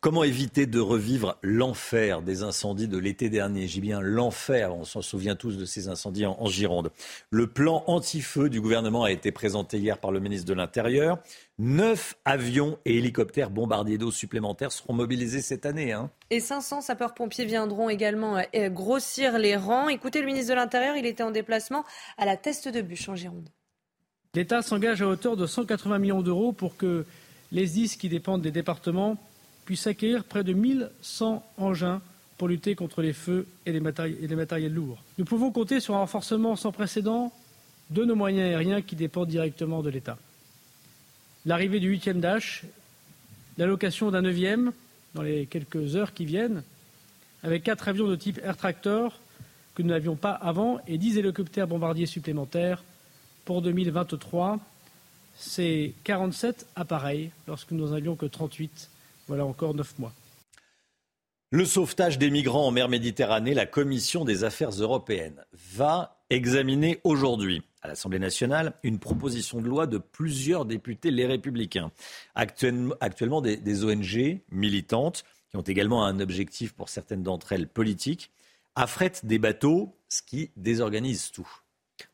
[0.00, 3.66] Comment éviter de revivre l'enfer des incendies de l'été dernier?
[3.66, 6.90] J'ai bien l'enfer, on s'en souvient tous de ces incendies en, Gironde.
[7.30, 11.18] Le plan anti-feu du gouvernement a été présenté hier par le ministre de l'Intérieur.
[11.58, 15.92] Neuf avions et hélicoptères bombardiers d'eau supplémentaires seront mobilisés cette année.
[15.92, 16.10] Hein.
[16.30, 19.88] Et 500 sapeurs-pompiers viendront également euh, grossir les rangs.
[19.88, 21.84] Écoutez le ministre de l'Intérieur, il était en déplacement
[22.16, 23.50] à la Teste de Bûche en Gironde.
[24.34, 27.04] L'État s'engage à hauteur de 180 millions d'euros pour que
[27.52, 29.16] les 10 qui dépendent des départements
[29.64, 32.00] puisse acquérir près de 1100 engins
[32.38, 35.02] pour lutter contre les feux et les, matériels, lourds.
[35.18, 37.32] Nous pouvons compter sur un renforcement sans précédent
[37.90, 40.16] de nos moyens aériens qui dépendent directement de l'État.
[41.44, 42.64] L'arrivée du huitième Dash,
[43.58, 44.72] l'allocation d'un neuvième
[45.14, 46.62] dans les quelques heures qui viennent,
[47.42, 49.18] avec quatre avions de type Air Tractor
[49.74, 52.82] que nous n'avions pas avant et dix hélicoptères bombardiers supplémentaires
[53.44, 54.58] pour 2023.
[55.36, 58.88] C'est 47 appareils lorsque nous n'en avions que 38
[59.30, 60.12] voilà encore neuf mois.
[61.52, 67.62] Le sauvetage des migrants en mer Méditerranée, la Commission des affaires européennes va examiner aujourd'hui
[67.82, 71.92] à l'Assemblée nationale une proposition de loi de plusieurs députés les républicains.
[72.34, 78.32] Actuellement, des, ONG militantes, qui ont également un objectif pour certaines d'entre elles politique,
[78.74, 81.48] affrètent des bateaux, ce qui désorganise tout.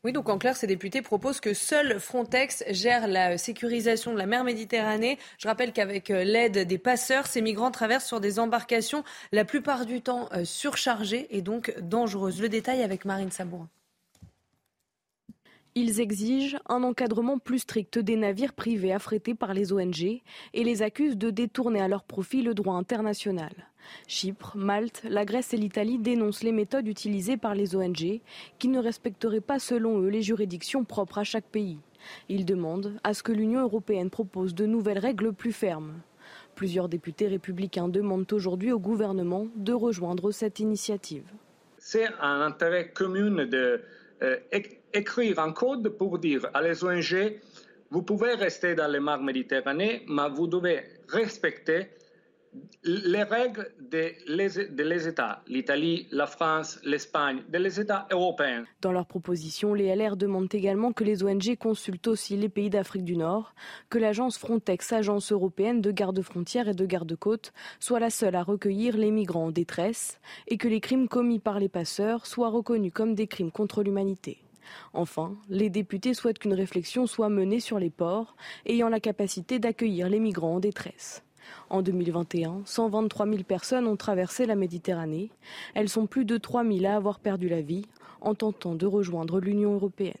[0.03, 4.25] Oui, donc en clair, ces députés proposent que seul Frontex gère la sécurisation de la
[4.25, 5.17] mer Méditerranée.
[5.37, 9.85] Je rappelle qu'avec euh, l'aide des passeurs, ces migrants traversent sur des embarcations la plupart
[9.85, 12.41] du temps euh, surchargées et donc dangereuses.
[12.41, 13.69] Le détail avec Marine Sabourin.
[15.79, 20.81] Ils exigent un encadrement plus strict des navires privés affrétés par les ONG et les
[20.81, 23.51] accusent de détourner à leur profit le droit international.
[24.07, 28.21] Chypre, Malte, la Grèce et l'Italie dénoncent les méthodes utilisées par les ONG
[28.59, 31.79] qui ne respecteraient pas selon eux les juridictions propres à chaque pays.
[32.29, 36.01] Ils demandent à ce que l'Union européenne propose de nouvelles règles plus fermes.
[36.55, 41.25] Plusieurs députés républicains demandent aujourd'hui au gouvernement de rejoindre cette initiative.
[41.77, 43.81] C'est un intérêt commun de
[44.23, 44.37] euh,
[44.93, 47.39] écrire un code pour dire à les ONG,
[47.89, 51.87] vous pouvez rester dans les mers Méditerranée, mais vous devez respecter
[52.83, 58.65] les règles des États, l'Italie, la France, l'Espagne, des États européens.
[58.81, 63.03] Dans leur proposition, les LR demandent également que les ONG consultent aussi les pays d'Afrique
[63.03, 63.53] du Nord,
[63.89, 68.97] que l'agence Frontex, agence européenne de garde-frontières et de garde-côtes, soit la seule à recueillir
[68.97, 73.15] les migrants en détresse et que les crimes commis par les passeurs soient reconnus comme
[73.15, 74.39] des crimes contre l'humanité.
[74.93, 78.35] Enfin, les députés souhaitent qu'une réflexion soit menée sur les ports
[78.65, 81.23] ayant la capacité d'accueillir les migrants en détresse.
[81.69, 85.29] En 2021, 123 000 personnes ont traversé la Méditerranée.
[85.73, 87.85] Elles sont plus de 3 000 à avoir perdu la vie
[88.21, 90.13] en tentant de rejoindre l'Union européenne.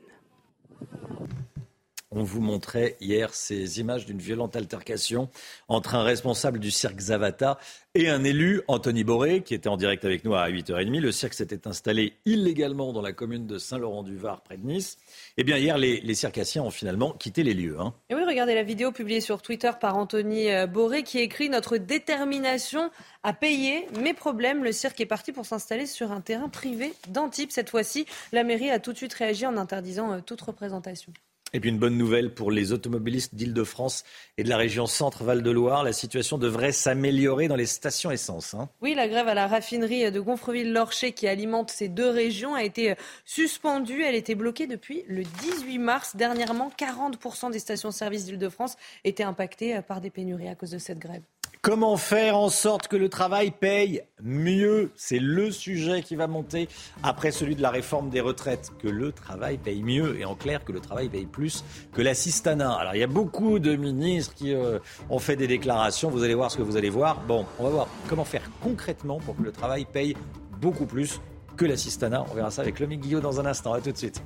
[2.09, 5.29] On vous montrait hier ces images d'une violente altercation
[5.67, 7.59] entre un responsable du cirque Zavata
[7.95, 11.01] et un élu, Anthony Boré, qui était en direct avec nous à 8h30.
[11.01, 14.97] Le cirque s'était installé illégalement dans la commune de Saint-Laurent-du-Var, près de Nice.
[15.35, 17.77] Eh bien, hier, les, circassiens ont finalement quitté les lieux.
[17.77, 17.93] Hein.
[18.09, 21.75] Et oui, regardez la vidéo publiée sur Twitter par Anthony euh, Boré qui écrit Notre
[21.75, 22.89] détermination
[23.23, 24.63] à payer mes problèmes.
[24.63, 27.51] Le cirque est parti pour s'installer sur un terrain privé d'Antibes.
[27.51, 31.11] Cette fois-ci, la mairie a tout de suite réagi en interdisant euh, toute représentation.
[31.53, 34.03] Et puis une bonne nouvelle pour les automobilistes d'Île-de-France
[34.37, 35.83] et de la région Centre-Val de Loire.
[35.83, 38.53] La situation devrait s'améliorer dans les stations essence.
[38.53, 38.69] Hein.
[38.81, 42.95] Oui, la grève à la raffinerie de Gonfreville-Lorcher qui alimente ces deux régions a été
[43.23, 44.03] suspendue.
[44.03, 46.15] Elle était bloquée depuis le 18 mars.
[46.15, 48.75] Dernièrement, 40% des stations-service d'Île-de-France
[49.05, 51.21] étaient impactées par des pénuries à cause de cette grève.
[51.61, 54.91] Comment faire en sorte que le travail paye mieux?
[54.95, 56.69] C'est le sujet qui va monter
[57.03, 58.71] après celui de la réforme des retraites.
[58.79, 61.63] Que le travail paye mieux et en clair que le travail paye plus
[61.93, 62.73] que l'assistanat.
[62.73, 64.79] Alors il y a beaucoup de ministres qui euh,
[65.09, 66.09] ont fait des déclarations.
[66.09, 67.21] Vous allez voir ce que vous allez voir.
[67.27, 70.15] Bon, on va voir comment faire concrètement pour que le travail paye
[70.61, 71.19] beaucoup plus
[71.57, 72.23] que l'assistanat.
[72.29, 73.73] On verra ça avec Lomi Guillot dans un instant.
[73.73, 74.21] A tout de suite.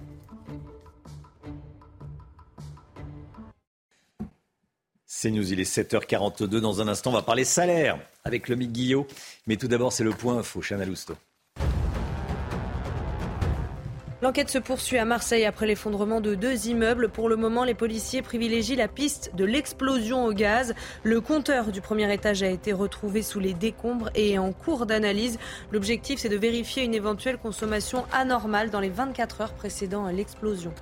[5.21, 6.47] C'est News, il est 7h42.
[6.47, 9.05] Dans un instant, on va parler salaire avec le Guillot.
[9.45, 10.61] Mais tout d'abord, c'est le point info.
[10.67, 11.13] Chana Lousteau.
[14.23, 17.07] L'enquête se poursuit à Marseille après l'effondrement de deux immeubles.
[17.07, 20.73] Pour le moment, les policiers privilégient la piste de l'explosion au gaz.
[21.03, 24.87] Le compteur du premier étage a été retrouvé sous les décombres et est en cours
[24.87, 25.37] d'analyse.
[25.71, 30.73] L'objectif, c'est de vérifier une éventuelle consommation anormale dans les 24 heures précédant l'explosion.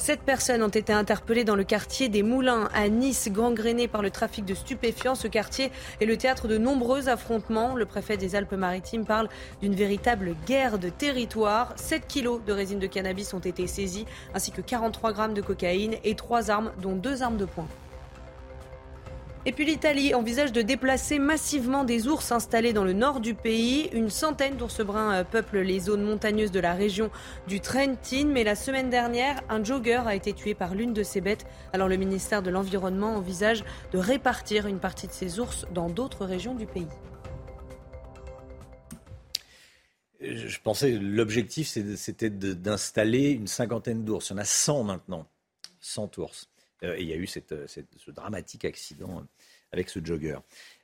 [0.00, 4.10] Sept personnes ont été interpellées dans le quartier des Moulins à Nice, gangréné par le
[4.10, 5.14] trafic de stupéfiants.
[5.14, 5.70] Ce quartier
[6.00, 7.74] est le théâtre de nombreux affrontements.
[7.74, 9.28] Le préfet des Alpes-Maritimes parle
[9.60, 11.74] d'une véritable guerre de territoire.
[11.76, 15.96] 7 kilos de résine de cannabis ont été saisis, ainsi que 43 grammes de cocaïne
[16.02, 17.68] et trois armes, dont deux armes de poing.
[19.46, 23.88] Et puis l'Italie envisage de déplacer massivement des ours installés dans le nord du pays.
[23.94, 27.10] Une centaine d'ours bruns euh, peuplent les zones montagneuses de la région
[27.48, 28.26] du Trentin.
[28.26, 31.46] Mais la semaine dernière, un jogger a été tué par l'une de ces bêtes.
[31.72, 36.26] Alors le ministère de l'Environnement envisage de répartir une partie de ces ours dans d'autres
[36.26, 36.88] régions du pays.
[40.20, 44.28] Je pensais l'objectif c'était d'installer une cinquantaine d'ours.
[44.28, 45.26] Il y en a 100 maintenant.
[45.80, 46.50] 100 ours.
[46.84, 49.22] Euh, il y a eu euh, ce dramatique accident euh,
[49.72, 50.38] avec ce jogger.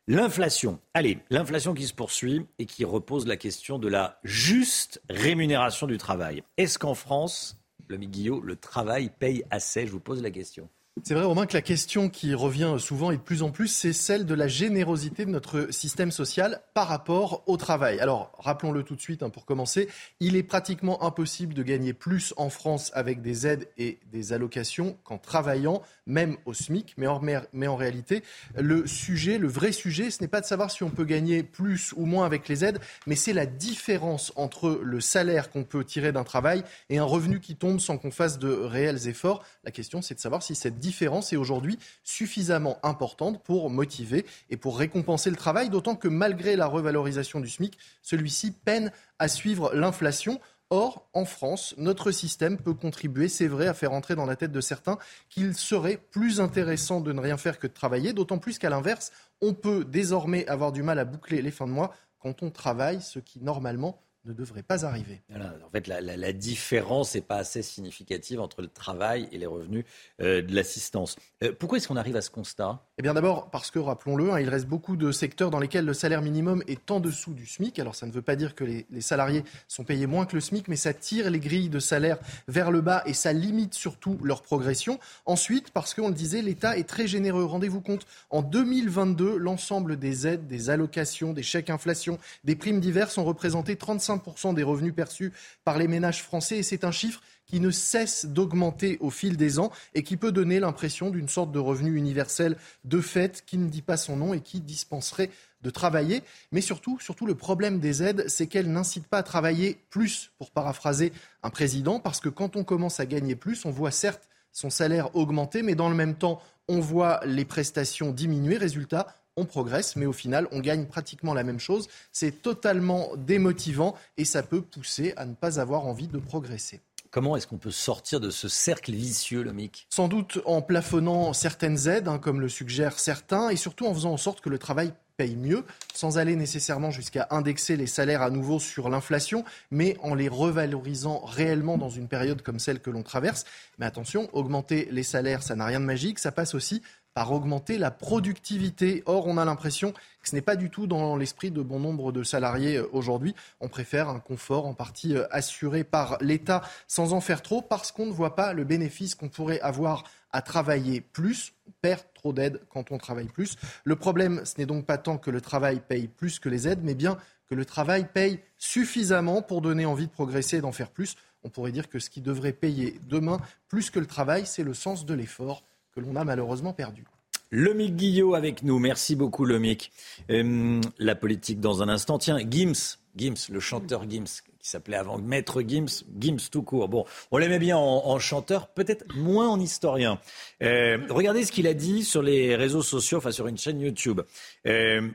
[0.06, 0.80] L'inflation.
[0.94, 5.98] Allez, l'inflation qui se poursuit et qui repose la question de la juste rémunération du
[5.98, 6.42] travail.
[6.56, 7.58] Est-ce qu'en France,
[7.88, 9.86] le Guillot, le travail paye assez?
[9.86, 10.68] Je vous pose la question.
[11.04, 13.92] C'est vrai, Romain, que la question qui revient souvent et de plus en plus, c'est
[13.92, 18.00] celle de la générosité de notre système social par rapport au travail.
[18.00, 19.88] Alors, rappelons-le tout de suite, hein, pour commencer,
[20.20, 24.96] il est pratiquement impossible de gagner plus en France avec des aides et des allocations
[25.04, 26.94] qu'en travaillant, même au SMIC.
[26.96, 27.20] Mais en,
[27.52, 28.24] mais en réalité,
[28.56, 31.92] le sujet, le vrai sujet, ce n'est pas de savoir si on peut gagner plus
[31.96, 36.10] ou moins avec les aides, mais c'est la différence entre le salaire qu'on peut tirer
[36.10, 39.44] d'un travail et un revenu qui tombe sans qu'on fasse de réels efforts.
[39.62, 44.56] La question, c'est de savoir si cette différence est aujourd'hui suffisamment importante pour motiver et
[44.56, 49.74] pour récompenser le travail, d'autant que malgré la revalorisation du SMIC, celui-ci peine à suivre
[49.74, 50.40] l'inflation.
[50.70, 54.50] Or, en France, notre système peut contribuer, c'est vrai, à faire entrer dans la tête
[54.50, 54.98] de certains
[55.28, 59.12] qu'il serait plus intéressant de ne rien faire que de travailler, d'autant plus qu'à l'inverse,
[59.40, 63.00] on peut désormais avoir du mal à boucler les fins de mois quand on travaille,
[63.00, 65.20] ce qui normalement ne devrait pas arriver.
[65.32, 69.84] en fait, la, différence n'est pas assez significative entre le travail et les revenus
[70.20, 71.16] euh, de l'assistance.
[71.42, 72.82] Euh, pourquoi est-ce qu'on arrive à ce constat?
[72.98, 75.94] Eh bien d'abord parce que, rappelons-le, hein, il reste beaucoup de secteurs dans lesquels le
[75.94, 77.78] salaire minimum est en dessous du SMIC.
[77.78, 80.40] Alors ça ne veut pas dire que les, les salariés sont payés moins que le
[80.40, 84.18] SMIC, mais ça tire les grilles de salaire vers le bas et ça limite surtout
[84.22, 84.98] leur progression.
[85.24, 87.44] Ensuite, parce qu'on le disait, l'État est très généreux.
[87.44, 93.18] Rendez-vous compte, en 2022, l'ensemble des aides, des allocations, des chèques inflation, des primes diverses
[93.18, 94.15] ont représenté 35
[94.52, 95.32] des revenus perçus
[95.64, 99.58] par les ménages français et c'est un chiffre qui ne cesse d'augmenter au fil des
[99.58, 103.68] ans et qui peut donner l'impression d'une sorte de revenu universel de fait qui ne
[103.68, 105.30] dit pas son nom et qui dispenserait
[105.62, 106.22] de travailler.
[106.52, 110.50] Mais surtout, surtout le problème des aides, c'est qu'elles n'incitent pas à travailler plus, pour
[110.50, 111.12] paraphraser
[111.42, 115.14] un président, parce que quand on commence à gagner plus, on voit certes son salaire
[115.14, 118.56] augmenter, mais dans le même temps, on voit les prestations diminuer.
[118.56, 119.06] Résultat,
[119.36, 121.88] on progresse, mais au final, on gagne pratiquement la même chose.
[122.12, 126.80] C'est totalement démotivant et ça peut pousser à ne pas avoir envie de progresser.
[127.10, 131.32] Comment est-ce qu'on peut sortir de ce cercle vicieux, le MIC Sans doute en plafonnant
[131.32, 134.58] certaines aides, hein, comme le suggèrent certains, et surtout en faisant en sorte que le
[134.58, 135.64] travail paye mieux,
[135.94, 141.24] sans aller nécessairement jusqu'à indexer les salaires à nouveau sur l'inflation, mais en les revalorisant
[141.24, 143.44] réellement dans une période comme celle que l'on traverse.
[143.78, 146.82] Mais attention, augmenter les salaires, ça n'a rien de magique, ça passe aussi
[147.16, 149.02] par augmenter la productivité.
[149.06, 152.12] Or, on a l'impression que ce n'est pas du tout dans l'esprit de bon nombre
[152.12, 153.34] de salariés euh, aujourd'hui.
[153.58, 157.90] On préfère un confort en partie euh, assuré par l'État sans en faire trop parce
[157.90, 161.54] qu'on ne voit pas le bénéfice qu'on pourrait avoir à travailler plus.
[161.66, 163.56] On perd trop d'aides quand on travaille plus.
[163.84, 166.80] Le problème, ce n'est donc pas tant que le travail paye plus que les aides,
[166.82, 167.16] mais bien
[167.48, 171.16] que le travail paye suffisamment pour donner envie de progresser et d'en faire plus.
[171.44, 174.74] On pourrait dire que ce qui devrait payer demain plus que le travail, c'est le
[174.74, 175.62] sens de l'effort
[175.96, 177.04] que l'on a malheureusement perdu.
[177.50, 178.78] Lomic Guillot avec nous.
[178.78, 179.92] Merci beaucoup, Lomic.
[180.30, 182.18] Euh, la politique dans un instant.
[182.18, 186.88] Tiens, Gims, Gims, le chanteur Gims, qui s'appelait avant Maître Gims, Gims tout court.
[186.88, 190.20] Bon, on l'aimait bien en, chanteur, peut-être moins en historien.
[190.62, 194.20] Euh, regardez ce qu'il a dit sur les réseaux sociaux, enfin sur une chaîne YouTube.
[194.66, 195.08] Euh,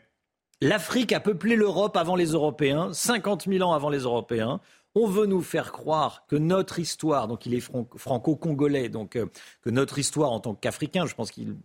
[0.64, 4.62] L'Afrique a peuplé l'Europe avant les Européens, 50 000 ans avant les Européens.
[4.94, 9.28] On veut nous faire croire que notre histoire, donc il est franco-congolais, donc euh,
[9.62, 11.56] que notre histoire en tant qu'Africain, je pense qu'il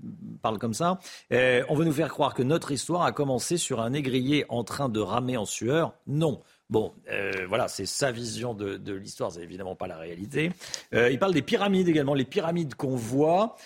[0.42, 1.00] parle comme ça,
[1.32, 4.62] euh, on veut nous faire croire que notre histoire a commencé sur un négrier en
[4.62, 5.94] train de ramer en sueur.
[6.06, 6.40] Non.
[6.70, 10.52] Bon, euh, voilà, c'est sa vision de, de l'histoire, c'est évidemment pas la réalité.
[10.92, 13.56] il parle des pyramides également, les pyramides qu'on voit.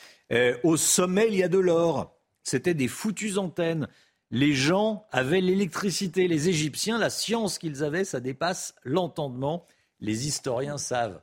[0.62, 2.14] Au sommet, il y a de l'or.
[2.44, 3.88] C'était des foutues antennes.
[4.30, 6.28] Les gens avaient l'électricité.
[6.28, 9.66] Les Égyptiens, la science qu'ils avaient, ça dépasse l'entendement.
[10.00, 11.20] Les historiens savent.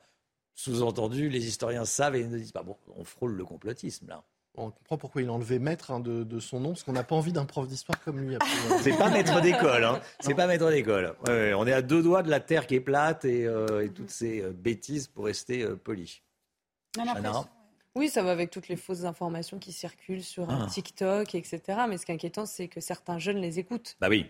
[0.55, 4.23] Sous-entendu, les historiens savent et ils ne disent pas, bon, on frôle le complotisme là.
[4.59, 7.15] On comprend pourquoi il a enlevé maître hein, de, son nom, parce qu'on n'a pas
[7.15, 8.37] envie d'un prof d'histoire comme lui.
[8.81, 10.01] C'est pas maître d'école, hein.
[10.19, 11.13] C'est pas maître d'école.
[11.27, 14.41] on est à deux doigts de la terre qui est plate et, euh, toutes ces
[14.41, 16.23] euh, bêtises pour rester euh, poli.
[17.95, 20.67] Oui, ça va avec toutes les fausses informations qui circulent sur ah.
[20.71, 21.61] TikTok, etc.
[21.89, 23.95] Mais ce qui est inquiétant, c'est que certains jeunes les écoutent.
[23.99, 24.27] Bah oui.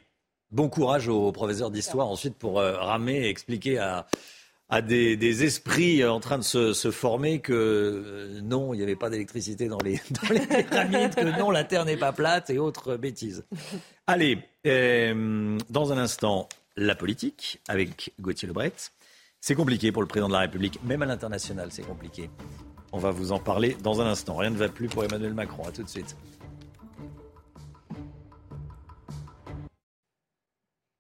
[0.51, 4.07] Bon courage aux professeurs d'histoire ensuite pour ramer et expliquer à,
[4.69, 9.09] à des, esprits en train de se, former que euh, non, il n'y avait pas
[9.09, 13.45] d'électricité dans les, pyramides, que non, la Terre n'est pas plate et autres bêtises.
[14.07, 18.73] Allez, euh, dans un instant, la politique avec Gauthier Lebret.
[19.39, 22.29] C'est compliqué pour le président de la République, même à l'international, c'est compliqué.
[22.91, 24.35] On va vous en parler dans un instant.
[24.35, 25.64] Rien ne va plus pour Emmanuel Macron.
[25.68, 26.15] À tout de suite.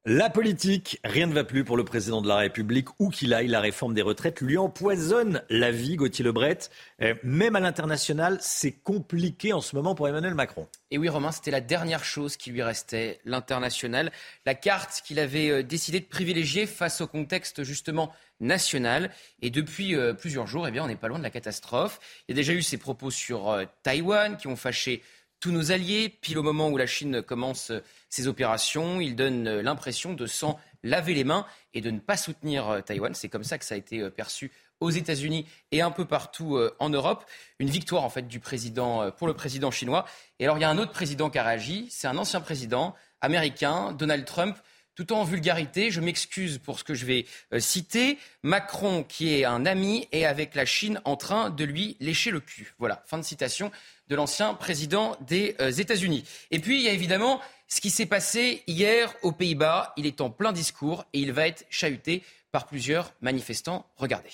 [0.09, 3.47] La politique, rien ne va plus pour le président de la République, où qu'il aille,
[3.47, 6.59] la réforme des retraites lui empoisonne la vie, Gauthier Lebret.
[7.01, 10.65] Euh, même à l'international, c'est compliqué en ce moment pour Emmanuel Macron.
[10.91, 14.13] Et oui, Romain, c'était la dernière chose qui lui restait, l'international,
[14.45, 19.11] la carte qu'il avait euh, décidé de privilégier face au contexte justement national.
[19.41, 21.99] Et depuis euh, plusieurs jours, eh bien, on n'est pas loin de la catastrophe.
[22.27, 25.01] Il y a déjà eu ces propos sur Taïwan qui ont fâché
[25.39, 26.09] tous nos alliés.
[26.09, 27.71] Pile au moment où la Chine commence
[28.09, 32.17] ses opérations, il donne euh, l'impression de s'en laver les mains et de ne pas
[32.17, 33.13] soutenir euh, Taïwan.
[33.13, 36.59] C'est comme ça que ça a été euh, perçu aux États-Unis et un peu partout
[36.77, 37.25] en Europe.
[37.57, 40.05] Une victoire en fait du président pour le président chinois.
[40.37, 41.87] Et alors il y a un autre président qui a réagi.
[41.89, 44.55] C'est un ancien président américain, Donald Trump.
[44.97, 47.27] Tout en vulgarité, je m'excuse pour ce que je vais
[47.59, 48.17] citer.
[48.41, 52.39] Macron, qui est un ami, est avec la Chine en train de lui lécher le
[52.39, 52.73] cul.
[52.79, 53.71] Voilà, fin de citation
[54.07, 56.23] de l'ancien président des euh, États-Unis.
[56.49, 59.93] Et puis, il y a évidemment ce qui s'est passé hier aux Pays-Bas.
[59.97, 63.85] Il est en plein discours et il va être chahuté par plusieurs manifestants.
[63.97, 64.31] Regardez.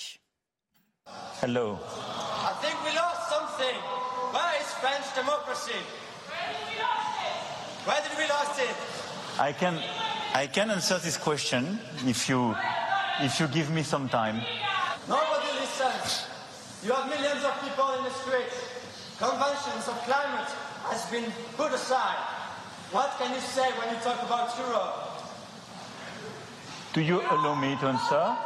[1.42, 1.76] Hello.
[1.76, 3.76] I think we lost something.
[4.32, 5.76] Where is French democracy?
[7.84, 8.76] Where did we lose it?
[9.38, 9.74] I can,
[10.34, 12.54] I can answer this question if you,
[13.20, 14.42] if you give me some time.
[15.08, 16.26] Nobody listens.
[16.84, 18.74] You have millions of people in the streets.
[19.18, 20.50] conventions of climate
[20.90, 22.18] has been put aside.
[22.90, 25.22] What can you say when you talk about Europe?
[26.92, 28.36] Do you allow me to answer?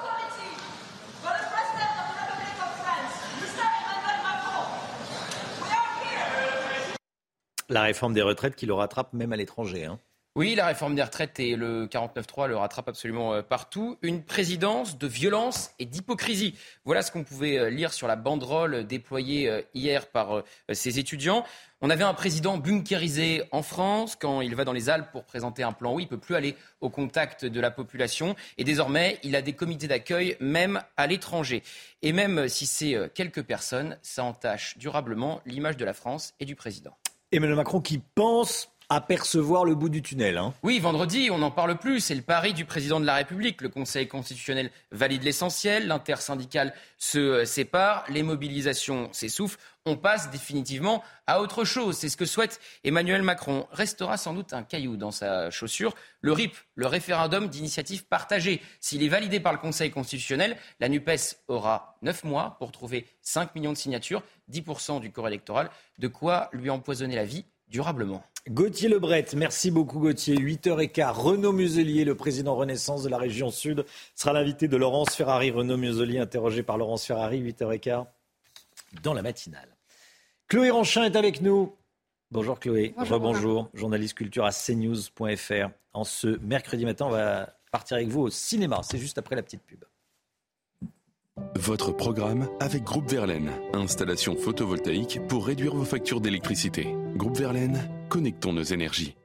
[7.70, 9.84] La réforme des retraites qui le rattrape même à l'étranger.
[9.84, 9.98] Hein.
[10.38, 13.98] Oui, la réforme des retraites et le 49-3 le rattrape absolument euh, partout.
[14.02, 16.54] Une présidence de violence et d'hypocrisie.
[16.84, 21.44] Voilà ce qu'on pouvait euh, lire sur la banderole déployée euh, hier par ces étudiants.
[21.80, 24.14] On avait un président bunkérisé en France.
[24.14, 26.36] Quand il va dans les Alpes pour présenter un plan, oui, il ne peut plus
[26.36, 28.36] aller au contact de la population.
[28.58, 31.64] Et désormais, il a des comités d'accueil même à l'étranger.
[32.02, 36.54] Et même si c'est quelques personnes, ça entache durablement l'image de la France et du
[36.54, 36.96] président.
[37.32, 40.38] Emmanuel Macron qui pense apercevoir le bout du tunnel.
[40.38, 40.54] Hein.
[40.62, 42.00] Oui, vendredi, on n'en parle plus.
[42.00, 43.60] C'est le pari du président de la République.
[43.60, 49.60] Le Conseil constitutionnel valide l'essentiel, l'intersyndicale se euh, sépare, les mobilisations s'essoufflent.
[49.84, 51.96] On passe définitivement à autre chose.
[51.96, 53.66] C'est ce que souhaite Emmanuel Macron.
[53.72, 55.94] Restera sans doute un caillou dans sa chaussure.
[56.22, 58.62] Le RIP, le référendum d'initiative partagée.
[58.80, 63.54] S'il est validé par le Conseil constitutionnel, la NUPES aura 9 mois pour trouver 5
[63.54, 65.70] millions de signatures, 10% du corps électoral.
[65.98, 68.24] De quoi lui empoisonner la vie durablement.
[68.50, 70.36] Gauthier Lebret, merci beaucoup Gauthier.
[70.36, 73.84] 8h15, Renaud Muselier, le président Renaissance de la région Sud,
[74.14, 75.50] sera l'invité de Laurence Ferrari.
[75.50, 78.06] Renaud Muselier, interrogé par Laurence Ferrari, 8h15,
[79.02, 79.68] dans la matinale.
[80.48, 81.76] Chloé Ranchin est avec nous.
[82.30, 83.70] Bonjour Chloé, bonjour, bonjour.
[83.74, 85.68] journaliste culture à cnews.fr.
[85.92, 88.80] En ce mercredi matin, on va partir avec vous au cinéma.
[88.82, 89.84] C'est juste après la petite pub.
[91.56, 93.50] Votre programme avec Groupe Verlaine.
[93.72, 96.94] Installation photovoltaïque pour réduire vos factures d'électricité.
[97.16, 99.16] Groupe Verlaine, connectons nos énergies.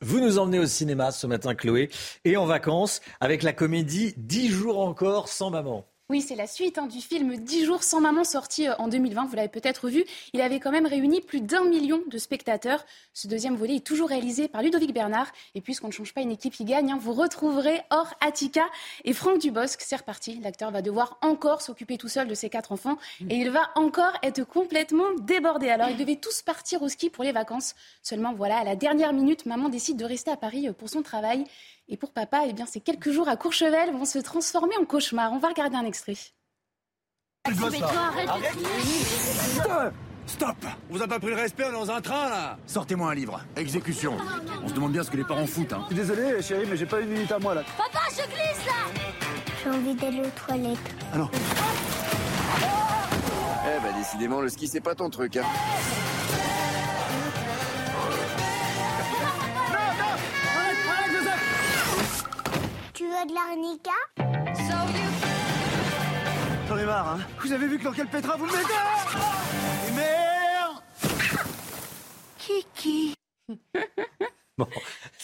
[0.00, 1.90] Vous nous emmenez au cinéma ce matin, Chloé,
[2.24, 5.86] et en vacances avec la comédie 10 jours encore sans maman.
[6.10, 9.26] Oui, c'est la suite hein, du film 10 jours sans maman sorti euh, en 2020.
[9.26, 10.06] Vous l'avez peut-être vu.
[10.32, 12.82] Il avait quand même réuni plus d'un million de spectateurs.
[13.12, 15.30] Ce deuxième volet est toujours réalisé par Ludovic Bernard.
[15.54, 18.64] Et puisqu'on ne change pas une équipe qui gagne, hein, vous retrouverez Or Attica
[19.04, 19.82] et Franck Dubosc.
[19.82, 20.40] C'est reparti.
[20.42, 22.96] L'acteur va devoir encore s'occuper tout seul de ses quatre enfants.
[23.28, 25.68] Et il va encore être complètement débordé.
[25.68, 27.74] Alors, ils devaient tous partir au ski pour les vacances.
[28.02, 31.02] Seulement, voilà, à la dernière minute, maman décide de rester à Paris euh, pour son
[31.02, 31.44] travail.
[31.90, 35.32] Et pour papa, eh bien, ces quelques jours à Courchevel vont se transformer en cauchemar.
[35.32, 35.97] On va regarder un extrait.
[40.26, 40.56] Stop
[40.90, 43.40] Vous avez pas pris le respect, dans un train là Sortez-moi un livre.
[43.56, 44.16] Exécution.
[44.62, 45.72] On se demande bien ce que les parents foutent.
[45.72, 45.80] Hein.
[45.90, 47.62] Je suis désolé chérie, mais j'ai pas une minute à moi là.
[47.76, 49.02] Papa, je glisse là
[49.64, 50.78] J'ai envie d'aller aux toilettes.
[51.14, 51.30] Alors
[53.64, 55.36] Eh bah décidément, le ski c'est pas ton truc.
[55.38, 55.44] Hein.
[62.94, 64.37] Tu veux de l'arnica?
[66.78, 67.18] Ai marre, hein.
[67.40, 68.74] Vous avez vu que quel pétra vous le mettez
[69.88, 70.82] Et merde
[72.38, 73.14] Kiki.
[74.58, 74.66] Bon,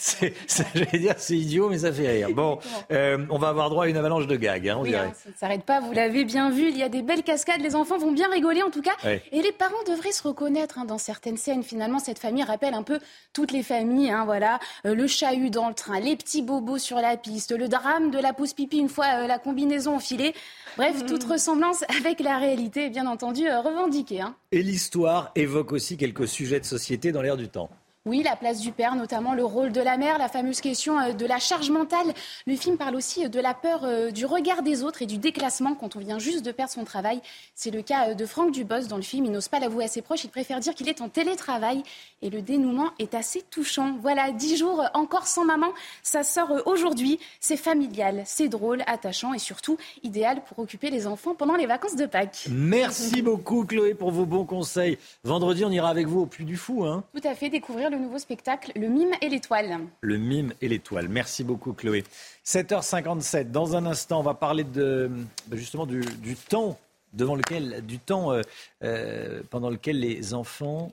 [0.07, 2.29] c'est, j'allais dire c'est idiot, mais ça fait rire.
[2.33, 2.59] Bon,
[2.91, 5.07] euh, on va avoir droit à une avalanche de gags, hein, on Oui, dirait.
[5.07, 7.61] hein, ça ne s'arrête pas, vous l'avez bien vu, il y a des belles cascades,
[7.61, 8.91] les enfants vont bien rigoler en tout cas.
[9.03, 9.23] Ouais.
[9.31, 11.63] Et les parents devraient se reconnaître hein, dans certaines scènes.
[11.63, 12.99] Finalement, cette famille rappelle un peu
[13.33, 14.11] toutes les familles.
[14.11, 17.67] hein, voilà, Euh, le chahut dans le train, les petits bobos sur la piste, le
[17.67, 20.33] drame de la pause pipi une fois euh, la combinaison enfilée.
[20.77, 24.21] Bref, toute ressemblance avec la réalité est bien entendu euh, revendiquée.
[24.21, 24.35] hein.
[24.51, 27.69] Et l'histoire évoque aussi quelques sujets de société dans l'air du temps.
[28.07, 31.13] Oui, la place du père, notamment le rôle de la mère, la fameuse question euh,
[31.13, 32.13] de la charge mentale.
[32.45, 35.17] Le film parle aussi euh, de la peur euh, du regard des autres et du
[35.17, 37.19] déclassement quand on vient juste de perdre son travail.
[37.55, 39.25] C'est le cas de Franck Dubos dans le film.
[39.25, 41.81] Il n'ose pas l'avouer à ses proches, il préfère dire qu'il est en télétravail
[42.21, 43.97] et le dénouement est assez touchant.
[44.03, 45.73] Voilà, dix jours encore sans maman,
[46.03, 47.19] ça sort aujourd'hui.
[47.39, 51.95] C'est familial, c'est drôle, attachant et surtout idéal pour occuper les enfants pendant les vacances
[51.95, 52.49] de Pâques.
[52.51, 54.99] Merci beaucoup Chloé pour vos bons conseils.
[55.23, 57.03] Vendredi, on ira avec vous au Puy du Fou, hein.
[57.11, 59.79] Tout à fait, découvrir le nouveau spectacle Le Mime et l'étoile.
[60.01, 61.07] Le mime et l'étoile.
[61.09, 62.03] Merci beaucoup Chloé.
[62.45, 63.51] 7h57.
[63.51, 65.09] Dans un instant, on va parler de
[65.47, 66.77] bah, justement du, du temps
[67.13, 68.41] devant lequel, du temps euh,
[68.83, 70.91] euh, pendant lequel les enfants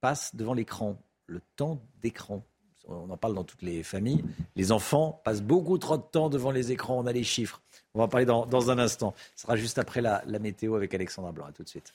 [0.00, 0.96] passent devant l'écran.
[1.26, 2.42] Le temps d'écran.
[2.88, 4.24] On en parle dans toutes les familles.
[4.56, 6.98] Les enfants passent beaucoup trop de temps devant les écrans.
[6.98, 7.60] On a les chiffres.
[7.94, 9.14] On va en parler dans, dans un instant.
[9.36, 11.46] Ce sera juste après la, la météo avec Alexandra Blanc.
[11.46, 11.94] À tout de suite.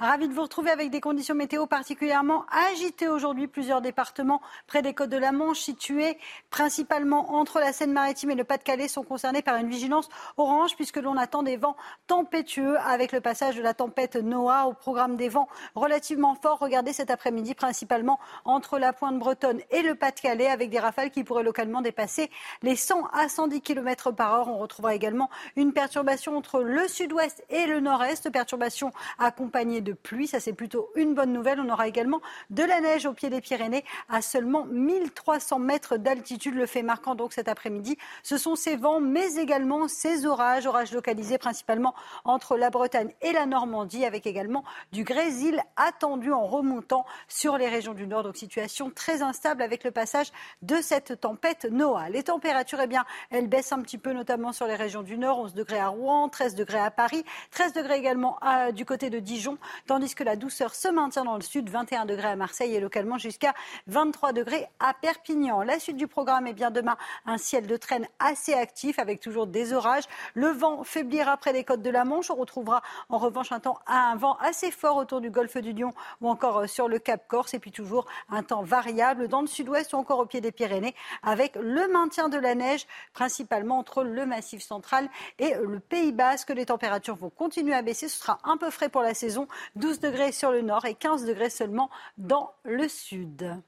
[0.00, 3.46] Ravi de vous retrouver avec des conditions météo particulièrement agitées aujourd'hui.
[3.46, 6.18] Plusieurs départements près des côtes de la Manche, situés
[6.50, 11.16] principalement entre la Seine-Maritime et le Pas-de-Calais, sont concernés par une vigilance orange puisque l'on
[11.16, 11.76] attend des vents
[12.08, 15.46] tempétueux avec le passage de la tempête Noah au programme des vents
[15.76, 16.58] relativement forts.
[16.58, 21.22] Regardez cet après-midi principalement entre la pointe bretonne et le Pas-de-Calais avec des rafales qui
[21.22, 24.48] pourraient localement dépasser les 100 à 110 km par heure.
[24.48, 28.90] On retrouvera également une perturbation entre le sud-ouest et le nord-est, perturbation
[29.20, 30.26] accompagnée de pluie.
[30.26, 31.60] Ça, c'est plutôt une bonne nouvelle.
[31.60, 32.20] On aura également
[32.50, 36.54] de la neige au pied des Pyrénées à seulement 1300 mètres d'altitude.
[36.54, 40.92] Le fait marquant donc cet après-midi, ce sont ces vents, mais également ces orages, orages
[40.92, 41.94] localisés principalement
[42.24, 47.68] entre la Bretagne et la Normandie, avec également du grésil attendu en remontant sur les
[47.68, 48.22] régions du nord.
[48.22, 50.32] Donc situation très instable avec le passage
[50.62, 52.08] de cette tempête Noah.
[52.08, 55.38] Les températures, eh bien, elles baissent un petit peu, notamment sur les régions du nord.
[55.40, 59.18] 11 degrés à Rouen, 13 degrés à Paris, 13 degrés également à- du côté de
[59.18, 62.80] Dijon, tandis que la douceur se maintient dans le sud, 21 degrés à Marseille et
[62.80, 63.54] localement jusqu'à
[63.86, 65.62] 23 degrés à Perpignan.
[65.62, 66.96] La suite du programme est bien demain
[67.26, 70.04] un ciel de traîne assez actif avec toujours des orages.
[70.34, 72.30] Le vent faiblira près des côtes de la Manche.
[72.30, 75.92] On retrouvera en revanche un temps un vent assez fort autour du golfe du Lion
[76.20, 79.46] ou encore euh, sur le Cap Corse et puis toujours un temps variable dans le
[79.46, 84.02] sud-ouest ou encore au pied des Pyrénées avec le maintien de la neige principalement entre
[84.02, 86.50] le massif central et le Pays Basque.
[86.50, 88.08] Les températures vont continuer à baisser.
[88.08, 89.46] Ce sera un peu frais pour la saison.
[89.76, 93.62] 12 degrés sur le nord et 15 degrés seulement dans le sud.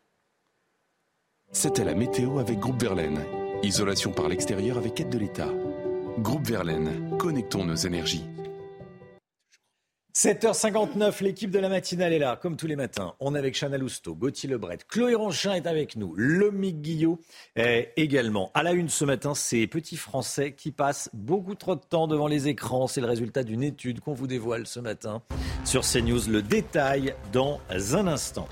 [1.52, 3.24] C'était la météo avec Groupe Verlaine.
[3.62, 5.48] Isolation par l'extérieur avec aide de l'État.
[6.18, 8.24] Groupe Verlaine, connectons nos énergies.
[10.16, 13.12] 7h59, l'équipe de la matinale est là, comme tous les matins.
[13.20, 17.20] On est avec Chana Lousteau, Gauthier Lebret, Chloé Ronchin est avec nous, Lomique Guillot
[17.54, 18.50] est également.
[18.54, 22.28] À la une ce matin, ces petits Français qui passent beaucoup trop de temps devant
[22.28, 22.86] les écrans.
[22.86, 25.20] C'est le résultat d'une étude qu'on vous dévoile ce matin
[25.66, 26.30] sur CNews.
[26.30, 28.48] Le détail dans un instant.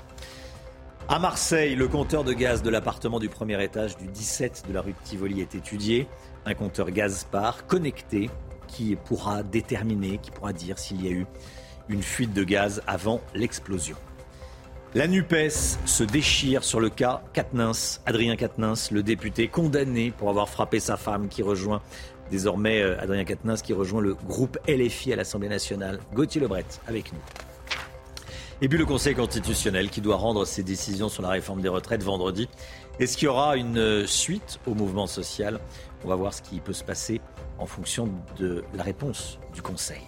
[1.07, 4.81] À Marseille, le compteur de gaz de l'appartement du premier étage du 17 de la
[4.81, 6.07] rue Tivoli est étudié.
[6.45, 8.29] Un compteur Gazpar connecté
[8.67, 11.25] qui pourra déterminer, qui pourra dire s'il y a eu
[11.89, 13.95] une fuite de gaz avant l'explosion.
[14.93, 20.47] La NUPES se déchire sur le cas Katnins, Adrien Katnins, le député condamné pour avoir
[20.47, 21.81] frappé sa femme qui rejoint
[22.31, 25.99] désormais euh, Adrien Katnins qui rejoint le groupe LFI à l'Assemblée nationale.
[26.13, 27.19] Gauthier Lebret avec nous.
[28.61, 32.01] Et puis le Conseil constitutionnel qui doit rendre ses décisions sur la réforme des retraites
[32.01, 32.47] vendredi.
[32.99, 35.59] Est-ce qu'il y aura une euh, suite au mouvement social?
[36.05, 37.19] On va voir ce qui peut se passer
[37.59, 40.01] en fonction de la réponse du Conseil.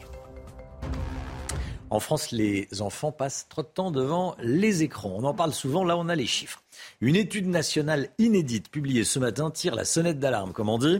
[1.90, 5.15] En France, les enfants passent trop de temps devant les écrans.
[5.18, 6.61] On en parle souvent, là on a les chiffres.
[6.99, 10.99] Une étude nationale inédite publiée ce matin tire la sonnette d'alarme, comme on dit.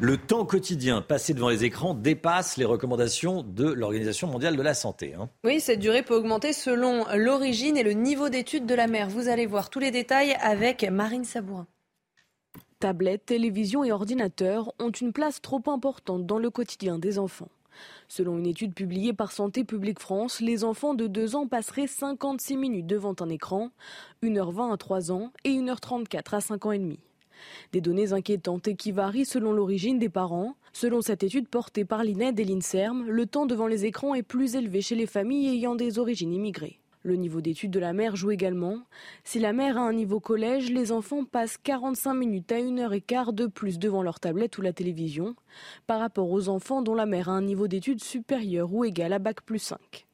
[0.00, 4.74] Le temps quotidien passé devant les écrans dépasse les recommandations de l'Organisation mondiale de la
[4.74, 5.14] santé.
[5.14, 5.30] Hein.
[5.42, 9.08] Oui, cette durée peut augmenter selon l'origine et le niveau d'étude de la mère.
[9.08, 11.66] Vous allez voir tous les détails avec Marine Sabourin.
[12.78, 17.48] Tablettes, télévision et ordinateurs ont une place trop importante dans le quotidien des enfants.
[18.06, 22.58] Selon une étude publiée par Santé publique France, les enfants de 2 ans passeraient 56
[22.58, 23.70] minutes devant un écran,
[24.22, 26.98] 1h20 à 3 ans et 1h34 à 5 ans et demi.
[27.72, 30.54] Des données inquiétantes et qui varient selon l'origine des parents.
[30.74, 34.54] Selon cette étude portée par l'INED et l'INSERM, le temps devant les écrans est plus
[34.54, 36.78] élevé chez les familles ayant des origines immigrées.
[37.06, 38.80] Le niveau d'étude de la mère joue également.
[39.22, 42.94] Si la mère a un niveau collège, les enfants passent 45 minutes à 1 heure
[42.94, 45.36] et quart de plus devant leur tablette ou la télévision
[45.86, 49.20] par rapport aux enfants dont la mère a un niveau d'études supérieur ou égal à
[49.20, 50.05] Bac plus 5.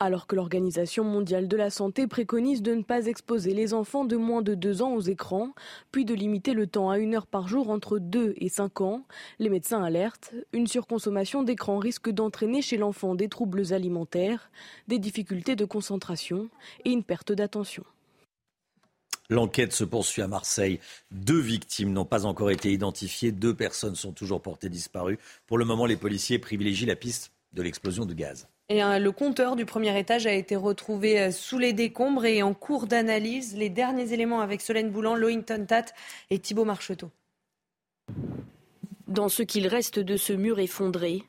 [0.00, 4.16] Alors que l'Organisation mondiale de la santé préconise de ne pas exposer les enfants de
[4.16, 5.54] moins de 2 ans aux écrans,
[5.92, 9.04] puis de limiter le temps à une heure par jour entre 2 et 5 ans,
[9.38, 14.50] les médecins alertent, une surconsommation d'écran risque d'entraîner chez l'enfant des troubles alimentaires,
[14.88, 16.48] des difficultés de concentration
[16.84, 17.84] et une perte d'attention.
[19.30, 20.80] L'enquête se poursuit à Marseille.
[21.10, 23.32] Deux victimes n'ont pas encore été identifiées.
[23.32, 25.18] Deux personnes sont toujours portées disparues.
[25.46, 28.48] Pour le moment, les policiers privilégient la piste de l'explosion de gaz.
[28.72, 32.54] Euh, le compteur du premier étage a été retrouvé euh, sous les décombres et en
[32.54, 33.56] cours d'analyse.
[33.56, 35.84] Les derniers éléments avec Solène Boulan, Loïngton Tat
[36.30, 37.10] et Thibault Marcheteau.
[39.06, 41.24] Dans ce qu'il reste de ce mur effondré,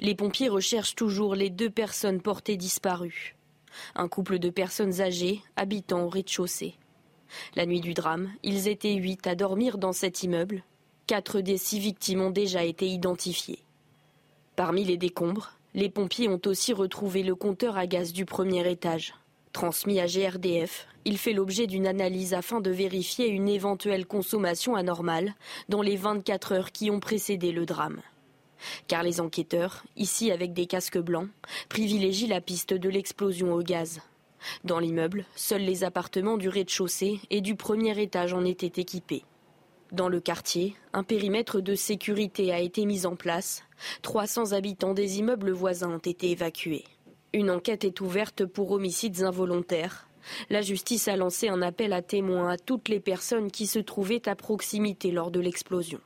[0.00, 3.34] les pompiers recherchent toujours les deux personnes portées disparues.
[3.96, 6.76] Un couple de personnes âgées habitant au rez-de-chaussée.
[7.56, 10.62] La nuit du drame, ils étaient huit à dormir dans cet immeuble.
[11.08, 13.58] Quatre des six victimes ont déjà été identifiées.
[14.54, 19.14] Parmi les décombres, les pompiers ont aussi retrouvé le compteur à gaz du premier étage.
[19.52, 25.34] Transmis à GRDF, il fait l'objet d'une analyse afin de vérifier une éventuelle consommation anormale
[25.68, 28.00] dans les 24 heures qui ont précédé le drame.
[28.88, 31.28] Car les enquêteurs, ici avec des casques blancs,
[31.68, 34.00] privilégient la piste de l'explosion au gaz.
[34.64, 39.24] Dans l'immeuble, seuls les appartements du rez-de-chaussée et du premier étage en étaient équipés.
[39.92, 43.62] Dans le quartier, un périmètre de sécurité a été mis en place.
[44.02, 46.84] 300 habitants des immeubles voisins ont été évacués.
[47.32, 50.08] Une enquête est ouverte pour homicides involontaires.
[50.50, 54.28] La justice a lancé un appel à témoins à toutes les personnes qui se trouvaient
[54.28, 56.00] à proximité lors de l'explosion.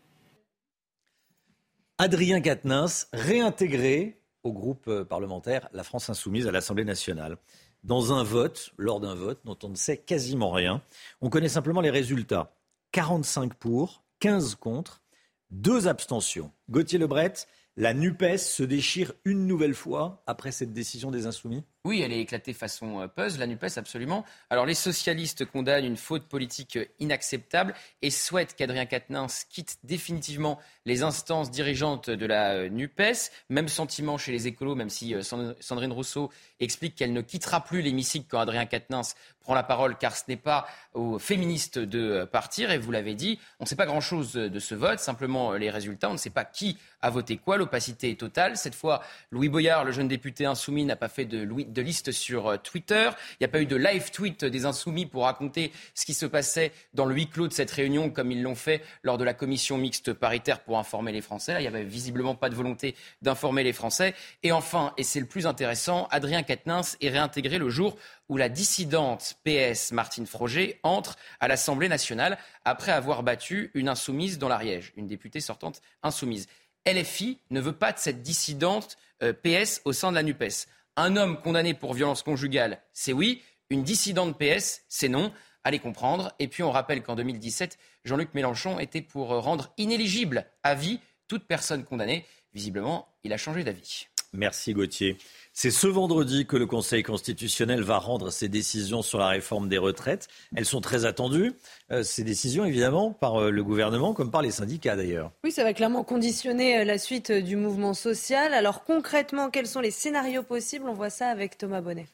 [1.96, 7.36] Adrien Quatennens, réintégré au groupe euh, parlementaire La France Insoumise à l'Assemblée nationale.
[7.84, 10.82] Dans un vote, lors d'un vote dont on ne sait quasiment rien,
[11.22, 12.52] on connaît simplement les résultats.
[12.92, 15.02] 45 pour, 15 contre,
[15.50, 16.50] 2 abstentions.
[16.68, 17.34] Gauthier Lebret,
[17.76, 21.64] la NUPES se déchire une nouvelle fois après cette décision des Insoumis?
[21.86, 24.26] Oui, elle est éclatée façon euh, puzzle, la NUPES, absolument.
[24.50, 30.58] Alors, les socialistes condamnent une faute politique euh, inacceptable et souhaitent qu'Adrien Quatennens quitte définitivement
[30.84, 33.30] les instances dirigeantes de la euh, NUPES.
[33.48, 36.30] Même sentiment chez les écolos, même si Sandrine Rousseau
[36.60, 40.36] explique qu'elle ne quittera plus l'hémicycle quand Adrien Quatennens prend la parole, car ce n'est
[40.36, 42.70] pas aux féministes de partir.
[42.70, 46.10] Et vous l'avez dit, on ne sait pas grand-chose de ce vote, simplement les résultats.
[46.10, 47.56] On ne sait pas qui a voté quoi.
[47.56, 48.58] L'opacité est totale.
[48.58, 52.12] Cette fois, Louis Boyard, le jeune député insoumis, n'a pas fait de Louis de liste
[52.12, 53.10] sur euh, Twitter.
[53.32, 56.26] Il n'y a pas eu de live tweet des Insoumis pour raconter ce qui se
[56.26, 59.34] passait dans le huis clos de cette réunion, comme ils l'ont fait lors de la
[59.34, 61.54] commission mixte paritaire pour informer les Français.
[61.58, 64.14] il n'y avait visiblement pas de volonté d'informer les Français.
[64.42, 67.96] Et enfin, et c'est le plus intéressant, Adrien Quatennens est réintégré le jour
[68.28, 74.38] où la dissidente PS Martine Froger entre à l'Assemblée nationale après avoir battu une insoumise
[74.38, 76.46] dans l'Ariège, une députée sortante insoumise.
[76.86, 80.66] LFI ne veut pas de cette dissidente euh, PS au sein de la NUPES.
[81.02, 83.42] Un homme condamné pour violence conjugale, c'est oui.
[83.70, 85.32] Une dissidente PS, c'est non.
[85.64, 86.30] Allez comprendre.
[86.38, 91.46] Et puis on rappelle qu'en 2017, Jean-Luc Mélenchon était pour rendre inéligible à vie toute
[91.46, 92.26] personne condamnée.
[92.52, 94.08] Visiblement, il a changé d'avis.
[94.34, 95.16] Merci Gauthier.
[95.62, 99.76] C'est ce vendredi que le Conseil constitutionnel va rendre ses décisions sur la réforme des
[99.76, 100.26] retraites.
[100.56, 101.52] Elles sont très attendues,
[101.92, 105.32] euh, ces décisions évidemment, par euh, le gouvernement comme par les syndicats d'ailleurs.
[105.44, 108.54] Oui, ça va clairement conditionner euh, la suite du mouvement social.
[108.54, 110.88] Alors concrètement, quels sont les scénarios possibles?
[110.88, 112.06] On voit ça avec Thomas Bonnet.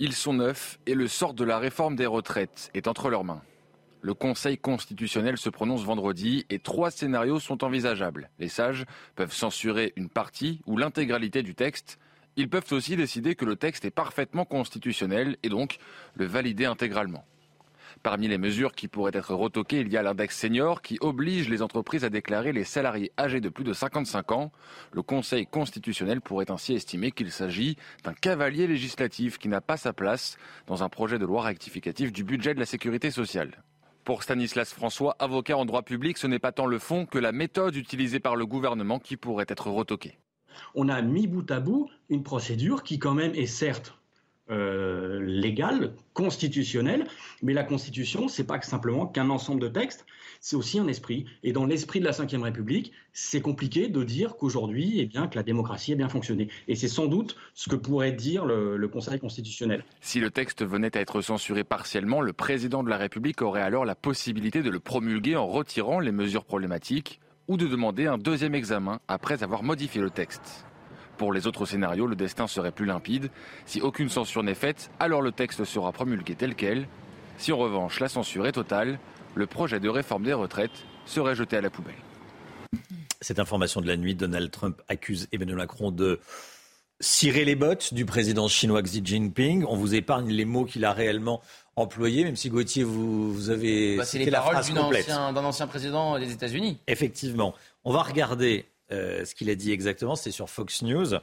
[0.00, 3.42] Ils sont neufs et le sort de la réforme des retraites est entre leurs mains.
[4.02, 8.30] Le Conseil constitutionnel se prononce vendredi et trois scénarios sont envisageables.
[8.38, 11.98] Les sages peuvent censurer une partie ou l'intégralité du texte.
[12.36, 15.78] Ils peuvent aussi décider que le texte est parfaitement constitutionnel et donc
[16.14, 17.26] le valider intégralement.
[18.02, 21.60] Parmi les mesures qui pourraient être retoquées, il y a l'index senior qui oblige les
[21.60, 24.52] entreprises à déclarer les salariés âgés de plus de 55 ans.
[24.92, 29.92] Le Conseil constitutionnel pourrait ainsi estimer qu'il s'agit d'un cavalier législatif qui n'a pas sa
[29.92, 33.62] place dans un projet de loi rectificatif du budget de la sécurité sociale.
[34.04, 37.32] Pour Stanislas François, avocat en droit public, ce n'est pas tant le fond que la
[37.32, 40.18] méthode utilisée par le gouvernement qui pourrait être retoquée.
[40.74, 43.94] On a mis bout à bout une procédure qui quand même est certes
[44.50, 47.06] euh, légale, constitutionnelle,
[47.40, 50.06] mais la Constitution, c'est pas simplement qu'un ensemble de textes,
[50.40, 51.26] c'est aussi un esprit.
[51.42, 55.36] Et dans l'esprit de la Ve République, c'est compliqué de dire qu'aujourd'hui, eh bien, que
[55.36, 56.48] la démocratie a bien fonctionné.
[56.66, 59.84] Et c'est sans doute ce que pourrait dire le, le Conseil constitutionnel.
[60.00, 63.84] Si le texte venait à être censuré partiellement, le président de la République aurait alors
[63.84, 68.54] la possibilité de le promulguer en retirant les mesures problématiques ou de demander un deuxième
[68.54, 70.64] examen après avoir modifié le texte.
[71.18, 73.28] Pour les autres scénarios, le destin serait plus limpide.
[73.66, 76.88] Si aucune censure n'est faite, alors le texte sera promulgué tel quel.
[77.36, 78.98] Si en revanche la censure est totale,
[79.34, 80.70] le projet de réforme des retraites
[81.06, 81.94] serait jeté à la poubelle.
[83.20, 86.20] Cette information de la nuit, Donald Trump accuse Emmanuel Macron de
[87.00, 89.64] cirer les bottes du président chinois Xi Jinping.
[89.66, 91.40] On vous épargne les mots qu'il a réellement
[91.76, 95.44] employés, même si Gauthier, vous, vous avez bah, cité les la paroles d'un ancien, d'un
[95.44, 96.78] ancien président des États-Unis.
[96.86, 97.54] Effectivement.
[97.84, 100.16] On va regarder euh, ce qu'il a dit exactement.
[100.16, 101.14] C'était sur Fox News.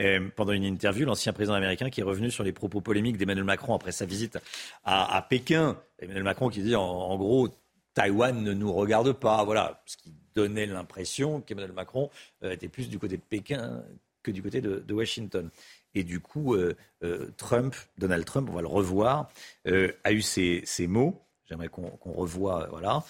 [0.00, 3.44] Euh, pendant une interview, l'ancien président américain qui est revenu sur les propos polémiques d'Emmanuel
[3.44, 4.38] Macron après sa visite
[4.84, 5.76] à, à Pékin.
[5.98, 7.48] Emmanuel Macron qui dit en, en gros,
[7.94, 9.44] Taïwan ne nous regarde pas.
[9.44, 9.82] Voilà.
[9.86, 12.10] Ce qui donnait l'impression qu'Emmanuel Macron
[12.42, 13.82] euh, était plus du côté de Pékin
[14.22, 15.50] que du côté de, de Washington.
[15.94, 19.30] Et du coup, euh, euh, Trump, Donald Trump, on va le revoir,
[19.66, 21.22] euh, a eu ces, ces mots.
[21.48, 23.04] J'aimerais qu'on revoie, voilà.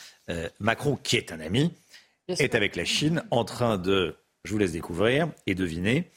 [0.61, 1.73] Macron, qui est un ami,
[2.29, 4.15] est avec la Chine en train de,
[4.45, 6.11] je vous laisse découvrir et deviner,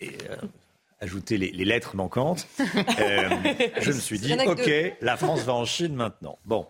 [0.00, 0.12] et
[1.04, 2.46] ajouter les, les lettres manquantes.
[2.98, 3.28] Euh,
[3.80, 4.70] je me suis dit, ok,
[5.00, 6.38] la France va en Chine maintenant.
[6.44, 6.66] Bon,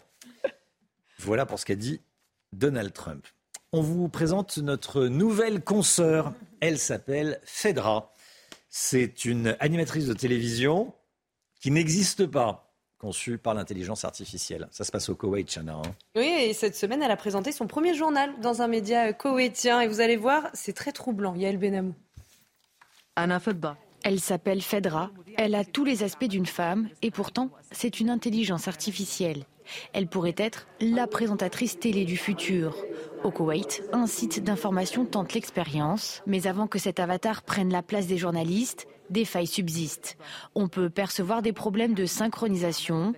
[1.19, 2.01] voilà pour ce qu'a dit
[2.53, 3.27] Donald Trump.
[3.73, 6.33] On vous présente notre nouvelle consoeur.
[6.61, 8.13] Elle s'appelle Fedra.
[8.69, 10.93] C'est une animatrice de télévision
[11.61, 14.69] qui n'existe pas, conçue par l'intelligence artificielle.
[14.71, 15.75] Ça se passe au Koweït, Chana.
[15.75, 15.83] hein.
[16.17, 19.81] Oui, et cette semaine, elle a présenté son premier journal dans un média koweïtien.
[19.81, 21.35] Et vous allez voir, c'est très troublant.
[21.35, 21.95] Yael Benamou.
[23.17, 23.77] Anna Fedba.
[24.07, 25.11] Elle s'appelle Fedra.
[25.39, 29.45] Elle a tous les aspects d'une femme et pourtant, c'est une intelligence artificielle.
[29.95, 32.77] Elle pourrait être la présentatrice télé du futur.
[33.25, 38.07] Au Koweït, un site d'information tente l'expérience, mais avant que cet avatar prenne la place
[38.07, 40.17] des journalistes, des failles subsistent.
[40.55, 43.15] On peut percevoir des problèmes de synchronisation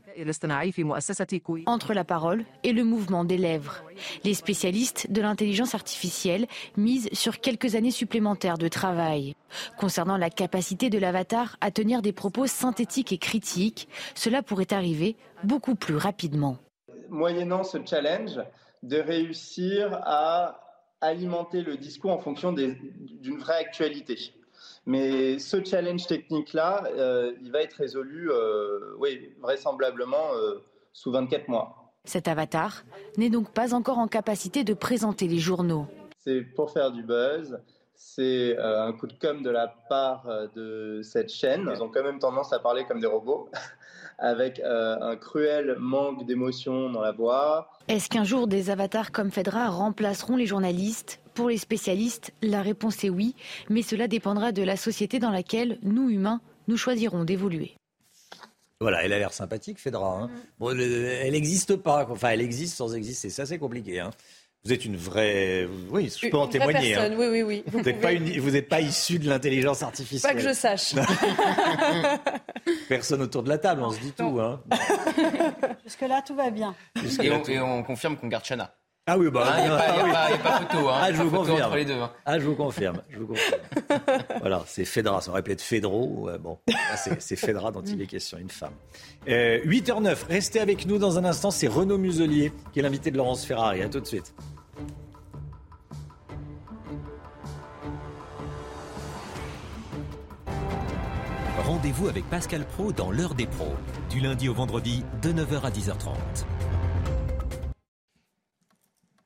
[1.67, 3.83] entre la parole et le mouvement des lèvres.
[4.25, 6.47] Les spécialistes de l'intelligence artificielle
[6.77, 9.35] misent sur quelques années supplémentaires de travail.
[9.79, 15.17] Concernant la capacité de l'avatar à tenir des propos synthétiques et critiques, cela pourrait arriver
[15.45, 16.59] beaucoup plus rapidement.
[17.09, 18.41] moyennant ce challenge,
[18.83, 20.61] de réussir à
[21.01, 24.35] alimenter le discours en fonction d'une vraie actualité.
[24.87, 31.49] Mais ce challenge technique-là, euh, il va être résolu, euh, oui, vraisemblablement euh, sous 24
[31.49, 31.93] mois.
[32.05, 32.85] Cet avatar
[33.17, 35.87] n'est donc pas encore en capacité de présenter les journaux.
[36.25, 37.59] C'est pour faire du buzz.
[37.97, 41.69] C'est un coup de com' de la part de cette chaîne.
[41.75, 43.49] Ils ont quand même tendance à parler comme des robots,
[44.19, 47.71] avec un cruel manque d'émotion dans la voix.
[47.89, 51.21] Est-ce qu'un jour des avatars comme Fedra remplaceront les journalistes?
[51.37, 53.35] Pour les spécialistes, la réponse est oui,
[53.71, 57.75] mais cela dépendra de la société dans laquelle nous, humains, nous choisirons d'évoluer.
[58.81, 60.23] Voilà, elle a l'air sympathique, Fedra.
[60.23, 60.31] hein.
[60.59, 62.05] Bon, le- elle n'existe pas.
[62.07, 62.15] quoi.
[62.15, 63.31] Enfin, elle existe sans exister.
[63.31, 64.01] C'est assez compliqué.
[64.01, 64.11] hein.
[64.65, 65.69] Vous êtes une vraie.
[65.91, 66.95] Oui, je peux en Une témoigner.
[66.95, 67.17] personne, hein.
[67.19, 67.65] oui, oui, oui.
[67.69, 70.35] Vous n'êtes pas, une- vous n'êtes pas issu de l'intelligence artificielle.
[70.35, 70.95] Pas que je sache.
[72.89, 74.41] Personne autour de la table, on se dit tout.
[74.41, 74.61] Hein.
[75.85, 76.75] Jusque-là, tout va bien.
[77.23, 78.75] Et on, et on confirme qu'on garde Chana.
[79.09, 79.45] Ah oui, bah.
[79.47, 80.11] Hein, y a pas- ah a oui.
[80.13, 80.99] pas- y a pas photo, hein.
[81.01, 81.63] Ah, je vous confirme.
[81.63, 82.11] entre les deux, hein.
[82.25, 83.03] Ah, je vous confirme.
[83.09, 83.61] Je vous confirme.
[84.41, 85.21] voilà, c'est Fedra.
[85.21, 86.29] Ça aurait pu être Fedro.
[86.41, 86.59] bon,
[86.97, 88.73] c'est c'est Fedra dont il est question, une femme.
[89.29, 91.53] Euh, 8h09, restez avec nous dans un instant.
[91.53, 93.81] C'est Renaud Muselier qui est l'invité de Laurence Ferrari.
[93.83, 94.35] À tout de suite.
[101.65, 103.75] Rendez-vous avec Pascal Pro dans l'heure des pros,
[104.11, 106.11] du lundi au vendredi de 9h à 10h30.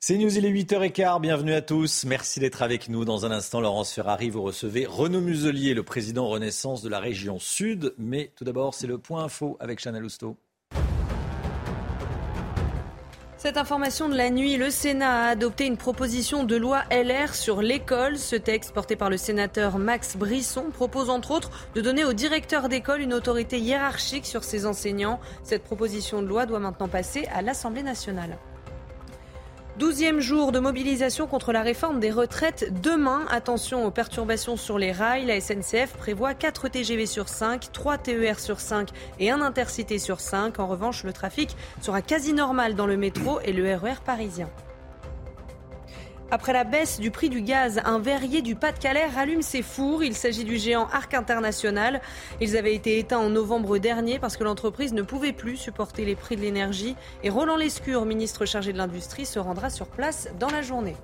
[0.02, 2.06] C'est News, il est 8h15, bienvenue à tous.
[2.06, 3.04] Merci d'être avec nous.
[3.04, 7.38] Dans un instant, Laurence Ferrari, vous recevez Renaud Muselier, le président Renaissance de la région
[7.38, 7.92] Sud.
[7.98, 10.38] Mais tout d'abord, c'est le point info avec Chana Lousteau.
[13.36, 17.60] Cette information de la nuit, le Sénat a adopté une proposition de loi LR sur
[17.60, 18.16] l'école.
[18.16, 22.70] Ce texte, porté par le sénateur Max Brisson, propose entre autres de donner au directeur
[22.70, 25.20] d'école une autorité hiérarchique sur ses enseignants.
[25.42, 28.38] Cette proposition de loi doit maintenant passer à l'Assemblée nationale.
[29.78, 33.24] Douzième jour de mobilisation contre la réforme des retraites demain.
[33.30, 35.24] Attention aux perturbations sur les rails.
[35.24, 38.88] La SNCF prévoit 4 TGV sur 5, 3 TER sur 5
[39.20, 40.58] et un intercité sur 5.
[40.58, 44.48] En revanche, le trafic sera quasi normal dans le métro et le RER e parisien.
[46.32, 50.04] Après la baisse du prix du gaz, un verrier du Pas-de-Calais rallume ses fours.
[50.04, 52.00] Il s'agit du géant Arc International.
[52.40, 56.14] Ils avaient été éteints en novembre dernier parce que l'entreprise ne pouvait plus supporter les
[56.14, 56.94] prix de l'énergie.
[57.24, 60.94] Et Roland Lescure, ministre chargé de l'Industrie, se rendra sur place dans la journée.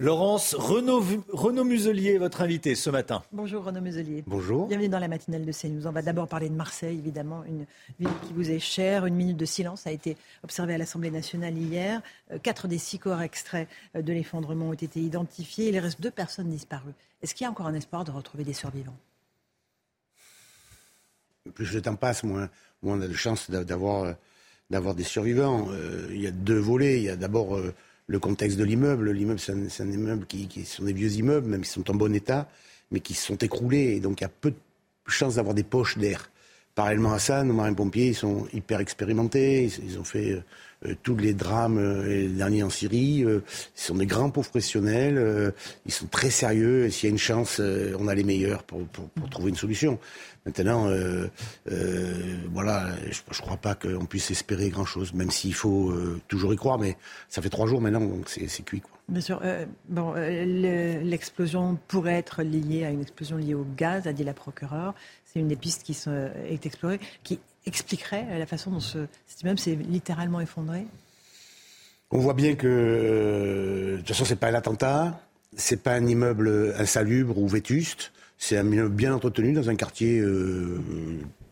[0.00, 3.22] Laurence Renaud, Renaud, Muselier, votre invité ce matin.
[3.32, 4.24] Bonjour Renaud Muselier.
[4.26, 4.66] Bonjour.
[4.66, 5.86] Bienvenue dans la matinale de CNews.
[5.86, 7.66] On va d'abord parler de Marseille, évidemment, une
[7.98, 9.04] ville qui vous est chère.
[9.04, 12.00] Une minute de silence a été observée à l'Assemblée nationale hier.
[12.32, 15.68] Euh, quatre des six corps extraits euh, de l'effondrement ont été identifiés.
[15.68, 16.94] Il reste deux personnes disparues.
[17.20, 18.96] Est-ce qu'il y a encore un espoir de retrouver des survivants?
[21.54, 22.48] Plus le temps passe, moins,
[22.82, 24.12] on a de chances d'avoir, euh,
[24.70, 25.68] d'avoir des survivants.
[26.08, 26.96] il y a deux volets.
[26.96, 27.58] Il y a d'abord
[28.10, 29.12] le contexte de l'immeuble.
[29.12, 32.48] L'immeuble, c'est un, immeuble qui, sont des vieux immeubles, même qui sont en bon état,
[32.90, 33.94] mais qui se sont écroulés.
[33.94, 34.56] Et donc, il y a peu de
[35.06, 36.28] chances d'avoir des poches d'air.
[36.74, 39.70] Parallèlement à ça, nos marins-pompiers, ils sont hyper expérimentés.
[39.84, 40.42] Ils, ont fait euh,
[41.02, 43.24] tous les drames, euh, les derniers en Syrie.
[43.26, 43.42] ils
[43.74, 45.52] sont des grands professionnels.
[45.86, 46.86] ils sont très sérieux.
[46.86, 47.60] Et s'il y a une chance,
[47.98, 49.98] on a les meilleurs pour, pour, trouver une solution.
[50.46, 51.26] Maintenant, euh,
[51.70, 56.54] euh, voilà, je ne crois pas qu'on puisse espérer grand-chose, même s'il faut euh, toujours
[56.54, 56.96] y croire, mais
[57.28, 58.80] ça fait trois jours maintenant, donc c'est cuit.
[58.80, 58.90] Quoi.
[59.08, 59.42] Bien sûr.
[59.88, 64.94] bon, l'explosion pourrait être liée à une explosion liée au gaz, a dit la procureure.
[65.24, 69.42] C'est une des pistes qui sont, est explorée, qui expliquerait la façon dont ce, cet
[69.42, 70.86] immeuble s'est littéralement effondré?
[72.10, 75.20] On voit bien que, de toute façon, c'est pas un attentat,
[75.56, 78.12] c'est pas un immeuble insalubre ou vétuste.
[78.38, 80.80] C'est un milieu bien entretenu dans un quartier euh,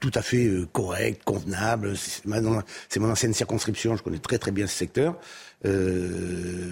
[0.01, 1.95] tout à fait euh, correct, convenable.
[1.97, 2.25] C'est
[2.99, 5.19] mon ancienne circonscription, je connais très très bien ce secteur.
[5.67, 6.69] Euh,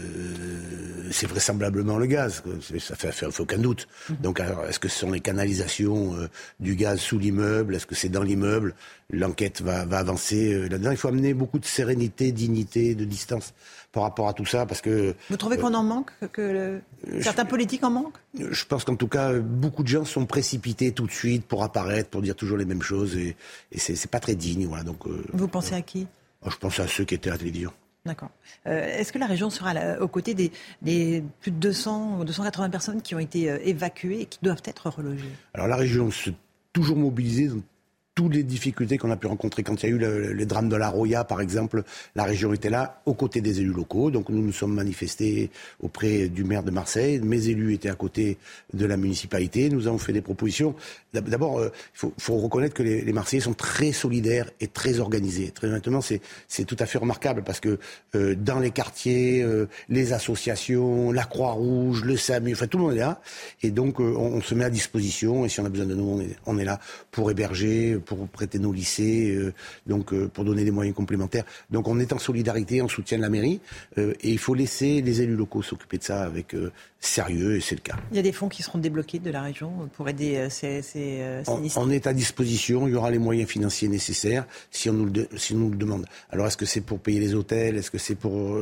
[1.11, 2.43] c'est vraisemblablement le gaz,
[2.81, 3.89] ça fait, fait, aucun doute.
[4.11, 4.17] Mhm.
[4.23, 6.29] Donc, est-ce que ce sont les canalisations euh,
[6.61, 7.75] du gaz sous l'immeuble?
[7.75, 8.75] Est-ce que c'est dans l'immeuble?
[9.11, 10.91] L'enquête va, va, avancer euh, là-dedans.
[10.91, 13.55] Il faut amener beaucoup de sérénité, dignité, de distance
[13.93, 15.15] par rapport à tout ça, parce que.
[15.31, 16.81] Vous trouvez qu'on en manque, que
[17.21, 18.19] certains politiques en manquent?
[18.39, 22.11] Je pense qu'en tout cas, beaucoup de gens sont précipités tout de suite pour apparaître,
[22.11, 23.37] pour dire toujours les mêmes choses, et,
[23.73, 24.67] et c'est pas très digne.
[24.67, 24.85] Voilà.
[24.85, 25.05] Donc.
[25.33, 26.07] Vous pensez à qui?
[26.47, 27.73] Je pense à ceux qui étaient à la télévision.
[28.07, 28.31] D'accord.
[28.67, 30.53] Euh, est-ce que la région sera aux côtés des,
[31.41, 34.89] plus de 200 ou 280 personnes qui ont été euh, évacuées et qui doivent être
[34.89, 35.33] relogées?
[35.55, 36.35] Alors la région s'est
[36.73, 37.51] toujours mobilisée
[38.17, 40.71] toutes les difficultés qu'on a pu rencontrer quand il y a eu le, les drames
[40.71, 41.85] de la Roya, par exemple,
[42.15, 44.11] la région était là, aux côtés des élus locaux.
[44.11, 45.51] Donc nous nous sommes manifestés
[45.83, 47.21] auprès du maire de Marseille.
[47.21, 48.39] Mes élus étaient à côté
[48.73, 49.69] de la municipalité.
[49.69, 50.75] Nous avons fait des propositions.
[51.13, 55.51] D'abord, il euh, faut, reconnaître que les, Marseillais sont très solidaires et très organisés.
[55.51, 57.79] Très honnêtement, c'est tout à fait remarquable parce que
[58.15, 62.95] euh, dans les quartiers, euh, les associations, la Croix-Rouge, le SAMU, enfin tout le monde
[62.95, 63.21] est là.
[63.63, 65.45] Et donc on, se met à disposition.
[65.45, 66.81] Et si on a besoin de nous, on est là
[67.11, 69.53] pour héberger pour prêter nos lycées, euh,
[69.87, 71.45] donc euh, pour donner des moyens complémentaires.
[71.71, 73.61] Donc on est en solidarité, on soutient la mairie,
[73.99, 76.57] euh, et il faut laisser les élus locaux s'occuper de ça avec
[77.01, 77.97] sérieux, et c'est le cas.
[78.11, 81.21] Il y a des fonds qui seront débloqués de la région pour aider ces, ces,
[81.77, 85.29] on, est à disposition, il y aura les moyens financiers nécessaires si on nous le,
[85.37, 86.07] si on nous le demande.
[86.31, 88.59] Alors est-ce que c'est pour payer les hôtels Est-ce que c'est pour...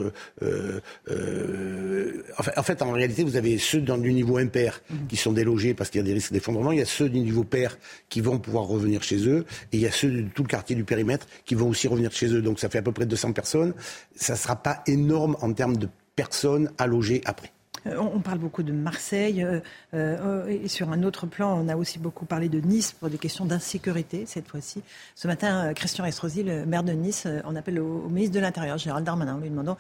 [2.57, 5.07] en, fait, en, réalité, vous avez ceux dans, du niveau impair mhm.
[5.09, 6.73] qui sont délogés parce qu'il y a des risques d'effondrement.
[6.73, 9.34] Il y a ceux du niveau pair qui vont pouvoir revenir chez eux.
[9.41, 12.13] Et il y a ceux de tout le quartier du périmètre qui vont aussi revenir
[12.13, 12.43] chez eux.
[12.43, 13.75] Donc ça fait à peu près 200 personnes.
[14.15, 17.53] Ça ne sera pas énorme en termes de personnes à loger après.
[17.87, 19.43] Euh, on parle beaucoup de Marseille.
[19.43, 19.61] Euh,
[19.95, 23.19] euh, et sur un autre plan, on a aussi beaucoup parlé de Nice pour des
[23.19, 24.83] questions d'insécurité cette fois-ci.
[25.15, 29.37] Ce matin, Christian Estrosi, maire de Nice, en appelle au, ministre de l'Intérieur, Gérald Darmanin,
[29.37, 29.77] en lui demandant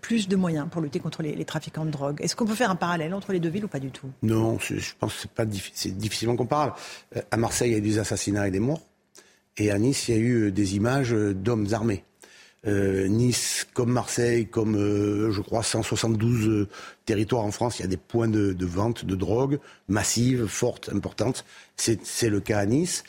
[0.00, 2.20] plus de moyens pour lutter contre les, trafiquants de drogue.
[2.20, 4.10] Est-ce qu'on peut faire un parallèle entre les deux villes ou pas du tout?
[4.22, 5.42] Non, je pense que
[5.72, 6.72] c'est difficilement comparable.
[7.30, 8.82] À Marseille, il y a eu des assassinats et des morts.
[9.58, 12.04] Et à Nice, il y a eu des images d'hommes armés.
[12.66, 16.68] Euh, nice, comme Marseille, comme euh, je crois 172 euh,
[17.04, 21.44] territoires en France, il y a des points de, vente de drogue massives, fortes, importantes.
[21.76, 23.04] C'est le cas à Nice.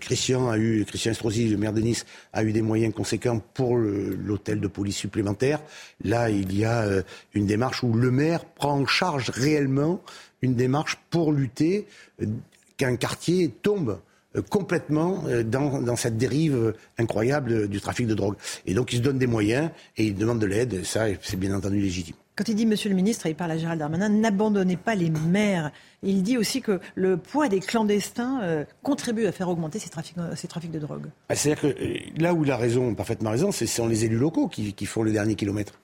[0.00, 3.76] Christian a eu, Christian Estrosi, le maire de Nice, a eu des moyens conséquents pour
[3.78, 5.60] l'hôtel de police supplémentaire.
[6.04, 6.86] Là, il y a
[7.32, 10.02] une démarche où le maire prend en charge réellement
[10.42, 11.86] une démarche pour lutter
[12.76, 13.98] qu'un quartier tombe
[14.40, 18.36] complètement euh, dans, dans, cette dérive incroyable du trafic de drogue.
[18.66, 20.84] Et donc, ils se donnent des moyens et ils demandent de l'aide.
[20.84, 22.14] Ça, c'est bien entendu légitime.
[22.34, 25.70] Quand il dit, Monsieur le ministre, il parle à Gérald Darmanin, n'abandonnez pas les maires.
[26.02, 30.48] Il dit aussi que le poids des clandestins contribue à faire augmenter ces trafics, ces
[30.48, 31.08] trafics de drogue.
[31.28, 34.48] Ah, c'est-à-dire que là où il a raison, parfaitement raison, ce sont les élus locaux
[34.48, 35.81] qui, qui font le dernier kilomètre.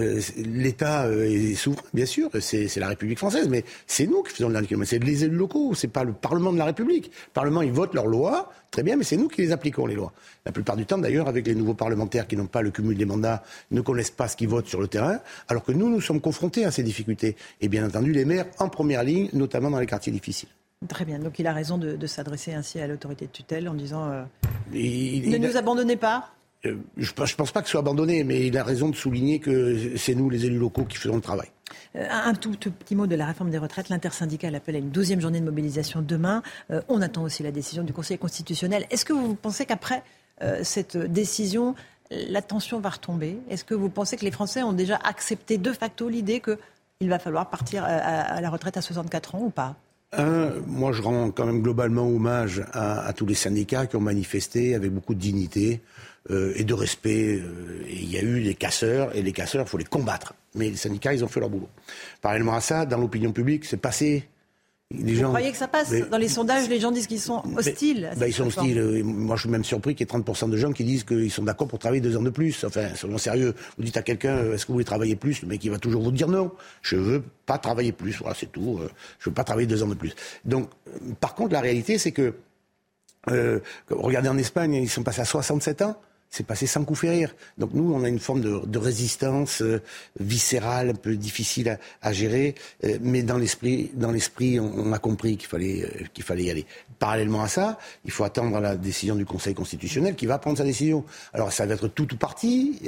[0.00, 4.32] Euh, L'État euh, est souverain, bien sûr, c'est la République française, mais c'est nous qui
[4.32, 4.90] faisons le dernier kilomètre.
[4.90, 7.06] C'est les élus locaux, c'est pas le Parlement de la République.
[7.06, 9.94] Le Parlement, ils votent leurs lois, très bien, mais c'est nous qui les appliquons, les
[9.94, 10.12] lois.
[10.44, 13.04] La plupart du temps, d'ailleurs, avec les nouveaux parlementaires qui n'ont pas le cumul des
[13.04, 16.20] mandats, ne connaissent pas ce qu'ils votent sur le terrain, alors que nous, nous sommes
[16.20, 17.36] confrontés à ces difficultés.
[17.60, 20.48] Et bien entendu, les maires en première ligne, notamment dans les quartiers difficiles.
[20.88, 21.18] Très bien.
[21.18, 24.24] Donc il a raison de, s'adresser ainsi à l'autorité de tutelle en disant euh,
[24.72, 26.30] Ne nous abandonnez pas.
[26.66, 29.38] Euh, je ne pense pas que ce soit abandonné, mais il a raison de souligner
[29.38, 31.48] que c'est nous, les élus locaux, qui faisons le travail.
[31.96, 33.88] Euh, un tout, petit mot de la réforme des retraites.
[33.88, 36.42] L'intersyndicale appelle à une douzième journée de mobilisation demain.
[36.70, 38.86] Euh, on attend aussi la décision du Conseil constitutionnel.
[38.90, 40.02] Est-ce que vous pensez qu'après
[40.62, 41.76] cette décision,
[42.10, 43.38] la tension va retomber?
[43.48, 47.20] Est-ce que vous pensez que les Français ont déjà accepté de facto l'idée qu'il va
[47.20, 49.76] falloir partir à, la retraite à 64 ans ou pas?
[50.12, 54.74] Un, moi, je rends quand même globalement hommage à, tous les syndicats qui ont manifesté
[54.74, 55.80] avec beaucoup de dignité.
[56.30, 57.36] Euh, et de respect.
[57.36, 60.32] Euh, il y a eu des casseurs, et les casseurs, il faut les combattre.
[60.54, 61.68] Mais les syndicats, ils ont fait leur boulot.
[62.22, 64.26] Parallèlement à ça, dans l'opinion publique, c'est passé.
[64.90, 68.10] Les Vous croyez que ça passe Dans les sondages, les gens disent qu'ils sont hostiles.
[68.16, 69.02] Ben, ils sont hostiles.
[69.04, 71.42] Moi, je suis même surpris qu'il y ait 30% de gens qui disent qu'ils sont
[71.42, 72.64] d'accord pour travailler deux ans de plus.
[72.64, 73.54] Enfin, soyons sérieux.
[73.76, 75.42] Vous dites à quelqu'un, euh, est-ce que vous voulez travailler plus?
[75.42, 76.52] Le mec, il va toujours vous dire non.
[76.80, 78.18] Je veux pas travailler plus.
[78.18, 78.80] Voilà, c'est tout.
[79.18, 80.14] Je veux pas travailler deux ans de plus.
[80.44, 80.70] Donc,
[81.20, 82.34] par contre, la réalité, c'est que,
[83.30, 83.60] euh,
[83.90, 85.96] regardez en Espagne, ils sont passés à 67 ans
[86.34, 87.32] c'est passé sans coup férir.
[87.58, 89.80] Donc nous, on a une forme de, résistance euh,
[90.18, 95.36] viscérale, un peu difficile à, gérer, euh, mais dans l'esprit, dans l'esprit, on, a compris
[95.36, 96.66] qu'il fallait euh, qu'il fallait y aller.
[96.98, 100.64] Parallèlement à ça, il faut attendre la décision du Conseil constitutionnel qui va prendre sa
[100.64, 101.04] décision.
[101.32, 102.80] Alors ça va être tout ou parti.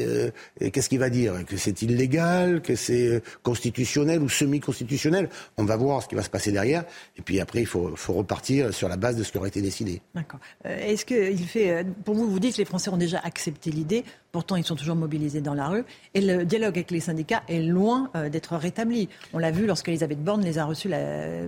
[0.72, 1.44] Qu'est-ce qu'il va dire?
[1.46, 5.28] Que c'est illégal, que c'est constitutionnel ou semi-constitutionnel?
[5.56, 6.84] On va voir ce qui va se passer derrière.
[7.16, 10.00] Et puis après, il faut, repartir sur la base de ce qui aurait été décidé.
[10.14, 10.40] D'accord.
[10.64, 14.04] Est-ce que fait, pour vous, vous dites que les Français ont déjà accepter l'idée.
[14.32, 15.84] Pourtant, ils sont toujours mobilisés dans la rue.
[16.14, 19.10] Et le dialogue avec les syndicats est loin euh, d'être rétabli.
[19.34, 20.90] On l'a vu lorsque Elisabeth Borne les a reçus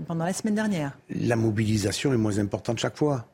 [0.07, 0.99] pendant la semaine dernière.
[1.09, 3.27] La mobilisation est moins importante chaque fois.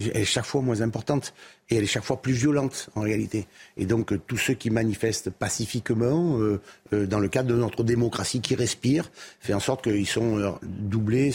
[0.00, 1.34] Elle est chaque fois moins importante
[1.70, 3.46] et elle est chaque fois plus violente en réalité.
[3.76, 6.60] Et donc euh, tous ceux qui manifestent pacifiquement, euh,
[7.06, 11.32] dans le cadre de notre démocratie qui respire, fait en sorte qu'ils sont doublés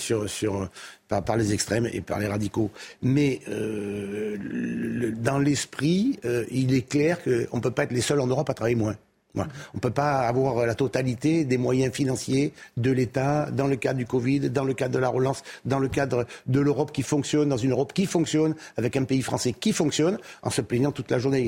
[1.07, 2.69] par, les extrêmes et par les radicaux.
[3.02, 8.19] Mais euh, dans l'esprit, euh, il est clair qu'on ne peut pas être les seuls
[8.19, 8.95] en Europe à travailler moins.
[9.36, 9.44] On
[9.76, 14.06] ne peut pas avoir la totalité des moyens financiers de l'État dans le cadre du
[14.06, 17.58] Covid, dans le cadre de la relance, dans le cadre de l'Europe qui fonctionne, dans
[17.58, 21.20] une Europe qui fonctionne, avec un pays français qui fonctionne, en se plaignant toute la
[21.20, 21.42] journée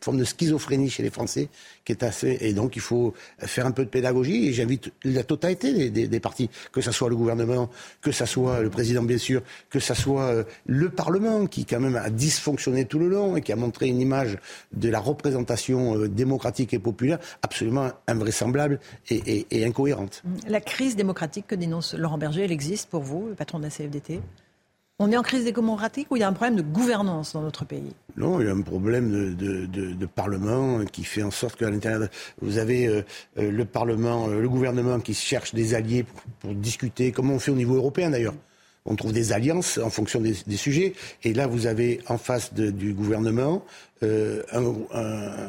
[0.00, 1.48] forme de schizophrénie chez les Français
[1.84, 2.38] qui est assez.
[2.40, 4.48] Et donc, il faut faire un peu de pédagogie.
[4.48, 7.70] Et j'invite la totalité des, partis, que ce soit le gouvernement,
[8.00, 11.80] que ce soit le président, bien sûr, que ce soit euh, le Parlement, qui quand
[11.80, 14.38] même a dysfonctionné tout le long et qui a montré une image
[14.72, 20.22] de la représentation euh, démocratique et populaire absolument invraisemblable et, et incohérente.
[20.46, 23.70] La crise démocratique que dénonce Laurent Berger, elle existe pour vous, le patron de la
[23.70, 24.20] CFDT
[25.02, 27.64] on est en crise démocratique ou il y a un problème de gouvernance dans notre
[27.64, 32.08] pays Non, il y a un problème de, Parlement qui fait en sorte qu'à l'intérieur,
[32.40, 33.02] vous avez euh,
[33.38, 36.04] euh, le Parlement, euh, le gouvernement qui cherche des alliés
[36.40, 38.34] pour, discuter, comme on fait au niveau européen d'ailleurs.
[38.84, 40.94] On trouve des alliances en fonction des, sujets.
[41.22, 43.64] Et là, vous avez en face du gouvernement
[44.02, 44.42] euh,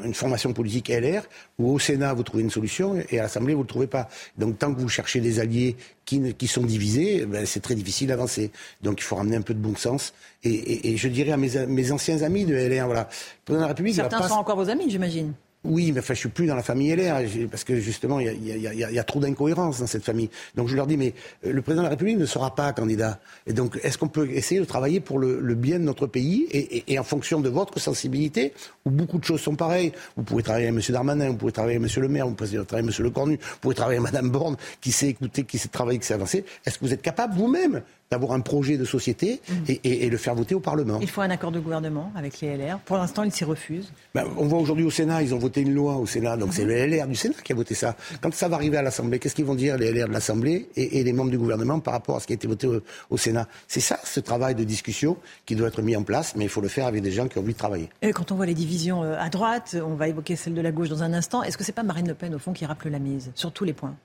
[0.03, 1.23] une formation politique LR,
[1.57, 4.07] où au Sénat, vous trouvez une solution, et à l'Assemblée, vous ne le trouvez pas.
[4.37, 8.09] Donc tant que vous cherchez des alliés qui, qui sont divisés, ben, c'est très difficile
[8.09, 8.51] d'avancer.
[8.83, 10.13] Donc il faut ramener un peu de bon sens.
[10.43, 13.67] Et, je dirais à mes, mes, anciens amis de LR, voilà, le président de la
[13.67, 13.95] République...
[13.95, 15.33] Certains sont encore vos amis, j'imagine.
[15.63, 18.99] Oui, mais enfin, je suis plus dans la famille LR, parce que justement, il y
[18.99, 20.29] a, trop d'incohérences dans cette famille.
[20.55, 21.13] Donc je leur dis, mais
[21.45, 23.19] euh, le président de la République ne sera pas candidat.
[23.47, 26.99] Et donc, est-ce qu'on peut essayer de travailler pour le, bien de notre pays et,
[26.99, 28.53] en fonction de votre sensibilité,
[28.85, 29.93] où beaucoup de choses sont pareilles?
[30.17, 30.93] Vous pouvez travailler avec M.
[30.93, 32.01] Darmanin, vous pouvez travailler avec M.
[32.01, 33.03] Le Maire, vous pouvez travailler avec M.
[33.05, 36.07] Le Cornu, vous pouvez travailler avec Mme Borne, qui sait écouter, qui sait travailler, qui
[36.07, 36.43] sait avancer.
[36.65, 37.83] Est-ce que vous êtes capable vous-même
[38.13, 39.53] d'avoir un projet de société mmh.
[39.83, 40.99] et, le faire voter au Parlement.
[41.01, 42.77] Il faut un accord de gouvernement avec les LR.
[42.79, 43.91] Pour l'instant, ils s'y refusent.
[44.13, 46.63] Ben, on voit aujourd'hui au Sénat, ils ont voté une loi au Sénat, donc c'est
[46.63, 46.67] mmh.
[46.67, 47.95] le LR du Sénat qui a voté ça.
[48.21, 51.03] Quand ça va arriver à l'Assemblée, qu'est-ce qu'ils vont dire les LR de l'Assemblée et,
[51.03, 52.67] les membres du gouvernement par rapport à ce qui a été voté
[53.09, 53.47] au, Sénat?
[53.67, 55.17] C'est ça, ce travail de discussion
[55.47, 57.39] qui doit être mis en place, mais il faut le faire avec des gens qui
[57.39, 57.89] ont envie de travailler.
[58.03, 60.71] Et quand on voit les divisions euh, à droite, on va évoquer celle de la
[60.71, 62.91] gauche dans un instant, est-ce que c'est pas Marine Le Pen, au fond, qui rappelle
[62.91, 63.95] la mise sur tous les points?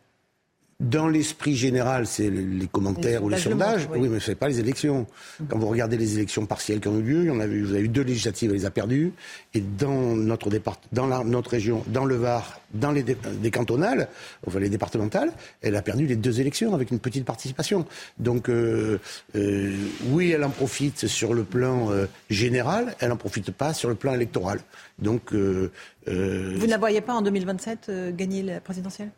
[0.81, 3.89] Dans l'esprit général, c'est les commentaires ou les sondages.
[3.93, 4.09] oui.
[4.09, 5.09] mais ce n'est pas les élections.
[5.49, 7.65] Quand vous regardez les élections partielles qui ont eu lieu, il y en a eu,
[7.65, 9.13] vous avez eu deux législatives, elle les a perdues.
[9.55, 14.09] Et dans notre départ, dans la, notre région, dans le Var, dans les, des cantonales,
[14.47, 15.33] enfin les départementales,
[15.63, 17.85] elle a perdu les deux élections avec une petite participation.
[18.21, 19.01] Donc euh,
[19.35, 19.75] euh,
[20.11, 23.97] oui, elle en profite sur le plan euh, général, elle n'en profite pas sur le
[23.97, 24.61] plan électoral.
[25.01, 25.71] Donc vous
[26.07, 29.11] ne la voyez pas en 2027 gagner la présidentielle?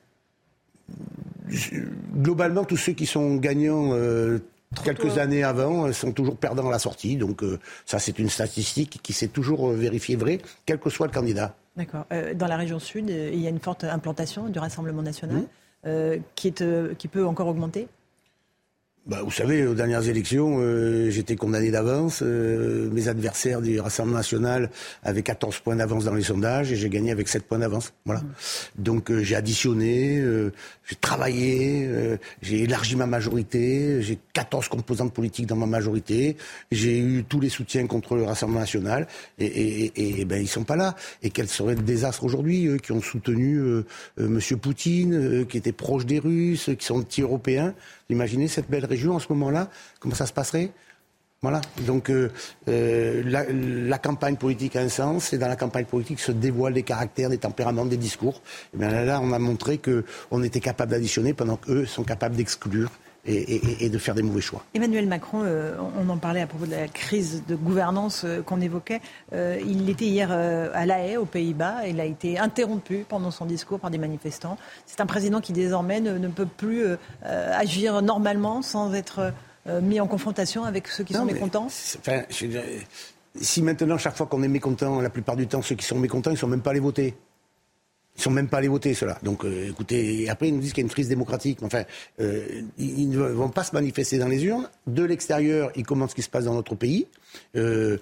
[2.15, 4.39] Globalement, tous ceux qui sont gagnants euh,
[4.85, 7.17] quelques années avant euh, sont toujours perdants à la sortie.
[7.17, 11.13] Donc euh, ça, c'est une statistique qui s'est toujours vérifiée vraie, quel que soit le
[11.13, 11.55] candidat.
[11.77, 12.05] D'accord.
[12.35, 15.45] dans la région sud, il y a une forte implantation du Rassemblement national
[15.85, 15.89] mmh.
[16.35, 16.65] qui, est,
[16.99, 17.87] qui peut encore augmenter?
[19.11, 22.23] Bah, vous savez, aux dernières élections, euh, j'étais condamné d'avance.
[22.23, 24.71] Euh, mes adversaires du Rassemblement national
[25.03, 27.93] avaient 14 points d'avance dans les sondages et j'ai gagné avec 7 points d'avance.
[28.05, 28.21] Voilà.
[28.21, 28.33] Mmh.
[28.79, 30.23] Donc euh, j'ai additionné,
[30.89, 31.91] j'ai travaillé,
[32.41, 36.37] j'ai élargi ma majorité, j'ai 14 composantes politiques dans ma majorité,
[36.71, 39.09] j'ai eu tous les soutiens contre le Rassemblement national
[39.41, 40.95] et, et, et, ben ils sont pas là.
[41.25, 43.61] Et quel serait le désastre aujourd'hui, eux qui ont soutenu
[44.19, 47.75] Monsieur Poutine, qui étaient proches des Russes, qui sont anti-européens?
[48.11, 49.69] Imaginez cette belle région en ce moment-là,
[49.99, 50.71] comment ça se passerait?
[51.43, 51.63] Voilà.
[51.87, 52.31] Donc euh,
[52.69, 56.83] euh, la, campagne politique a un sens, et dans la campagne politique se dévoilent les
[56.83, 58.43] caractères, des tempéraments, des discours.
[58.75, 62.91] Et bien là, on a montré qu'on était capable d'additionner pendant qu'eux sont capables d'exclure
[63.27, 64.65] et, de faire des mauvais choix.
[64.75, 68.61] Emmanuel Macron, euh, on en parlait à propos de la crise de gouvernance euh, qu'on
[68.61, 69.01] évoquait.
[69.33, 71.87] Euh, il était hier à La Haye, aux Pays-Bas.
[71.87, 74.57] Il a été interrompu pendant son discours par des manifestants.
[74.87, 76.85] C'est un président qui désormais ne, peut plus
[77.23, 79.33] agir normalement sans être
[79.83, 81.69] mis en confrontation avec ceux qui sont mécontents.
[83.35, 86.31] si maintenant, chaque fois qu'on est mécontent, la plupart du temps, ceux qui sont mécontents,
[86.31, 87.17] ils ne sont même pas allés voter.
[88.17, 89.19] Ils sont même pas allés voter, ceux-là.
[89.23, 91.63] Donc, euh, écoutez, après, ils nous disent qu'il y a une crise démocratique.
[91.63, 91.85] Enfin,
[92.21, 92.45] euh,
[92.77, 94.69] ils, ne vont pas se manifester dans les urnes.
[94.87, 97.07] De l'extérieur, ils commentent ce qui se passe dans notre pays,
[97.57, 97.97] euh,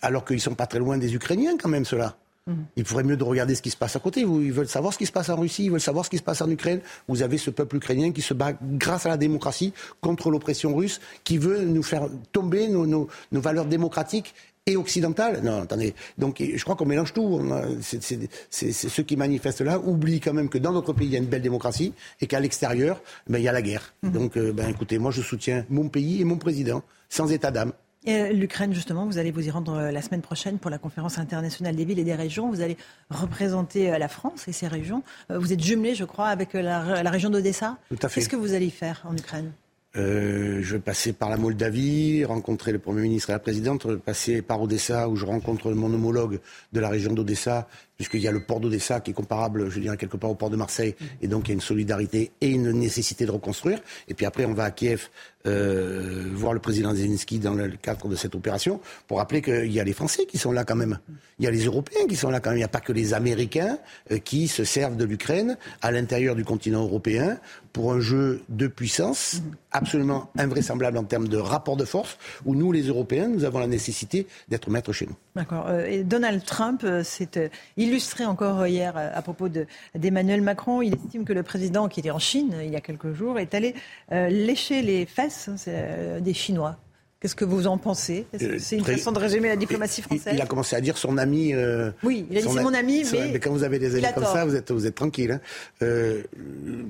[0.00, 2.16] alors qu'ils sont pas très loin des Ukrainiens, quand même, ceux-là.
[2.46, 2.52] Mmh.
[2.76, 4.20] Il faudrait mieux de regarder ce qui se passe à côté.
[4.20, 6.22] Ils veulent savoir ce qui se passe en Russie, ils veulent savoir ce qui se
[6.22, 6.80] passe en Ukraine.
[7.08, 11.00] Vous avez ce peuple ukrainien qui se bat grâce à la démocratie contre l'oppression russe,
[11.24, 14.34] qui veut nous faire tomber nos, nos valeurs démocratiques
[14.66, 15.40] et occidentale.
[15.42, 15.94] Non, attendez.
[16.18, 17.40] Donc, je crois qu'on mélange tout.
[17.80, 21.18] C'est, ceux qui manifestent là oublient quand même que dans notre pays, il y a
[21.18, 23.94] une belle démocratie et qu'à l'extérieur, ben, il y a la guerre.
[24.02, 24.12] Mhm.
[24.12, 27.72] Donc, euh, ben, écoutez, moi, je soutiens mon pays et mon président, sans état d'âme.
[28.08, 31.18] Euh, L'Ukraine, justement, vous allez vous y rendre euh, la semaine prochaine pour la conférence
[31.18, 32.48] internationale des villes et des régions.
[32.50, 32.78] Vous allez
[33.10, 35.02] représenter la France et ses régions.
[35.28, 37.76] Vous êtes jumelé, je crois, avec la, la région d'Odessa.
[37.88, 38.20] Tout à fait.
[38.20, 39.52] Qu'est-ce que vous allez faire en Ukraine?
[39.96, 44.40] Euh, je vais passer par la Moldavie, rencontrer le Premier ministre et la Présidente, passer
[44.40, 46.38] par Odessa où je rencontre mon homologue
[46.72, 47.66] de la région d'Odessa
[48.00, 50.48] puisqu'il y a le port d'Odessa qui est comparable, je dirais, quelque part au port
[50.48, 53.78] de Marseille, et donc il y a une solidarité et une nécessité de reconstruire.
[54.08, 55.10] Et puis après, on va à Kiev
[55.46, 59.80] euh, voir le président Zelensky dans le cadre de cette opération pour rappeler qu'il y
[59.80, 60.98] a les Français qui sont là quand même.
[61.38, 62.58] Il y a les Européens qui sont là quand même.
[62.58, 63.78] Il n'y a pas que les Américains
[64.10, 67.38] euh, qui se servent de l'Ukraine à l'intérieur du continent européen
[67.72, 69.40] pour un jeu de puissance
[69.72, 73.66] absolument invraisemblable en termes de rapport de force, où nous, les Européens, nous avons la
[73.66, 75.16] nécessité d'être maîtres chez nous.
[75.36, 75.66] D'accord.
[75.68, 77.38] Euh, Donald Trump, c'est
[77.76, 79.48] illustré encore hier euh, à propos
[79.94, 80.82] d'Emmanuel Macron.
[80.82, 83.54] Il estime que le président, qui était en Chine il y a quelques jours, est
[83.54, 83.74] allé
[84.10, 86.76] euh, lécher les fesses hein, euh, des Chinois.
[87.20, 90.40] Qu'est-ce que vous en pensez euh, C'est une façon de résumer la diplomatie française Il
[90.40, 91.52] a commencé à dire son ami.
[91.52, 94.24] Euh, oui, il a dit c'est mon ami, mais, quand vous avez des amis comme
[94.24, 95.32] ça, vous êtes, vous êtes tranquille.
[95.32, 95.40] Hein.
[95.82, 96.22] Euh,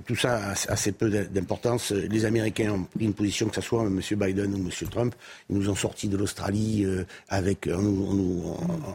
[0.06, 1.90] tout ça a assez peu d'importance.
[1.90, 4.00] Les Américains ont pris une position, que ce soit M.
[4.12, 4.88] Biden ou M.
[4.88, 5.16] Trump.
[5.48, 6.86] Ils nous ont sortis de l'Australie
[7.28, 7.82] avec en,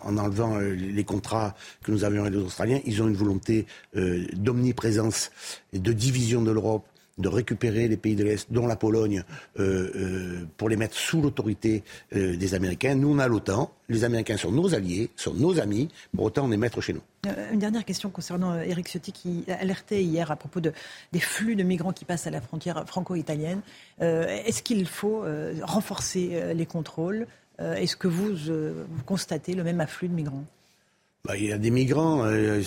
[0.06, 1.54] en, enlevant les contrats
[1.84, 2.80] que nous avions avec les Australiens.
[2.86, 5.32] Ils ont une volonté d'omniprésence
[5.74, 6.86] et de division de l'Europe
[7.18, 9.24] de récupérer les pays de l'Est, dont la Pologne,
[9.60, 11.84] euh, euh, pour les mettre sous l'autorité
[12.14, 12.96] euh, des Américains.
[12.96, 13.72] Nous, on a l'OTAN.
[13.88, 15.88] Les Américains sont nos alliés, sont nos amis.
[16.14, 17.02] Pour autant, on est maître chez nous.
[17.52, 20.74] Une dernière question concernant Eric Ciotti qui alertait hier à propos de,
[21.12, 23.62] des flux de migrants qui passent à la frontière franco-italienne.
[24.00, 25.24] Est-ce qu'il faut
[25.64, 27.26] renforcer les contrôles?
[27.58, 28.36] Est-ce que vous
[29.08, 30.46] constatez le même afflux de migrants?
[31.26, 32.24] Bah, il y a des migrants.
[32.24, 32.62] Euh,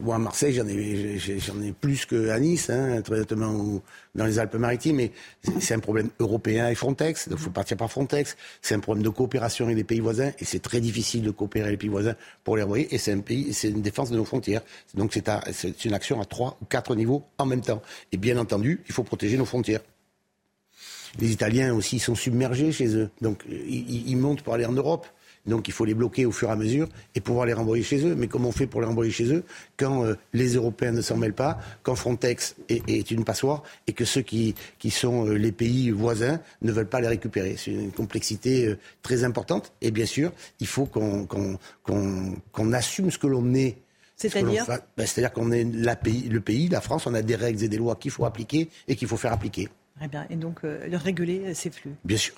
[0.00, 3.80] moi, à Marseille, j'en ai, j'en ai plus qu'à Nice, hein, ou
[4.14, 4.96] dans les Alpes-Maritimes.
[4.96, 5.12] Mais
[5.60, 7.28] c'est un problème européen et Frontex.
[7.28, 8.36] Donc, il faut partir par Frontex.
[8.60, 10.32] C'est un problème de coopération avec les pays voisins.
[10.40, 12.92] Et c'est très difficile de coopérer avec les pays voisins pour les envoyer.
[12.92, 14.62] Et c'est un pays, c'est une défense de nos frontières.
[14.94, 17.82] Donc, c'est, c'est une action à trois ou quatre niveaux en même temps.
[18.10, 19.80] Et bien entendu, il faut protéger nos frontières.
[21.20, 23.10] Les Italiens aussi sont submergés chez eux.
[23.20, 25.06] Donc, ils, ils montent pour aller en Europe
[25.46, 28.04] Donc il faut les bloquer au fur et à mesure et pouvoir les renvoyer chez
[28.06, 28.14] eux.
[28.14, 29.44] Mais comment on fait pour les renvoyer chez eux
[29.76, 34.04] quand euh, les Européens ne s'en mêlent pas, quand Frontex est, une passoire et que
[34.04, 37.92] ceux qui, qui sont euh, les pays voisins ne veulent pas les récupérer C'est une
[37.92, 39.72] complexité euh, très importante.
[39.80, 41.58] Et bien sûr, il faut qu'on
[42.72, 43.76] assume ce que l'on est
[44.16, 44.64] c'est-à-dire
[44.96, 47.68] ben, C'est-à-dire qu'on est la pays, le pays, la France, on a des règles et
[47.68, 49.68] des lois qu'il faut appliquer et qu'il faut faire appliquer.
[49.98, 50.26] Très bien.
[50.28, 51.92] Et donc, euh, réguler euh, ces flux.
[52.04, 52.34] Bien sûr.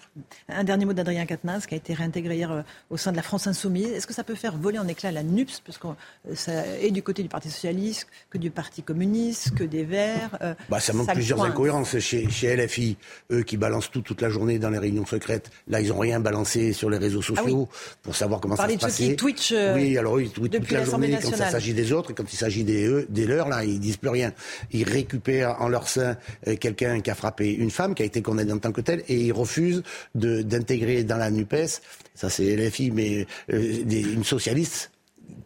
[0.49, 3.23] Un dernier mot d'Adrien Quatennens, qui a été réintégré hier euh, au sein de la
[3.23, 3.89] France Insoumise.
[3.89, 5.89] Est-ce que ça peut faire voler en éclats la NUPS, parce que
[6.35, 10.79] ça est du côté du Parti Socialiste, que du Parti Communiste, que des Verts bah,
[10.79, 11.99] Ça manque plusieurs incohérences.
[11.99, 12.97] Chez, chez, LFI,
[13.33, 16.21] eux qui balancent tout toute la journée dans les réunions secrètes, là, ils n'ont rien
[16.21, 17.69] balancé sur les réseaux ah sociaux
[18.03, 19.17] pour savoir comment ça se passait.
[19.17, 22.33] Twitch oui, alors ils tweetent toute la journée quand ça s'agit des autres, et quand
[22.33, 24.33] il s'agit des, des leurs, là, ils disent plus rien.
[24.71, 26.17] Ils récupèrent en leur sein
[26.61, 29.17] quelqu'un qui a frappé une femme, qui a été condamné en tant que tel, et
[29.17, 29.83] il refuse
[30.15, 31.81] d'intégrer dans la NUPES,
[32.15, 34.91] ça c'est LFI, mais euh, une socialiste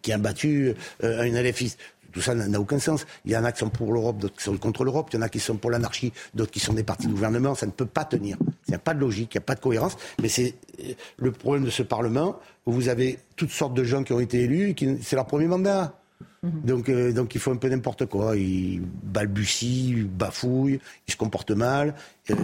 [0.03, 0.75] qui a battu
[1.05, 1.77] euh, une LFI.
[2.13, 3.07] Tout ça n'a aucun sens.
[3.25, 5.09] Il y en a qui sont pour l'Europe, d'autres qui sont contre l'Europe.
[5.13, 7.55] Il y en a qui sont pour l'anarchie, d'autres qui sont des partis de gouvernement.
[7.55, 8.37] Ça ne peut pas tenir.
[8.69, 9.97] Il n'y a pas de logique, il n'y a pas de cohérence.
[10.21, 14.05] Mais c'est euh, le problème de ce Parlement où vous avez toutes sortes de gens
[14.05, 15.99] qui ont été élus et c'est leur premier mandat.
[16.43, 16.63] Mhm.
[16.65, 18.37] Donc, euh, donc il faut un peu n'importe quoi.
[18.37, 21.95] Ils balbutient, ils bafouillent, ils se comportent mal.
[22.31, 22.35] Euh,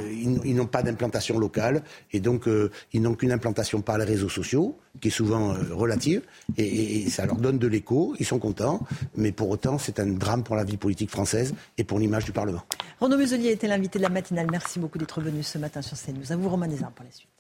[0.45, 4.29] ils, n'ont pas d'implantation locale et donc euh, ils n'ont qu'une implantation par les réseaux
[4.29, 6.23] sociaux qui est souvent relative
[6.57, 8.15] et, ça leur donne de l'écho.
[8.19, 8.81] Ils sont contents,
[9.17, 12.33] mais pour autant c'est un drame pour la vie politique française et pour l'image du
[12.33, 12.63] Parlement.
[13.01, 14.49] Renaud Muselier était l'invité de la matinale.
[14.51, 16.33] Merci beaucoup d'être venu ce matin sur CNews.
[16.33, 17.38] À vous Romain Desarmes pour la suite.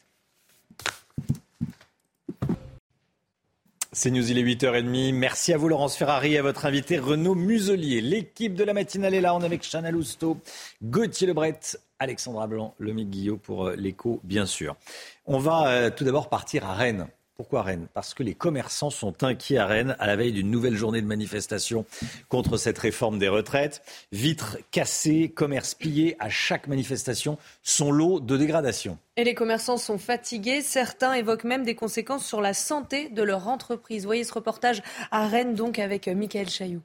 [3.99, 5.13] C'est News, il est 8h30.
[5.13, 8.01] Merci à vous, Laurence Ferrari, et à votre invité, Renaud Muselier.
[8.01, 9.35] L'équipe de la matinale est là.
[9.35, 10.39] On est avec Chana Lousteau,
[10.85, 11.59] Gauthier Lebret,
[11.99, 14.77] Alexandra Blanc, Lomique Guillot pour euh, l'écho, bien sûr.
[15.27, 17.09] On va euh, tout d'abord partir à Rennes.
[17.39, 17.87] Pourquoi Rennes?
[17.95, 21.07] Parce que les commerçants sont inquiets à Rennes à la veille d'une nouvelle journée de
[21.07, 21.87] manifestation
[22.29, 23.81] contre cette réforme des retraites.
[24.11, 28.99] Vitres cassées, commerces pillés à chaque manifestation, sont lot de dégradation.
[29.17, 30.63] Et les commerçants sont fatigués.
[30.63, 34.05] Certains évoquent même des conséquences sur la santé de leur entreprise.
[34.05, 34.83] Voyez ce reportage
[35.13, 36.83] à Rennes donc avec Michael Chailloux.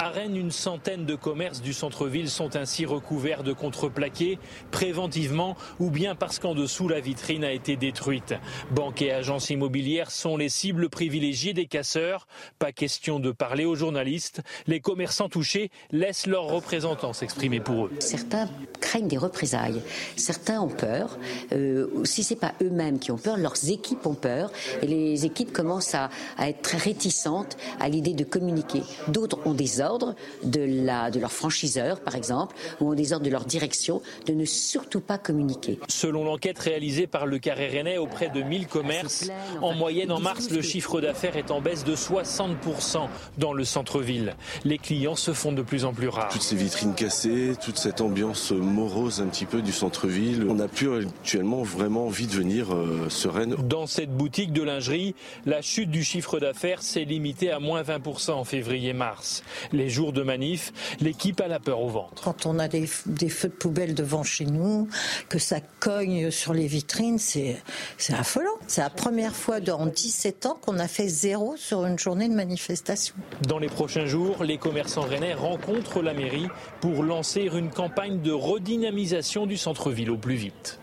[0.00, 4.40] À Rennes, une centaine de commerces du centre-ville sont ainsi recouverts de contreplaqués
[4.72, 8.34] préventivement ou bien parce qu'en dessous la vitrine a été détruite.
[8.72, 12.26] Banques et agences immobilières sont les cibles privilégiées des casseurs.
[12.58, 14.42] Pas question de parler aux journalistes.
[14.66, 17.92] Les commerçants touchés laissent leurs représentants s'exprimer pour eux.
[18.00, 18.48] Certains
[18.80, 19.80] craignent des représailles.
[20.16, 21.18] Certains ont peur.
[21.52, 24.50] Euh, si c'est pas eux-mêmes qui ont peur, leurs équipes ont peur.
[24.82, 26.10] Et les équipes commencent à,
[26.40, 28.82] être très réticentes à l'idée de communiquer.
[29.08, 33.24] D'autres ont des ordres de, la, de leur franchiseur, par exemple, ou ont des ordres
[33.24, 35.78] de leur direction de ne surtout pas communiquer.
[35.88, 39.30] Selon l'enquête réalisée par le Carré Rennais auprès de 1000 commerces,
[39.60, 43.08] en moyenne en mars, le chiffre d'affaires est en baisse de 60%
[43.38, 44.34] dans le centre-ville.
[44.64, 46.28] Les clients se font de plus en plus rares.
[46.28, 50.68] Toutes ces vitrines cassées, toute cette ambiance morose un petit peu du centre-ville, on n'a
[50.68, 53.54] plus actuellement vraiment envie de venir euh, sereine.
[53.68, 55.14] Dans cette boutique de lingerie,
[55.46, 59.42] la chute du chiffre d'affaires s'est limitée à moins 20% en février-mars
[59.74, 62.22] les jours de manif, l'équipe a la peur au ventre.
[62.22, 64.88] Quand on a des, feux de poubelle devant chez nous,
[65.28, 67.56] que ça cogne sur les vitrines, c'est
[68.10, 68.54] affolant.
[68.66, 72.34] C'est la première fois dans 17 ans qu'on a fait zéro sur une journée de
[72.34, 73.14] manifestation.
[73.48, 76.48] Dans les prochains jours, les commerçants rennais rencontrent la mairie
[76.80, 80.78] pour lancer une campagne de redynamisation du centre-ville au plus vite.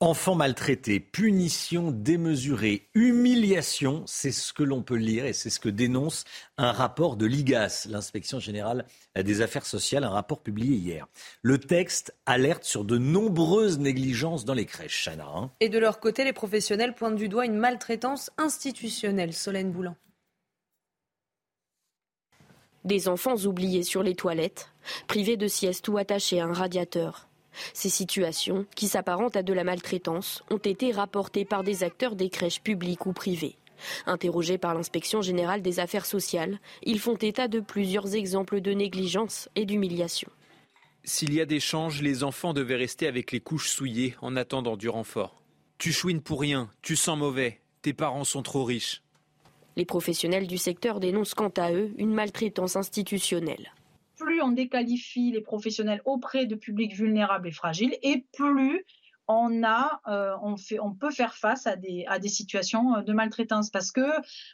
[0.00, 5.70] Enfants maltraités, punition démesurée, humiliation, c'est ce que l'on peut lire et c'est ce que
[5.70, 6.24] dénonce
[6.58, 8.84] un rapport de l'IGAS, l'inspection générale
[9.16, 11.06] des affaires sociales, un rapport publié hier.
[11.40, 15.28] Le texte alerte sur de nombreuses négligences dans les crèches, Chana.
[15.34, 15.50] Hein.
[15.60, 19.32] et de leur côté, les professionnels pointent du doigt une maltraitance institutionnelle.
[19.32, 19.96] Solène Boulan.
[22.84, 24.70] Des enfants oubliés sur les toilettes,
[25.06, 27.25] privés de sieste ou attachés à un radiateur.
[27.72, 32.30] Ces situations, qui s'apparentent à de la maltraitance, ont été rapportées par des acteurs des
[32.30, 33.56] crèches publiques ou privées.
[34.06, 39.48] Interrogés par l'inspection générale des affaires sociales, ils font état de plusieurs exemples de négligence
[39.54, 40.30] et d'humiliation.
[41.04, 44.76] S'il y a des changes, les enfants devaient rester avec les couches souillées en attendant
[44.76, 45.42] du renfort.
[45.78, 49.02] Tu chouines pour rien, tu sens mauvais, tes parents sont trop riches.
[49.76, 53.72] Les professionnels du secteur dénoncent quant à eux une maltraitance institutionnelle
[54.16, 58.84] plus on déqualifie les professionnels auprès de publics vulnérables et fragiles, et plus
[59.28, 59.62] on
[60.08, 60.36] euh,
[61.00, 64.06] peut faire face à des, à des situations euh, de maltraitance parce que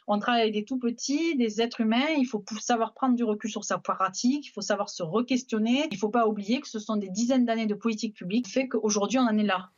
[0.07, 2.07] on travaille avec des tout petits, des êtres humains.
[2.17, 4.47] Il faut savoir prendre du recul sur sa pratique.
[4.47, 5.87] Il faut savoir se re-questionner.
[5.91, 8.51] Il ne faut pas oublier que ce sont des dizaines d'années de politique publique qui
[8.51, 9.69] fait qu'aujourd'hui on en est là.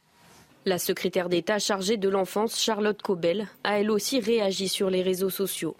[0.65, 5.29] La secrétaire d'État chargée de l'enfance, Charlotte Cobel, a elle aussi réagi sur les réseaux
[5.29, 5.75] sociaux.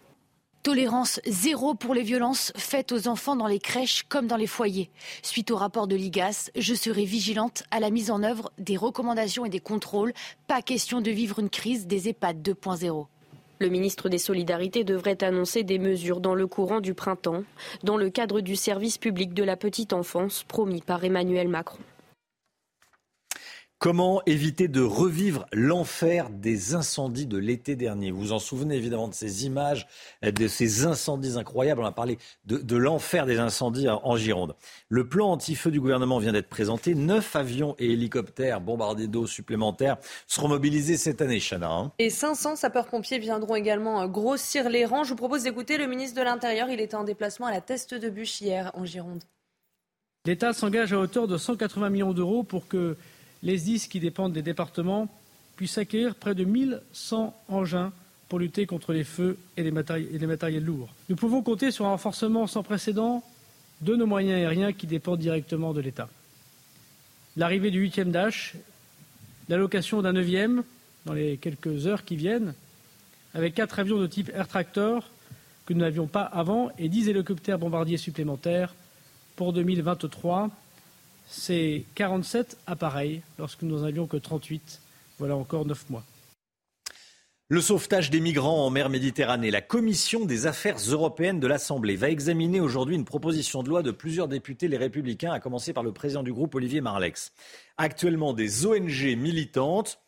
[0.66, 4.90] Tolérance zéro pour les violences faites aux enfants dans les crèches comme dans les foyers.
[5.22, 9.46] Suite au rapport de l'IGAS, je serai vigilante à la mise en œuvre des recommandations
[9.46, 10.12] et des contrôles.
[10.48, 13.06] Pas question de vivre une crise des EHPAD 2.0.
[13.60, 17.44] Le ministre des Solidarités devrait annoncer des mesures dans le courant du printemps,
[17.84, 21.78] dans le cadre du service public de la petite enfance promis par Emmanuel Macron.
[23.86, 28.10] Comment éviter de revivre l'enfer des incendies de l'été dernier?
[28.10, 29.86] Vous vous en souvenez évidemment de ces images,
[30.24, 31.82] de ces incendies incroyables.
[31.82, 34.56] On a parlé de, l'enfer des incendies en Gironde.
[34.90, 36.96] Le plan anti-feu du gouvernement vient d'être présenté.
[36.96, 41.70] Neuf avions et hélicoptères bombardés d'eau supplémentaires seront mobilisés cette année, Chana.
[41.70, 41.92] Hein.
[42.00, 45.04] et 500 sapeurs-pompiers viendront également euh, grossir les rangs.
[45.04, 46.70] Je vous propose d'écouter le ministre de l'Intérieur.
[46.72, 49.22] Il était en déplacement à la Teste de Bûche hier en Gironde.
[50.26, 52.98] L'État s'engage à hauteur de 180 millions d'euros pour que
[53.46, 55.08] les 10 qui dépendent des départements
[55.56, 57.94] puissent acquérir près de 1100 engins
[58.28, 60.90] pour lutter contre les feux et les, matériels, lourds.
[61.10, 63.24] Nous pouvons compter sur un renforcement sans précédent
[63.82, 66.10] de nos moyens aériens qui dépendent directement de l'État.
[67.38, 68.56] L'arrivée du 8e Dash,
[69.48, 70.64] l'allocation d'un 9e
[71.06, 72.56] dans les quelques heures qui viennent,
[73.36, 75.08] avec quatre avions de type Air Tractor
[75.68, 78.74] que nous n'avions pas avant et 10 hélicoptères bombardiers supplémentaires
[79.36, 80.50] pour 2023
[81.28, 84.82] c'est 47 appareils lorsque nous n'en avions que 38.
[85.20, 86.04] Voilà encore 9 mois.
[87.48, 89.52] Le sauvetage des migrants en mer Méditerranée.
[89.52, 93.92] La commission des affaires européennes de l'Assemblée va examiner aujourd'hui une proposition de loi de
[93.92, 97.34] plusieurs députés, les républicains, à commencer par le président du groupe, Olivier Marlex.
[97.78, 100.00] Actuellement, des ONG militantes,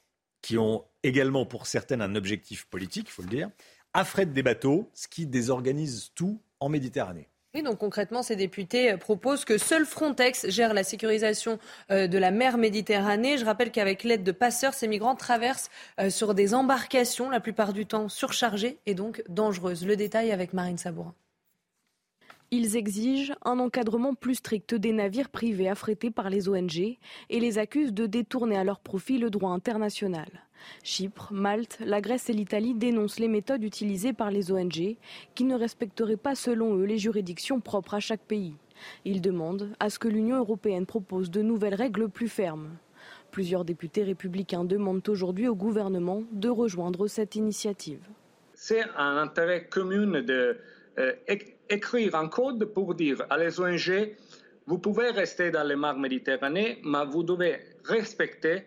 [0.42, 3.52] qui ont également pour certaines un objectif politique, il faut le dire,
[3.94, 7.30] affrètent des bateaux, ce qui désorganise tout en Méditerranée
[7.62, 11.60] donc concrètement, ces députés euh, proposent que seul Frontex gère la sécurisation
[11.92, 13.38] euh, de la mer Méditerranée.
[13.38, 15.70] Je rappelle qu'avec l'aide de passeurs, ces migrants traversent
[16.00, 19.86] euh, sur des embarcations, la plupart du temps surchargées et donc dangereuses.
[19.86, 21.14] Le détail avec Marine Sabourin.
[22.50, 27.58] Ils exigent un encadrement plus strict des navires privés affrétés par les ONG et les
[27.58, 30.30] accusent de détourner à leur profit le droit international.
[30.82, 34.96] Chypre, Malte, la Grèce et l'Italie dénoncent les méthodes utilisées par les ONG
[35.36, 38.56] qui ne respecteraient pas selon eux les juridictions propres à chaque pays.
[39.04, 42.78] Ils demandent à ce que l'Union européenne propose de nouvelles règles plus fermes.
[43.32, 48.08] Plusieurs députés républicains demandent aujourd'hui au gouvernement de rejoindre cette initiative.
[48.54, 50.58] C'est un intérêt commun de
[50.98, 51.12] euh,
[51.70, 54.16] écrire un code pour dire à les ONG,
[54.66, 58.66] vous pouvez rester dans les mers Méditerranée, mais vous devez respecter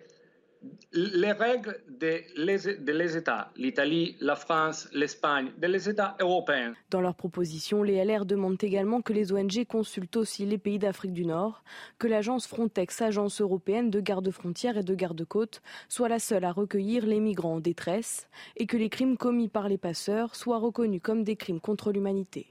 [0.93, 6.75] les règles des États, l'Italie, la France, l'Espagne, des États européens.
[6.91, 11.15] Dans leur proposition, les LR demandent également que les ONG consultent aussi les pays d'Afrique
[11.15, 11.63] du Nord,
[11.99, 17.07] que l'agence Frontex, agence européenne de garde-frontières et de garde-côtes, soit la seule à recueillir
[17.07, 21.25] les migrants en détresse et que les crimes commis par les passeurs soient reconnus comme
[21.25, 22.49] des crimes contre l'humanité.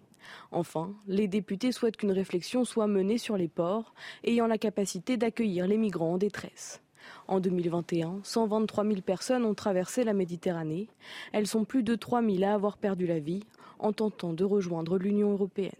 [0.51, 3.93] Enfin, les députés souhaitent qu'une réflexion soit menée sur les ports
[4.23, 6.81] ayant la capacité d'accueillir les migrants en détresse.
[7.27, 10.87] En 2021, 123 000 personnes ont traversé la Méditerranée.
[11.31, 13.43] Elles sont plus de 3 000 à avoir perdu la vie
[13.79, 15.71] en tentant de rejoindre l'Union européenne.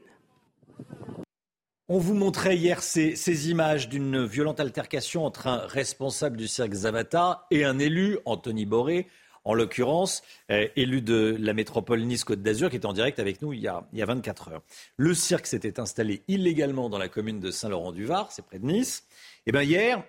[1.92, 7.48] On vous montrait hier ces, images d'une violente altercation entre un responsable du cirque Zavata
[7.50, 9.08] et un élu, Anthony Boré,
[9.46, 10.22] en l'occurrence,
[10.52, 13.68] euh, élu de la métropole Nice-Côte d'Azur, qui était en direct avec nous il y,
[13.68, 14.62] a, il y a 24 heures.
[14.98, 19.06] Le cirque s'était installé illégalement dans la commune de Saint-Laurent-du-Var, c'est près de Nice.
[19.46, 20.04] Et bien hier,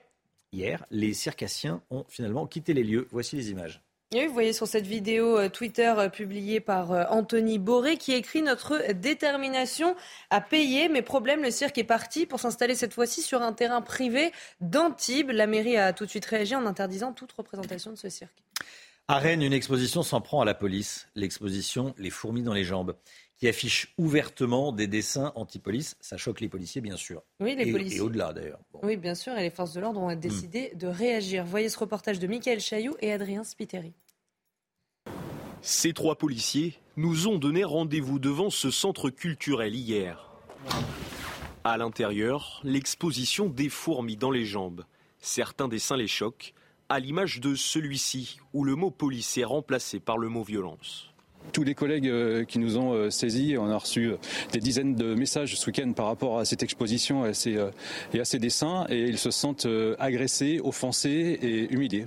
[0.53, 3.07] Hier, les circassiens ont finalement quitté les lieux.
[3.13, 3.81] Voici les images.
[4.13, 8.93] Vous voyez sur cette vidéo euh, Twitter euh, publiée par Anthony Boré qui écrit notre
[8.93, 9.95] détermination
[10.31, 10.89] à payer.
[10.89, 15.31] Mais problème, le cirque est parti pour s'installer cette fois-ci sur un terrain privé d'Antibes.
[15.31, 18.43] La mairie a tout de suite réagi en interdisant toute représentation de ce cirque.
[19.11, 21.09] À Rennes, une exposition s'en prend à la police.
[21.17, 22.95] L'exposition Les fourmis dans les jambes
[23.39, 25.97] qui affiche ouvertement des dessins anti-police.
[26.01, 27.25] Ça choque les policiers, bien sûr.
[27.41, 27.99] Oui, les et, policiers.
[27.99, 28.61] Et au-delà, d'ailleurs.
[28.85, 29.37] Oui, bien sûr.
[29.37, 31.45] Et les forces de l'ordre ont décidé de réagir.
[31.45, 33.95] Voyez ce reportage de Michael Chailloux et Adrien Spiteri.
[35.61, 40.31] Ces trois policiers nous ont donné rendez-vous devant ce centre culturel hier.
[41.65, 44.85] À l'intérieur, l'exposition des fourmis dans les jambes.
[45.19, 46.55] Certains dessins les choquent,
[46.91, 51.07] à l'image de celui-ci, où le mot police est remplacé par le mot violence.
[51.53, 54.17] Tous les collègues euh, qui nous ont euh, saisis, on a reçu euh,
[54.53, 58.87] des dizaines de messages ce week-end par rapport à cette exposition et à ces, dessins,
[58.89, 59.69] et ils se sentent
[59.99, 62.07] agressés, offensés et humiliés.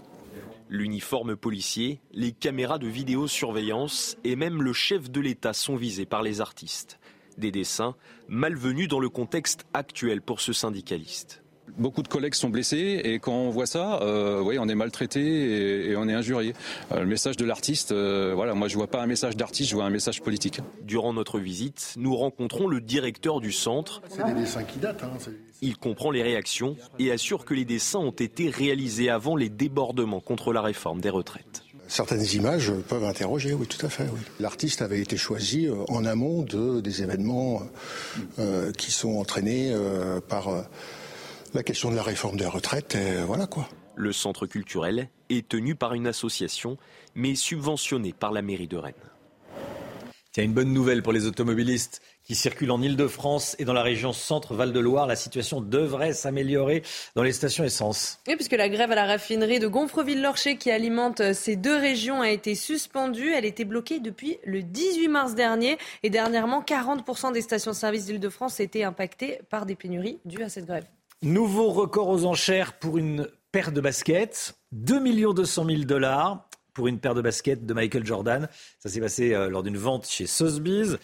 [0.70, 6.24] L'uniforme policier, les caméras de vidéosurveillance et même le chef de l'État sont visés par
[6.24, 7.00] les artistes.
[7.38, 7.96] Des dessins
[8.28, 11.43] malvenus dans le contexte actuel pour ce syndicaliste.
[11.78, 15.90] Beaucoup de collègues sont blessés et quand on voit ça, euh, oui, on est maltraité
[15.90, 16.54] et, on est injurié.
[16.92, 19.76] Euh, le message de l'artiste, euh, voilà, moi je vois pas un message d'artiste, je
[19.76, 20.60] vois un message politique.
[20.84, 24.04] Durant notre visite, nous rencontrons le directeur du centre.
[24.10, 25.04] C'est des dessins qui datent.
[25.04, 25.18] Hein,
[25.62, 30.20] Il comprend les réactions et assure que les dessins ont été réalisés avant les débordements
[30.22, 31.64] contre la réforme des retraites.
[31.88, 34.08] Certaines images peuvent interroger, oui, tout à fait.
[34.14, 34.20] Oui.
[34.40, 37.64] L'artiste avait été choisi en amont de, des événements
[38.78, 39.76] qui sont entraînés
[40.30, 40.50] par
[41.54, 43.70] la question de la réforme des retraites, et voilà quoi.
[43.96, 46.78] Le centre culturel est tenu par une association,
[47.14, 48.94] mais subventionné par la mairie de Rennes.
[50.32, 54.14] Tiens, une bonne nouvelle pour les automobilistes qui circulent en Ile-de-France et dans la région
[54.14, 55.06] centre-Val-de-Loire.
[55.06, 56.82] La situation devrait s'améliorer
[57.16, 58.18] dans les stations essence.
[58.28, 62.32] Oui, puisque la grève à la raffinerie de Gonfreville-Lorcher qui alimente ces deux régions a
[62.32, 63.32] été suspendue.
[63.32, 65.78] Elle était bloquée depuis le 18 mars dernier.
[66.02, 70.86] Et dernièrement, 40% des stations-service d'Île-de-France étaient impactées par des pénuries dues à cette grève.
[71.24, 74.56] Nouveau record aux enchères pour une paire de baskets.
[74.74, 78.50] 2 200 000 dollars pour une paire de baskets de Michael Jordan.
[78.78, 80.98] Ça s'est passé euh, lors d'une vente chez Sotheby's.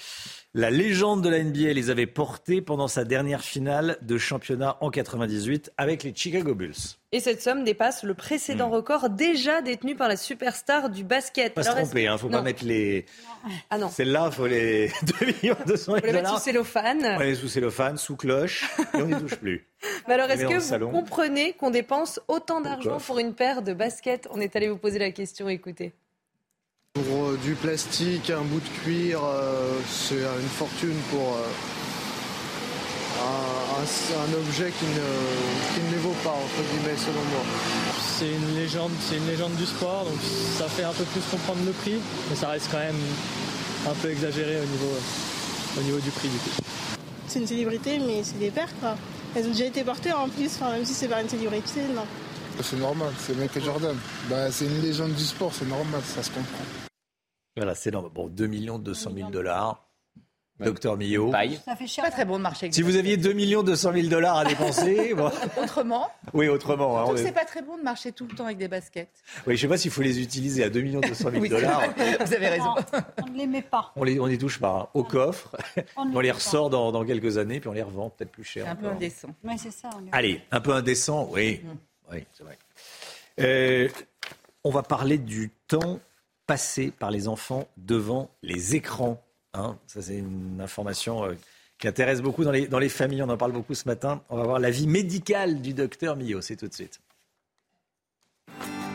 [0.55, 4.89] La légende de la NBA les avait portés pendant sa dernière finale de championnat en
[4.89, 6.73] 98 avec les Chicago Bulls.
[7.11, 8.73] Et cette somme dépasse le précédent hmm.
[8.73, 11.53] record déjà détenu par la superstar du basket.
[11.53, 13.05] Pas se tromper, hein, faut pas mettre les.
[13.69, 13.89] Ah non.
[13.89, 14.87] Celle-là, faut les
[15.19, 16.39] 2 millions 200 000 dollars.
[16.39, 17.15] sous cellophane.
[17.17, 19.67] On les sous cellophane, sous cloche, et on n'y touche plus.
[20.07, 24.27] Mais alors, est-ce que vous comprenez qu'on dépense autant d'argent pour une paire de baskets?
[24.31, 25.93] On est allé vous poser la question, écoutez.
[26.95, 31.45] Pour euh, du plastique, un bout de cuir, euh, c'est une fortune pour euh,
[33.21, 37.43] un, objet qui ne, qui ne les vaut pas, entre guillemets, selon moi.
[38.17, 40.19] C'est une légende, c'est une légende du sport, donc
[40.57, 41.99] ça fait un peu plus comprendre le prix,
[42.29, 42.99] mais ça reste quand même
[43.87, 44.93] un peu exagéré au niveau,
[45.77, 46.49] au niveau du prix du coup.
[47.27, 48.95] C'est une célébrité, mais c'est des quoi.
[49.35, 52.05] Elles ont déjà été portées en plus, même si c'est pas une célébrité, non.
[52.61, 53.95] C'est normal, c'est Michael Jordan.
[54.29, 56.63] Bah, c'est une légende du sport, c'est normal, ça se comprend.
[57.55, 58.11] Voilà, c'est normal.
[58.13, 59.89] Bon, 2 200 000 dollars.
[60.59, 61.31] Docteur Millot.
[61.63, 62.03] Ça fait cher.
[62.03, 62.69] Pas très bon de marché.
[62.71, 63.33] Si vous aviez 2
[63.63, 65.15] 200 000 dollars à dépenser.
[65.61, 66.09] Autrement.
[66.33, 66.99] Oui, autrement.
[66.99, 69.09] Hein, c'est pas très bon de marcher tout le temps avec des baskets.
[69.47, 71.83] Oui, je sais pas s'il faut les utiliser à 2 200 000 dollars.
[72.25, 72.75] Vous avez raison.
[73.23, 73.93] on ne les met pas.
[73.95, 74.81] On les, on les touche pas.
[74.81, 74.87] Hein.
[74.93, 75.55] Au coffre.
[75.95, 78.65] On, les ressort dans, dans, quelques années, puis on les revend peut-être plus cher.
[78.65, 79.29] C'est un peu indécent.
[79.43, 79.89] Oui, c'est ça.
[80.11, 81.61] Allez, un peu indécent, oui.
[82.11, 82.57] Oui, c'est vrai.
[83.39, 83.89] Euh,
[84.63, 85.99] on va parler du temps
[86.47, 89.23] passé par les enfants devant les écrans.
[89.53, 89.77] Hein.
[89.87, 91.35] Ça, c'est une information euh,
[91.77, 93.23] qui intéresse beaucoup dans les, dans les familles.
[93.23, 94.21] On en parle beaucoup ce matin.
[94.29, 96.41] On va voir l'avis médical du docteur Millot.
[96.41, 96.99] C'est tout de suite.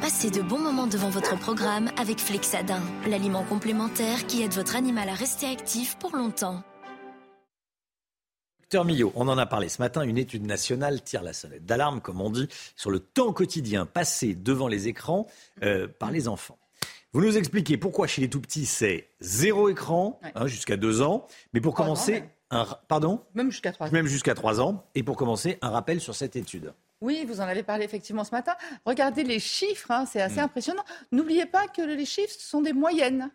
[0.00, 5.08] Passez de bons moments devant votre programme avec Flexadin, l'aliment complémentaire qui aide votre animal
[5.08, 6.62] à rester actif pour longtemps.
[8.74, 12.00] Docteur Millot, on en a parlé ce matin, une étude nationale tire la sonnette d'alarme,
[12.00, 15.28] comme on dit, sur le temps quotidien passé devant les écrans
[15.62, 16.58] euh, par les enfants.
[17.12, 21.28] Vous nous expliquez pourquoi chez les tout petits c'est zéro écran hein, jusqu'à deux ans,
[21.52, 23.20] mais pour commencer, un, pardon?
[23.34, 23.92] Même jusqu'à trois ans.
[23.92, 24.84] Même jusqu'à trois ans.
[24.96, 26.74] Et pour commencer, un rappel sur cette étude.
[27.00, 28.56] Oui, vous en avez parlé effectivement ce matin.
[28.86, 30.46] Regardez les chiffres, hein, c'est assez mm.
[30.46, 30.84] impressionnant.
[31.12, 33.30] N'oubliez pas que les chiffres sont des moyennes.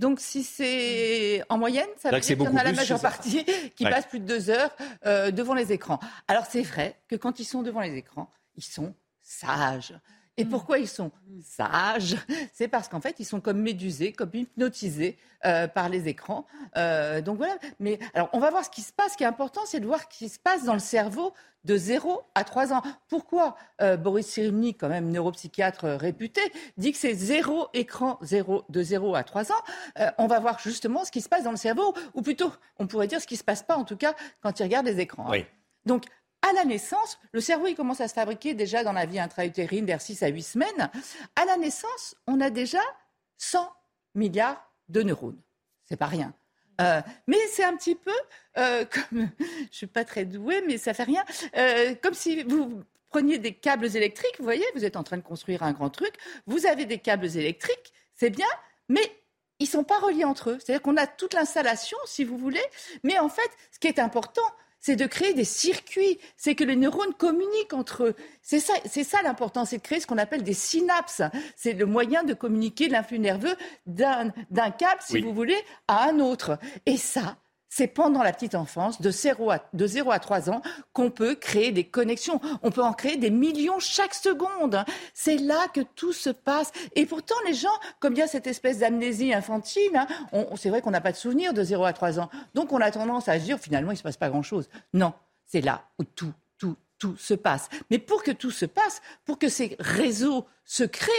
[0.00, 3.44] Donc, si c'est en moyenne, ça veut dire qu'il y en a la majeure partie
[3.76, 4.74] qui passe plus de deux heures
[5.04, 6.00] euh, devant les écrans.
[6.26, 9.92] Alors, c'est vrai que quand ils sont devant les écrans, ils sont sages.
[10.40, 11.10] Et pourquoi ils sont
[11.44, 12.16] sages?
[12.52, 16.46] C'est parce qu'en fait, ils sont comme médusés, comme hypnotisés euh, par les écrans.
[16.76, 17.56] Euh, donc voilà.
[17.78, 19.12] Mais alors, on va voir ce qui se passe.
[19.12, 21.34] Ce qui est important, c'est de voir ce qui se passe dans le cerveau
[21.64, 22.80] de 0 à 3 ans.
[23.08, 26.40] Pourquoi euh, Boris Cyrulnik, quand même neuropsychiatre réputé,
[26.78, 29.62] dit que c'est zéro écran zéro, de 0 à 3 ans?
[30.16, 33.08] On va voir justement ce qui se passe dans le cerveau, ou plutôt, on pourrait
[33.08, 35.28] dire ce qui ne se passe pas, en tout cas, quand ils regardent les écrans.
[35.28, 35.44] Oui.
[35.86, 36.04] Donc,
[36.48, 40.00] à la naissance, le cerveau commence à se fabriquer déjà dans la vie intra-utérine vers
[40.00, 40.90] 6 à 8 semaines.
[41.36, 42.80] À la naissance, on a déjà
[43.38, 43.70] 100
[44.14, 45.40] milliards de neurones.
[45.84, 46.32] C'est pas rien.
[46.80, 48.14] Euh, mais c'est un petit peu
[48.58, 49.28] euh, comme,
[49.70, 51.24] je suis pas très douée, mais ça fait rien,
[51.56, 55.22] euh, comme si vous preniez des câbles électriques, vous voyez, vous êtes en train de
[55.22, 56.14] construire un grand truc,
[56.46, 58.46] vous avez des câbles électriques, c'est bien,
[58.88, 59.02] mais
[59.58, 60.58] ils sont pas reliés entre eux.
[60.58, 62.64] C'est-à-dire qu'on a toute l'installation, si vous voulez,
[63.02, 64.46] mais en fait, ce qui est important,
[64.80, 68.16] c'est de créer des circuits, c'est que les neurones communiquent entre eux.
[68.42, 71.22] C'est ça, c'est ça l'important, c'est de créer ce qu'on appelle des synapses.
[71.56, 73.54] C'est le moyen de communiquer l'influx nerveux
[73.86, 74.32] d'un,
[74.70, 76.58] câble, si vous voulez, à un autre.
[76.86, 77.36] Et ça,
[77.70, 80.60] c'est pendant la petite enfance, de 0 à, de 0 à 3 ans,
[80.92, 82.40] qu'on peut créer des connexions.
[82.62, 84.84] On peut en créer des millions chaque seconde.
[85.14, 86.72] C'est là que tout se passe.
[86.96, 87.68] Et pourtant, les gens,
[88.00, 90.08] comme il y a cette espèce d'amnésie infantile, hein,
[90.56, 92.28] c'est vrai qu'on n'a pas de souvenir de 0 à 3 ans.
[92.54, 94.68] Donc on a tendance à se dire, finalement, il ne se passe pas grand-chose.
[94.92, 95.14] Non,
[95.46, 97.68] c'est là où tout, tout, tout se passe.
[97.88, 101.12] Mais pour que tout se passe, pour que ces réseaux se créent,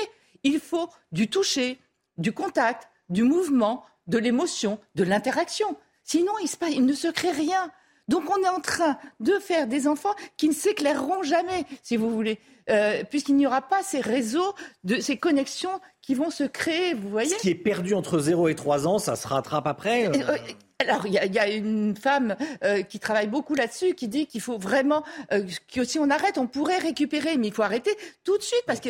[0.43, 1.80] il faut du toucher,
[2.17, 5.77] du contact, du mouvement, de l'émotion, de l'interaction.
[6.11, 7.72] Sinon, il, il, ne se crée rien.
[8.09, 12.09] Donc on est en train de faire des enfants qui ne s'éclaireront jamais, si vous
[12.09, 12.38] voulez,
[12.69, 17.07] euh, puisqu'il n'y aura pas ces réseaux, de, ces connexions qui vont se créer, vous
[17.07, 17.30] voyez.
[17.30, 20.38] Ce qui est perdu entre 0 et 3 ans, ça se rattrape après euh euh,
[20.80, 22.35] alors, il y, a une femme
[22.90, 25.03] qui travaille beaucoup là-dessus, qui dit qu'il faut vraiment
[25.72, 28.80] que si on arrête, on pourrait récupérer, mais il faut arrêter tout de suite parce
[28.80, 28.90] que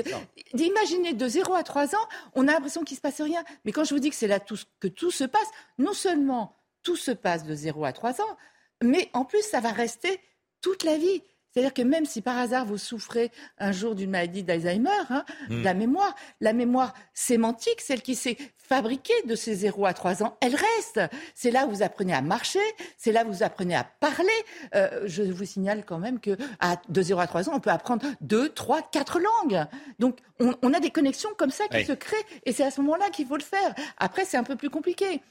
[0.54, 3.44] d'imaginer de 0 à 3 ans, on a l'impression qu'il se passe rien.
[3.66, 6.56] Mais quand je vous dis que c'est là tout, que tout se passe, non seulement
[6.84, 8.38] tout se passe de 0 à 3 ans,
[8.84, 10.20] mais en plus, ça va rester
[10.62, 11.22] toute la vie.
[11.52, 15.64] C'est-à-dire que même si par hasard vous souffrez un jour d'une maladie d'Alzheimer, hein, hmm.
[15.64, 20.38] la mémoire, la mémoire sémantique, celle qui s'est fabriquée de ces 0 à 3 ans,
[20.40, 21.02] elle reste.
[21.36, 22.62] C'est là où vous apprenez à marcher,
[22.98, 24.30] c'est là où vous apprenez à parler.
[24.76, 27.70] Euh, je vous signale quand même que à, de 0 à 3 ans, on peut
[27.70, 29.66] apprendre 2, 3, 4 langues.
[30.00, 33.10] Donc on, a des connexions comme ça qui se créent et c'est à ce moment-là
[33.10, 33.76] qu'il faut le faire.
[33.98, 35.22] Après, c'est un peu plus compliqué.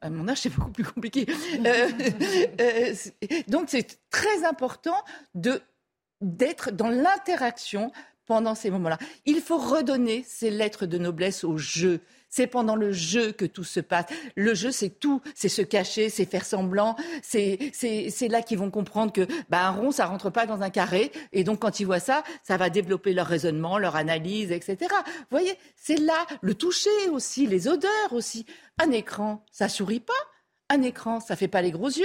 [0.00, 1.26] À mon âge, c'est beaucoup plus compliqué.
[1.64, 1.88] Euh,
[2.60, 2.94] euh,
[3.48, 4.96] donc, c'est très important
[5.34, 5.60] de
[6.20, 7.92] d'être dans l'interaction
[8.26, 8.98] pendant ces moments-là.
[9.24, 12.00] Il faut redonner ces lettres de noblesse au jeu.
[12.28, 14.06] C'est pendant le jeu que tout se passe.
[14.36, 15.20] Le jeu, c'est tout.
[15.34, 16.96] C'est se cacher, c'est faire semblant.
[17.22, 17.58] C'est,
[18.28, 21.10] là qu'ils vont comprendre que bah, un rond, ça rentre pas dans un carré.
[21.32, 24.76] Et donc, quand ils voient ça, ça va développer leur raisonnement, leur analyse, etc.
[24.90, 28.46] Vous voyez, c'est là le toucher aussi, les odeurs aussi.
[28.78, 30.12] Un écran, ça sourit pas.
[30.70, 32.04] Un écran, ça fait pas les gros yeux.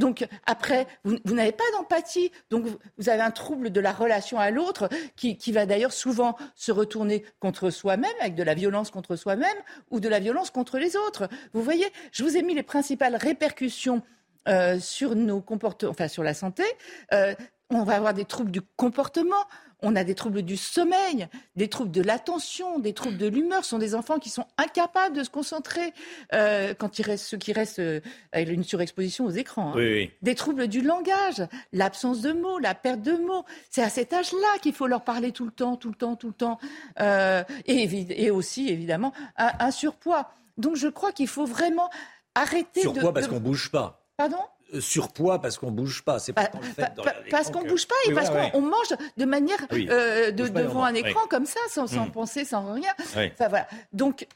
[0.00, 2.32] Donc après, vous, n'avez pas d'empathie.
[2.48, 2.64] Donc
[2.96, 7.24] vous avez un trouble de la relation à l'autre qui, va d'ailleurs souvent se retourner
[7.38, 9.46] contre soi-même, avec de la violence contre soi-même
[9.90, 11.28] ou de la violence contre les autres.
[11.52, 14.02] Vous voyez, je vous ai mis les principales répercussions
[14.48, 16.64] euh, sur nos comportements, enfin sur la santé.
[17.12, 17.34] Euh,
[17.68, 19.44] on va avoir des troubles du comportement,
[19.82, 23.64] on a des troubles du sommeil, des troubles de l'attention, des troubles de l'humeur.
[23.64, 25.92] Ce sont des enfants qui sont incapables de se concentrer
[26.32, 28.00] euh, quand il reste, ceux qui restent euh,
[28.34, 29.74] une surexposition aux écrans.
[29.76, 30.06] Hein.
[30.22, 31.42] Des troubles du langage,
[31.72, 33.44] l'absence de mots, la perte de mots.
[33.70, 36.28] C'est à cet âge-là qu'il faut leur parler tout le temps, tout le temps, tout
[36.28, 36.58] le temps.
[37.00, 40.30] Euh, et, aussi, évidemment, un, surpoids.
[40.58, 41.90] Donc je crois qu'il faut vraiment
[42.34, 43.00] arrêter surpoids de...
[43.00, 44.04] Surpoids parce qu'on bouge pas.
[44.16, 44.38] Pardon?
[44.78, 46.18] Surpoids parce qu'on bouge pas.
[46.18, 46.92] C'est pas le fait
[47.30, 51.46] Parce qu'on bouge pas et parce qu'on mange de manière euh, devant un écran comme
[51.46, 52.12] ça, sans, hmm.
[52.12, 52.92] penser, sans rien.
[53.00, 53.66] Enfin voilà.
[53.92, 54.26] Donc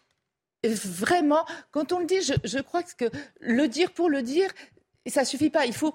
[0.65, 3.05] vraiment, quand on le dit, je, je crois que
[3.41, 4.51] le dire pour le dire,
[5.07, 5.67] ça suffit pas.
[5.67, 5.95] Il faut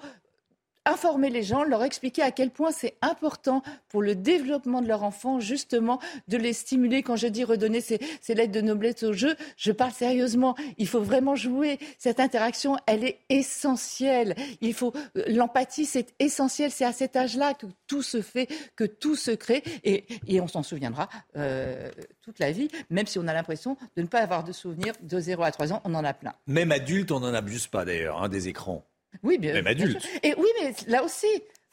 [0.85, 5.03] informer les gens, leur expliquer à quel point c'est important pour le développement de leur
[5.03, 7.03] enfant, justement, de les stimuler.
[7.03, 7.99] Quand je dis redonner ces,
[8.30, 10.56] lettres de noblesse au jeu, je parle sérieusement.
[10.77, 11.80] Il faut vraiment jouer.
[11.98, 14.35] Cette interaction, elle est essentielle.
[14.61, 16.72] Il faut euh, l'empathie, c'est essentiel.
[16.72, 20.06] C'est à cet âge-là que tout se fait, que tout se crée, et,
[20.40, 21.91] on s'en souviendra euh,
[22.22, 25.19] toute la vie, même si on a l'impression de ne pas avoir de souvenirs de
[25.19, 25.82] 0 à 3 ans.
[25.83, 26.33] On en a plein.
[26.48, 28.85] Même adulte, on n'en abuse pas d'ailleurs, hein, des écrans.
[29.24, 30.08] Oui, bien, Même adulte.
[30.24, 31.28] Et oui, mais là aussi,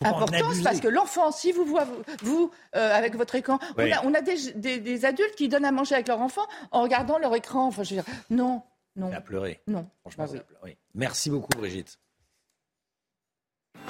[0.05, 5.37] importance parce que l'enfant, si vous vous, euh, avec votre écran, on a, des, adultes
[5.37, 7.67] qui donnent à manger avec leur enfant en regardant leur écran.
[7.67, 8.63] Enfin, je veux dire, non,
[8.97, 9.13] non.
[9.13, 9.61] À pleurer.
[9.67, 9.87] Non.
[10.01, 10.27] Franchement,
[10.65, 10.77] oui.
[10.95, 11.99] Merci beaucoup, Brigitte.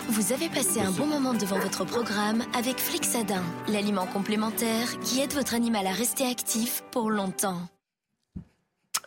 [0.09, 5.33] Vous avez passé un bon moment devant votre programme avec Flixadin, l'aliment complémentaire qui aide
[5.33, 7.61] votre animal à rester actif pour longtemps.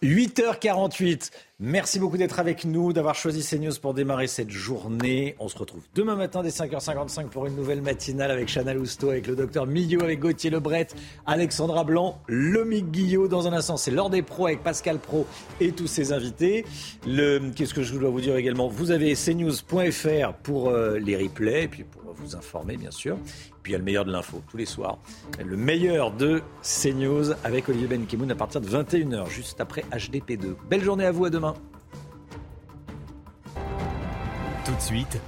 [0.02, 1.32] 8h48.
[1.62, 5.36] Merci beaucoup d'être avec nous, d'avoir choisi CNews pour démarrer cette journée.
[5.40, 9.28] On se retrouve demain matin dès 5h55 pour une nouvelle matinale avec Chana Lousteau, avec
[9.28, 10.88] le docteur Millot, avec Gauthier Lebret,
[11.26, 13.28] Alexandra Blanc, Lomic Guillot.
[13.28, 15.28] Dans un instant, c'est l'heure des pros avec Pascal Pro
[15.60, 16.64] et tous ses invités.
[17.04, 18.70] Qu'est-ce que je dois vous dire également?
[18.70, 23.18] Vous avez cnews.fr pour euh, les replays et puis pour vous informer, bien sûr.
[23.64, 24.98] Puis il y a le meilleur de l'info tous les soirs.
[25.44, 30.56] Le meilleur de CNews avec Olivier Benkemoun à partir de 21h, juste après HDP2.
[30.70, 31.49] Belle journée à vous, à demain.
[34.80, 35.20] Suite,